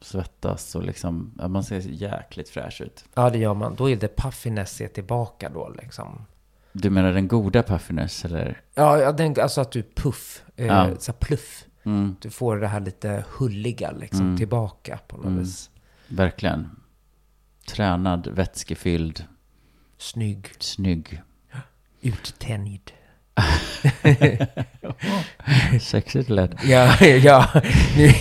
svettas 0.00 0.74
och 0.74 0.82
liksom, 0.82 1.32
man 1.48 1.64
ser 1.64 1.78
jäkligt 1.80 2.48
fräsch 2.48 2.80
ut. 2.80 3.04
Ja, 3.14 3.30
det 3.30 3.38
gör 3.38 3.54
man. 3.54 3.74
Då 3.74 3.90
är 3.90 3.96
det 3.96 4.16
puffiness 4.16 4.80
är 4.80 4.88
tillbaka 4.88 5.48
då 5.48 5.68
liksom. 5.82 6.26
Du 6.72 6.90
menar 6.90 7.12
den 7.12 7.28
goda 7.28 7.62
puffiness 7.62 8.24
eller? 8.24 8.60
Ja, 8.74 9.12
den, 9.12 9.34
alltså 9.42 9.60
att 9.60 9.72
du 9.72 9.82
puff, 9.82 10.42
eh, 10.56 10.66
Ja. 10.66 10.90
så 10.98 11.12
pluff. 11.12 11.64
Mm, 11.82 12.16
Du 12.20 12.30
får 12.30 12.56
det 12.56 12.66
här 12.66 12.80
lite 12.80 13.24
hulliga 13.38 13.90
liksom 13.90 14.20
Mm. 14.20 14.36
tillbaka 14.36 14.98
på 15.08 15.16
något 15.16 15.26
Mm. 15.26 15.38
vis. 15.38 15.70
verkligen. 16.08 16.70
Tränad, 17.74 18.26
vätskefylld, 18.26 19.24
Snygg, 19.98 20.46
snygg. 20.58 21.22
uttänjd. 22.00 22.90
Sexigt 25.80 26.28
lätt. 26.28 26.64
Ja, 26.64 27.04
ja, 27.04 27.48
nu, 27.96 28.12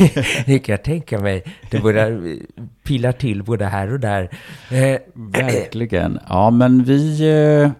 nu 0.47 0.59
kan 0.59 0.73
jag 0.73 0.83
tänka 0.83 1.19
mig. 1.19 1.43
Det 1.71 1.79
börjar 1.79 2.37
pilla 2.83 3.13
till 3.13 3.43
både 3.43 3.65
här 3.65 3.93
och 3.93 3.99
där. 3.99 4.23
Eh, 4.71 4.99
Verkligen. 5.13 6.19
Ja, 6.29 6.49
men 6.51 6.83
vi, 6.83 7.19
eh, 7.63 7.71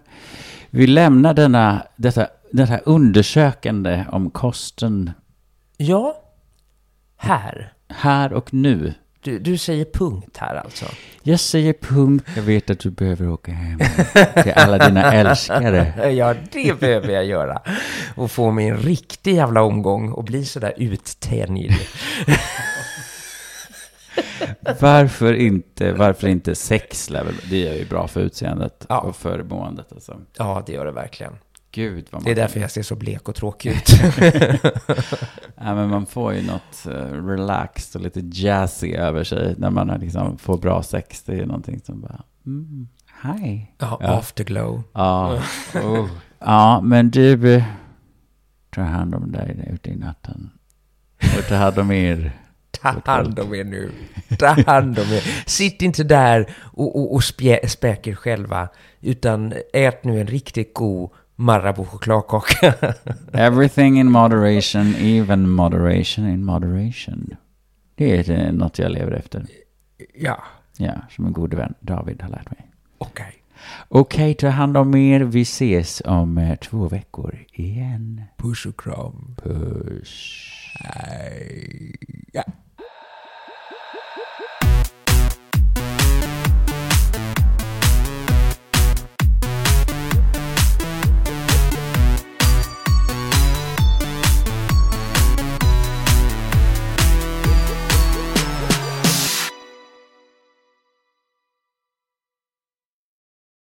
vi 0.70 0.86
lämnar 0.86 1.34
denna, 1.34 1.86
detta, 1.96 2.26
detta 2.52 2.78
undersökande 2.78 4.04
om 4.12 4.30
kosten 4.30 5.10
ja, 5.76 6.22
här. 7.16 7.72
här 7.88 8.32
och 8.32 8.54
nu. 8.54 8.94
Du, 9.22 9.38
du 9.38 9.58
säger 9.58 9.84
punkt 9.84 10.36
här 10.36 10.54
alltså. 10.54 10.86
Jag 11.22 11.40
säger 11.40 11.72
punkt. 11.72 12.26
Jag 12.36 12.42
vet 12.42 12.70
att 12.70 12.78
du 12.80 12.90
behöver 12.90 13.28
åka 13.28 13.52
hem 13.52 13.78
till 14.42 14.52
alla 14.56 14.78
dina 14.88 15.12
älskare. 15.12 16.10
Ja, 16.16 16.34
det 16.52 16.80
behöver 16.80 17.08
jag 17.08 17.24
göra. 17.24 17.62
Och 18.16 18.30
få 18.30 18.50
mig 18.50 18.68
en 18.68 18.76
riktig 18.78 19.34
jävla 19.34 19.62
omgång 19.62 20.12
och 20.12 20.24
bli 20.24 20.44
sådär 20.44 20.74
uttänjd. 20.76 21.72
Varför 24.80 25.34
inte, 25.34 25.92
varför 25.92 26.28
inte 26.28 26.54
sex 26.54 27.10
level? 27.10 27.34
Det 27.50 27.68
är 27.68 27.74
ju 27.74 27.84
bra 27.84 28.08
för 28.08 28.20
utseendet 28.20 28.86
Ja. 28.88 29.00
och 29.00 29.16
för 29.16 29.42
måendet. 29.42 29.92
Alltså. 29.92 30.16
Ja, 30.38 30.62
det 30.66 30.72
gör 30.72 30.84
det 30.86 30.92
verkligen. 30.92 31.32
Gud 31.72 32.08
vad 32.10 32.22
man... 32.22 32.24
Det 32.24 32.30
är 32.30 32.34
därför 32.34 32.60
jag 32.60 32.70
ser 32.70 32.82
så 32.82 32.96
blek 32.96 33.28
och 33.28 33.34
tråkig 33.34 33.70
ut. 33.70 33.90
Ja, 35.62 35.74
men 35.74 35.90
man 35.90 36.06
får 36.06 36.34
ju 36.34 36.42
något 36.46 36.86
uh, 36.86 37.26
relaxed 37.26 38.00
och 38.00 38.04
lite 38.04 38.20
jazzy 38.32 38.94
över 38.94 39.24
sig 39.24 39.54
när 39.58 39.70
man 39.70 40.00
liksom 40.00 40.38
får 40.38 40.58
bra 40.58 40.82
sex. 40.82 41.22
Det 41.22 41.32
är 41.32 41.36
ju 41.36 41.46
någonting 41.46 41.80
som 41.84 42.00
bara, 42.00 42.22
mm, 42.46 42.88
hej. 43.20 43.74
Ja, 43.78 43.98
Ja. 44.00 44.18
afterglow. 44.18 44.82
Ja, 44.92 45.42
oh. 45.74 46.08
ja 46.38 46.80
men 46.80 47.10
du, 47.10 47.54
eh, 47.54 47.64
ta 48.70 48.82
hand 48.82 49.14
om 49.14 49.32
dig 49.32 49.68
ute 49.72 49.90
i 49.90 49.96
natten. 49.96 50.50
Och 51.38 51.44
ta 51.48 51.54
hand 51.54 51.78
om 51.78 51.90
er. 51.92 52.32
Ta 52.82 52.94
hand 53.04 53.38
om 53.38 53.54
er 53.54 53.64
nu. 53.64 53.90
Ta 54.38 54.46
hand 54.66 54.98
om 54.98 55.04
er. 55.12 55.20
Sitt 55.46 55.82
inte 55.82 56.04
där 56.04 56.46
och, 56.72 56.96
och, 56.96 57.14
och 57.14 57.24
spjä, 57.24 57.68
späk 57.68 58.06
er 58.06 58.14
själva. 58.14 58.68
Utan 59.00 59.52
ät 59.72 60.04
nu 60.04 60.20
en 60.20 60.26
riktigt 60.26 60.74
god 60.74 61.10
Marabou 61.40 61.84
chokladkaka. 61.84 62.74
Everything 63.32 63.98
in 63.98 64.10
moderation, 64.10 64.94
even 64.96 65.48
moderation 65.50 66.28
in 66.28 66.44
moderation. 66.44 67.36
Det 67.94 68.16
är 68.28 68.30
eh, 68.46 68.52
något 68.52 68.78
jag 68.78 68.90
lever 68.92 69.12
efter. 69.12 69.46
ja, 70.14 70.42
Ja, 70.78 70.92
som 71.10 71.26
en 71.26 71.32
god 71.32 71.54
vän 71.54 71.74
David 71.80 72.22
har 72.22 72.28
lärt 72.28 72.50
mig. 72.50 72.70
okej. 72.98 73.32
Okej, 73.88 74.34
ta 74.34 74.48
hand 74.48 74.76
om 74.76 74.94
er. 74.94 75.20
Vi 75.20 75.40
ses 75.42 76.02
om 76.04 76.38
eh, 76.38 76.56
två 76.56 76.88
veckor 76.88 77.38
igen. 77.52 78.22
Puss 78.36 78.66
och 78.66 78.80
kram. 78.80 79.36
Puss. 79.42 80.42
Hej. 80.74 81.94
Ja. 82.32 82.42